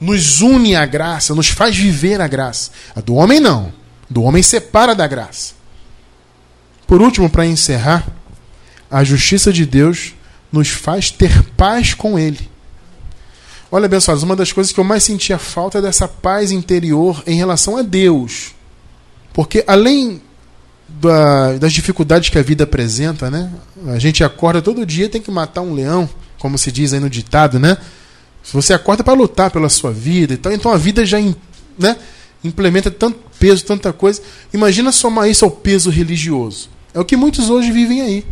Nos 0.00 0.40
une 0.40 0.74
a 0.74 0.86
graça, 0.86 1.34
nos 1.34 1.48
faz 1.48 1.76
viver 1.76 2.20
a 2.20 2.26
graça. 2.26 2.70
A 2.96 3.00
do 3.00 3.14
homem 3.14 3.38
não. 3.38 3.72
Do 4.08 4.22
homem 4.22 4.42
separa 4.42 4.94
da 4.94 5.06
graça. 5.06 5.54
Por 6.86 7.00
último, 7.00 7.30
para 7.30 7.46
encerrar, 7.46 8.06
a 8.90 9.02
justiça 9.04 9.52
de 9.52 9.64
Deus 9.64 10.14
nos 10.52 10.68
faz 10.68 11.10
ter 11.10 11.42
paz 11.56 11.94
com 11.94 12.18
Ele. 12.18 12.50
Olha, 13.70 13.86
abençoados, 13.86 14.22
uma 14.22 14.36
das 14.36 14.52
coisas 14.52 14.72
que 14.72 14.78
eu 14.78 14.84
mais 14.84 15.02
sentia 15.02 15.38
falta 15.38 15.78
é 15.78 15.82
dessa 15.82 16.06
paz 16.06 16.52
interior 16.52 17.22
em 17.26 17.36
relação 17.36 17.76
a 17.76 17.82
Deus. 17.82 18.53
Porque 19.34 19.64
além 19.66 20.22
da, 20.88 21.58
das 21.58 21.72
dificuldades 21.72 22.30
que 22.30 22.38
a 22.38 22.42
vida 22.42 22.64
apresenta, 22.64 23.30
né? 23.30 23.52
A 23.88 23.98
gente 23.98 24.24
acorda 24.24 24.62
todo 24.62 24.86
dia 24.86 25.08
tem 25.08 25.20
que 25.20 25.30
matar 25.30 25.60
um 25.60 25.74
leão, 25.74 26.08
como 26.38 26.56
se 26.56 26.70
diz 26.72 26.94
aí 26.94 27.00
no 27.00 27.10
ditado, 27.10 27.58
né? 27.58 27.76
Se 28.42 28.52
você 28.54 28.72
acorda 28.72 29.02
para 29.02 29.12
lutar 29.12 29.50
pela 29.50 29.68
sua 29.68 29.90
vida 29.90 30.34
e 30.34 30.36
tal, 30.36 30.52
então 30.52 30.70
a 30.70 30.76
vida 30.76 31.04
já 31.04 31.18
né, 31.78 31.96
implementa 32.44 32.90
tanto 32.90 33.18
peso, 33.38 33.64
tanta 33.64 33.92
coisa. 33.92 34.22
Imagina 34.52 34.92
somar 34.92 35.28
isso 35.28 35.44
ao 35.44 35.50
peso 35.50 35.90
religioso. 35.90 36.68
É 36.92 37.00
o 37.00 37.04
que 37.04 37.16
muitos 37.16 37.50
hoje 37.50 37.72
vivem 37.72 38.02
aí. 38.02 38.24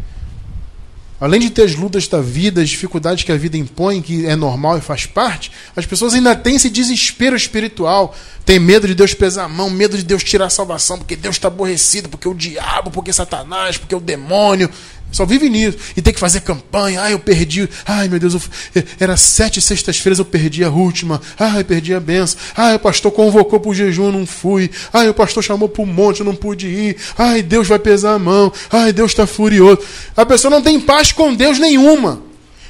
Além 1.22 1.38
de 1.38 1.50
ter 1.50 1.62
as 1.62 1.76
lutas 1.76 2.08
da 2.08 2.20
vida, 2.20 2.60
as 2.60 2.68
dificuldades 2.68 3.22
que 3.22 3.30
a 3.30 3.36
vida 3.36 3.56
impõe, 3.56 4.02
que 4.02 4.26
é 4.26 4.34
normal 4.34 4.76
e 4.76 4.80
faz 4.80 5.06
parte, 5.06 5.52
as 5.76 5.86
pessoas 5.86 6.14
ainda 6.14 6.34
têm 6.34 6.56
esse 6.56 6.68
desespero 6.68 7.36
espiritual. 7.36 8.12
Tem 8.44 8.58
medo 8.58 8.88
de 8.88 8.94
Deus 8.96 9.14
pesar 9.14 9.44
a 9.44 9.48
mão, 9.48 9.70
medo 9.70 9.96
de 9.96 10.02
Deus 10.02 10.24
tirar 10.24 10.46
a 10.46 10.50
salvação, 10.50 10.98
porque 10.98 11.14
Deus 11.14 11.36
está 11.36 11.46
aborrecido, 11.46 12.08
porque 12.08 12.28
o 12.28 12.34
diabo, 12.34 12.90
porque 12.90 13.12
Satanás, 13.12 13.78
porque 13.78 13.94
o 13.94 14.00
demônio. 14.00 14.68
Só 15.12 15.26
vive 15.26 15.50
nisso. 15.50 15.76
E 15.94 16.00
tem 16.00 16.12
que 16.12 16.18
fazer 16.18 16.40
campanha. 16.40 17.02
Ai, 17.02 17.12
eu 17.12 17.18
perdi. 17.18 17.68
Ai, 17.86 18.08
meu 18.08 18.18
Deus, 18.18 18.34
eu... 18.34 18.82
era 18.98 19.14
sete 19.16 19.60
sextas-feiras, 19.60 20.18
eu 20.18 20.24
perdi 20.24 20.64
a 20.64 20.70
última. 20.70 21.20
Ai, 21.38 21.62
perdi 21.62 21.94
a 21.94 22.00
benção. 22.00 22.40
Ai, 22.56 22.74
o 22.76 22.78
pastor 22.78 23.12
convocou 23.12 23.60
para 23.60 23.70
o 23.70 23.74
jejum, 23.74 24.06
eu 24.06 24.12
não 24.12 24.26
fui. 24.26 24.70
Ai, 24.90 25.10
o 25.10 25.14
pastor 25.14 25.44
chamou 25.44 25.68
para 25.68 25.82
o 25.82 25.86
monte, 25.86 26.20
eu 26.20 26.26
não 26.26 26.34
pude 26.34 26.66
ir. 26.66 26.96
Ai, 27.16 27.42
Deus 27.42 27.68
vai 27.68 27.78
pesar 27.78 28.14
a 28.14 28.18
mão. 28.18 28.50
Ai, 28.70 28.90
Deus 28.90 29.10
está 29.10 29.26
furioso. 29.26 29.80
A 30.16 30.24
pessoa 30.24 30.50
não 30.50 30.62
tem 30.62 30.80
paz 30.80 31.12
com 31.12 31.34
Deus 31.34 31.58
nenhuma. 31.58 32.22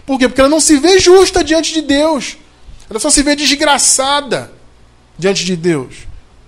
Por 0.04 0.18
quê? 0.18 0.26
Porque 0.26 0.40
ela 0.40 0.50
não 0.50 0.60
se 0.60 0.76
vê 0.78 0.98
justa 0.98 1.44
diante 1.44 1.72
de 1.72 1.80
Deus. 1.80 2.36
Ela 2.90 2.98
só 2.98 3.08
se 3.08 3.22
vê 3.22 3.36
desgraçada 3.36 4.52
diante 5.16 5.44
de 5.44 5.54
Deus. 5.54 5.94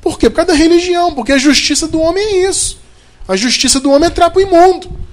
Por 0.03 0.19
quê? 0.19 0.29
Por 0.29 0.37
causa 0.37 0.53
da 0.53 0.59
religião. 0.59 1.15
Porque 1.15 1.31
a 1.31 1.39
justiça 1.39 1.87
do 1.87 2.01
homem 2.01 2.23
é 2.25 2.51
isso. 2.51 2.81
A 3.29 3.37
justiça 3.37 3.79
do 3.79 3.91
homem 3.93 4.09
é 4.09 4.11
trapo 4.11 4.41
imundo. 4.41 5.05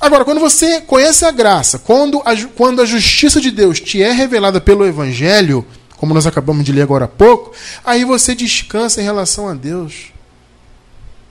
Agora, 0.00 0.24
quando 0.24 0.40
você 0.40 0.80
conhece 0.80 1.24
a 1.24 1.30
graça, 1.30 1.78
quando 1.78 2.20
a, 2.24 2.36
quando 2.54 2.82
a 2.82 2.86
justiça 2.86 3.40
de 3.40 3.50
Deus 3.50 3.80
te 3.80 4.02
é 4.02 4.12
revelada 4.12 4.60
pelo 4.60 4.86
Evangelho, 4.86 5.66
como 5.96 6.12
nós 6.12 6.26
acabamos 6.26 6.64
de 6.64 6.72
ler 6.72 6.82
agora 6.82 7.06
há 7.06 7.08
pouco, 7.08 7.52
aí 7.84 8.04
você 8.04 8.34
descansa 8.34 9.00
em 9.00 9.04
relação 9.04 9.48
a 9.48 9.54
Deus. 9.54 10.12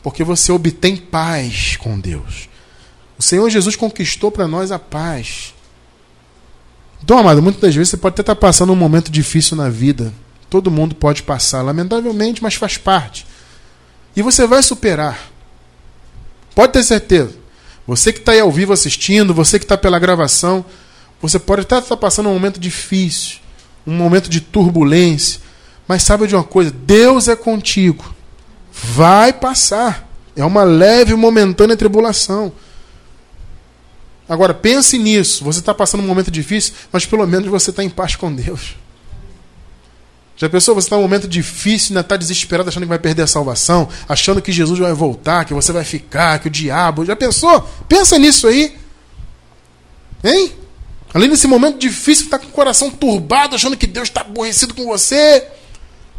Porque 0.02 0.24
você 0.24 0.52
obtém 0.52 0.98
paz 0.98 1.78
com 1.78 2.00
Deus. 2.00 2.50
O 3.18 3.22
Senhor 3.22 3.50
Jesus 3.50 3.76
conquistou 3.76 4.32
para 4.32 4.48
nós 4.48 4.72
a 4.72 4.80
paz. 4.80 5.54
Então, 7.04 7.18
amado, 7.18 7.42
muitas 7.42 7.62
das 7.62 7.76
vezes 7.76 7.90
você 7.90 7.98
pode 7.98 8.14
até 8.14 8.22
estar 8.22 8.36
passando 8.36 8.74
um 8.74 8.76
momento 8.76 9.12
difícil 9.12 9.56
na 9.56 9.70
vida. 9.70 10.14
Todo 10.50 10.72
mundo 10.72 10.96
pode 10.96 11.24
passar, 11.24 11.62
lamentavelmente, 11.62 12.42
mas 12.42 12.56
faz 12.56 12.78
parte. 12.78 13.26
E 14.16 14.22
você 14.22 14.48
vai 14.48 14.64
superar. 14.64 15.20
Pode 16.56 16.74
ter 16.74 16.84
certeza. 16.84 17.43
Você 17.86 18.14
que 18.14 18.20
está 18.20 18.32
aí 18.32 18.40
ao 18.40 18.52
vivo 18.52 18.72
assistindo, 18.72 19.34
você 19.34 19.60
que 19.60 19.66
está 19.66 19.78
pela 19.78 20.00
gravação, 20.00 20.64
você 21.22 21.38
pode 21.38 21.64
estar 21.64 21.82
passando 21.98 22.30
um 22.30 22.34
momento 22.34 22.60
difícil, 22.60 23.40
um 23.86 23.96
momento 23.96 24.30
de 24.30 24.40
turbulência, 24.40 25.42
mas 25.88 26.04
sabe 26.04 26.28
de 26.28 26.36
uma 26.36 26.44
coisa: 26.44 26.72
Deus 26.72 27.28
é 27.28 27.36
contigo. 27.36 28.14
Vai 28.72 29.34
passar. 29.34 30.10
É 30.36 30.44
uma 30.44 30.64
leve, 30.64 31.14
momentânea 31.14 31.78
tribulação. 31.78 32.52
Agora, 34.28 34.54
pense 34.54 34.98
nisso. 34.98 35.44
Você 35.44 35.60
está 35.60 35.74
passando 35.74 36.02
um 36.02 36.08
momento 36.08 36.32
difícil, 36.32 36.74
mas 36.92 37.06
pelo 37.06 37.28
menos 37.28 37.48
você 37.50 37.70
está 37.70 37.84
em 37.84 37.90
paz 37.90 38.16
com 38.16 38.34
Deus. 38.34 38.76
Já 40.36 40.50
pensou? 40.50 40.74
Você 40.76 40.86
está 40.86 40.96
num 40.96 41.04
momento 41.04 41.28
difícil, 41.28 41.90
ainda 41.92 42.02
está 42.02 42.18
desesperado, 42.18 42.70
achando 42.70 42.84
que 42.84 42.90
vai 42.90 43.00
perder 43.00 43.22
a 43.22 43.28
salvação, 43.28 43.88
achando 44.10 44.42
que 44.42 44.52
Jesus 44.52 44.80
vai 44.80 44.94
voltar, 44.94 45.46
que 45.46 45.54
você 45.54 45.72
vai 45.72 45.84
ficar, 45.84 46.40
que 46.40 46.48
o 46.48 46.52
diabo. 46.52 47.06
Já 47.06 47.16
pensou? 47.16 47.62
Pensa 47.88 48.18
nisso 48.18 48.48
aí. 48.48 48.76
Hein? 50.24 50.54
Além 51.14 51.30
desse 51.30 51.46
momento 51.46 51.78
difícil, 51.78 52.26
está 52.26 52.40
com 52.40 52.48
o 52.48 52.52
coração 52.52 52.90
turbado, 52.90 53.56
achando 53.56 53.78
que 53.78 53.86
Deus 53.86 54.08
está 54.08 54.22
aborrecido 54.22 54.74
com 54.74 54.86
você, 54.86 55.48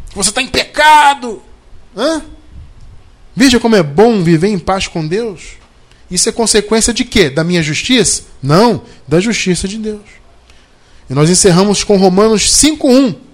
que 0.09 0.15
você 0.15 0.29
está 0.29 0.41
em 0.41 0.47
pecado. 0.47 1.43
Hã? 1.95 2.21
Veja 3.35 3.59
como 3.59 3.75
é 3.75 3.83
bom 3.83 4.23
viver 4.23 4.47
em 4.47 4.57
paz 4.57 4.87
com 4.87 5.05
Deus. 5.05 5.57
Isso 6.09 6.29
é 6.29 6.31
consequência 6.31 6.93
de 6.93 7.03
quê? 7.03 7.29
Da 7.29 7.43
minha 7.43 7.61
justiça? 7.61 8.23
Não, 8.41 8.83
da 9.05 9.19
justiça 9.19 9.67
de 9.67 9.77
Deus. 9.77 10.03
E 11.09 11.13
nós 11.13 11.29
encerramos 11.29 11.83
com 11.83 11.97
Romanos 11.97 12.49
5:1. 12.49 13.24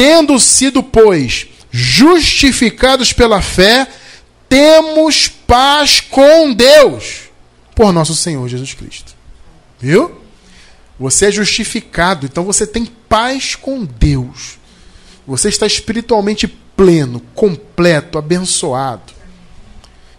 Tendo 0.00 0.40
sido, 0.40 0.82
pois, 0.82 1.46
justificados 1.70 3.12
pela 3.12 3.42
fé, 3.42 3.86
temos 4.48 5.28
paz 5.28 6.00
com 6.00 6.54
Deus 6.54 7.24
por 7.74 7.92
nosso 7.92 8.16
Senhor 8.16 8.48
Jesus 8.48 8.72
Cristo. 8.72 9.14
Viu? 9.78 10.22
Você 10.98 11.26
é 11.26 11.30
justificado, 11.30 12.24
então 12.24 12.44
você 12.44 12.66
tem 12.66 12.86
paz 13.10 13.54
com 13.54 13.84
Deus. 13.84 14.58
Você 15.26 15.50
está 15.50 15.66
espiritualmente 15.66 16.48
pleno, 16.48 17.20
completo, 17.34 18.16
abençoado. 18.16 19.12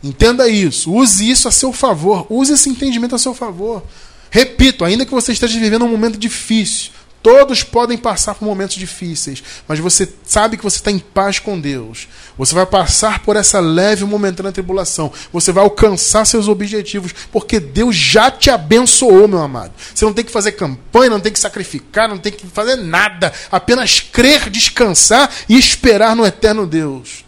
Entenda 0.04 0.48
isso, 0.48 0.94
use 0.94 1.28
isso 1.28 1.48
a 1.48 1.52
seu 1.52 1.74
favor, 1.74 2.28
use 2.30 2.54
esse 2.54 2.70
entendimento 2.70 3.16
a 3.16 3.18
seu 3.18 3.34
favor. 3.34 3.82
Repito, 4.30 4.86
ainda 4.86 5.08
que 5.08 5.12
você 5.12 5.32
esteja 5.32 5.60
vivendo 5.60 5.86
um 5.86 5.92
momento 5.92 6.20
difícil, 6.20 6.92
Todos 7.24 7.62
podem 7.62 7.98
passar 7.98 8.34
por 8.34 8.46
momentos 8.46 8.76
difíceis, 8.76 9.44
mas 9.68 9.78
você 9.78 10.12
sabe 10.26 10.58
que 10.58 10.64
você 10.64 10.78
está 10.78 10.90
em 10.90 10.98
paz 10.98 11.38
com 11.38 11.60
Deus. 11.60 12.08
Você 12.36 12.56
vai 12.56 12.66
passar 12.66 13.20
por 13.20 13.36
essa 13.36 13.60
leve 13.60 14.04
momentânea 14.06 14.52
tribulação. 14.52 15.14
Você 15.32 15.52
vai 15.52 15.64
alcançar 15.64 16.26
seus 16.26 16.48
objetivos, 16.48 17.14
porque 17.32 17.60
Deus 17.60 17.96
já 17.96 18.32
te 18.32 18.50
abençoou, 18.50 19.28
meu 19.28 19.40
amado. 19.40 19.72
Você 19.94 20.04
não 20.04 20.14
tem 20.14 20.26
que 20.26 20.32
fazer 20.32 20.54
campanha, 20.54 21.12
não 21.12 21.20
tem 21.20 21.32
que 21.32 21.40
sacrificar, 21.40 22.10
não 22.10 22.18
tem 22.18 22.32
que 22.32 22.48
fazer 22.48 22.76
nada. 22.78 23.32
Apenas 23.52 24.00
crer, 24.00 24.50
descansar 24.50 25.30
e 25.48 25.56
esperar 25.58 26.16
no 26.16 26.26
eterno 26.26 26.66
Deus. 26.66 27.24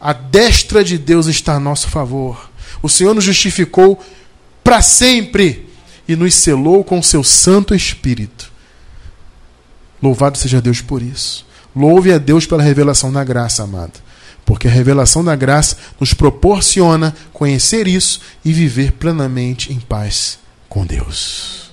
A 0.00 0.12
destra 0.12 0.82
de 0.82 0.98
Deus 0.98 1.26
está 1.26 1.54
a 1.54 1.60
nosso 1.60 1.88
favor. 1.88 2.50
O 2.82 2.88
Senhor 2.88 3.14
nos 3.14 3.24
justificou 3.24 4.04
para 4.64 4.82
sempre 4.82 5.68
e 6.08 6.16
nos 6.16 6.34
selou 6.34 6.82
com 6.82 6.98
o 6.98 7.04
seu 7.04 7.22
Santo 7.22 7.76
Espírito. 7.76 8.57
Louvado 10.02 10.38
seja 10.38 10.60
Deus 10.60 10.80
por 10.80 11.02
isso. 11.02 11.46
Louve 11.74 12.12
a 12.12 12.18
Deus 12.18 12.46
pela 12.46 12.62
revelação 12.62 13.12
da 13.12 13.22
graça, 13.22 13.62
amado. 13.62 14.00
Porque 14.44 14.66
a 14.66 14.70
revelação 14.70 15.22
da 15.22 15.36
graça 15.36 15.76
nos 16.00 16.14
proporciona 16.14 17.14
conhecer 17.32 17.86
isso 17.86 18.20
e 18.44 18.52
viver 18.52 18.92
plenamente 18.92 19.72
em 19.72 19.78
paz 19.78 20.38
com 20.68 20.86
Deus. 20.86 21.67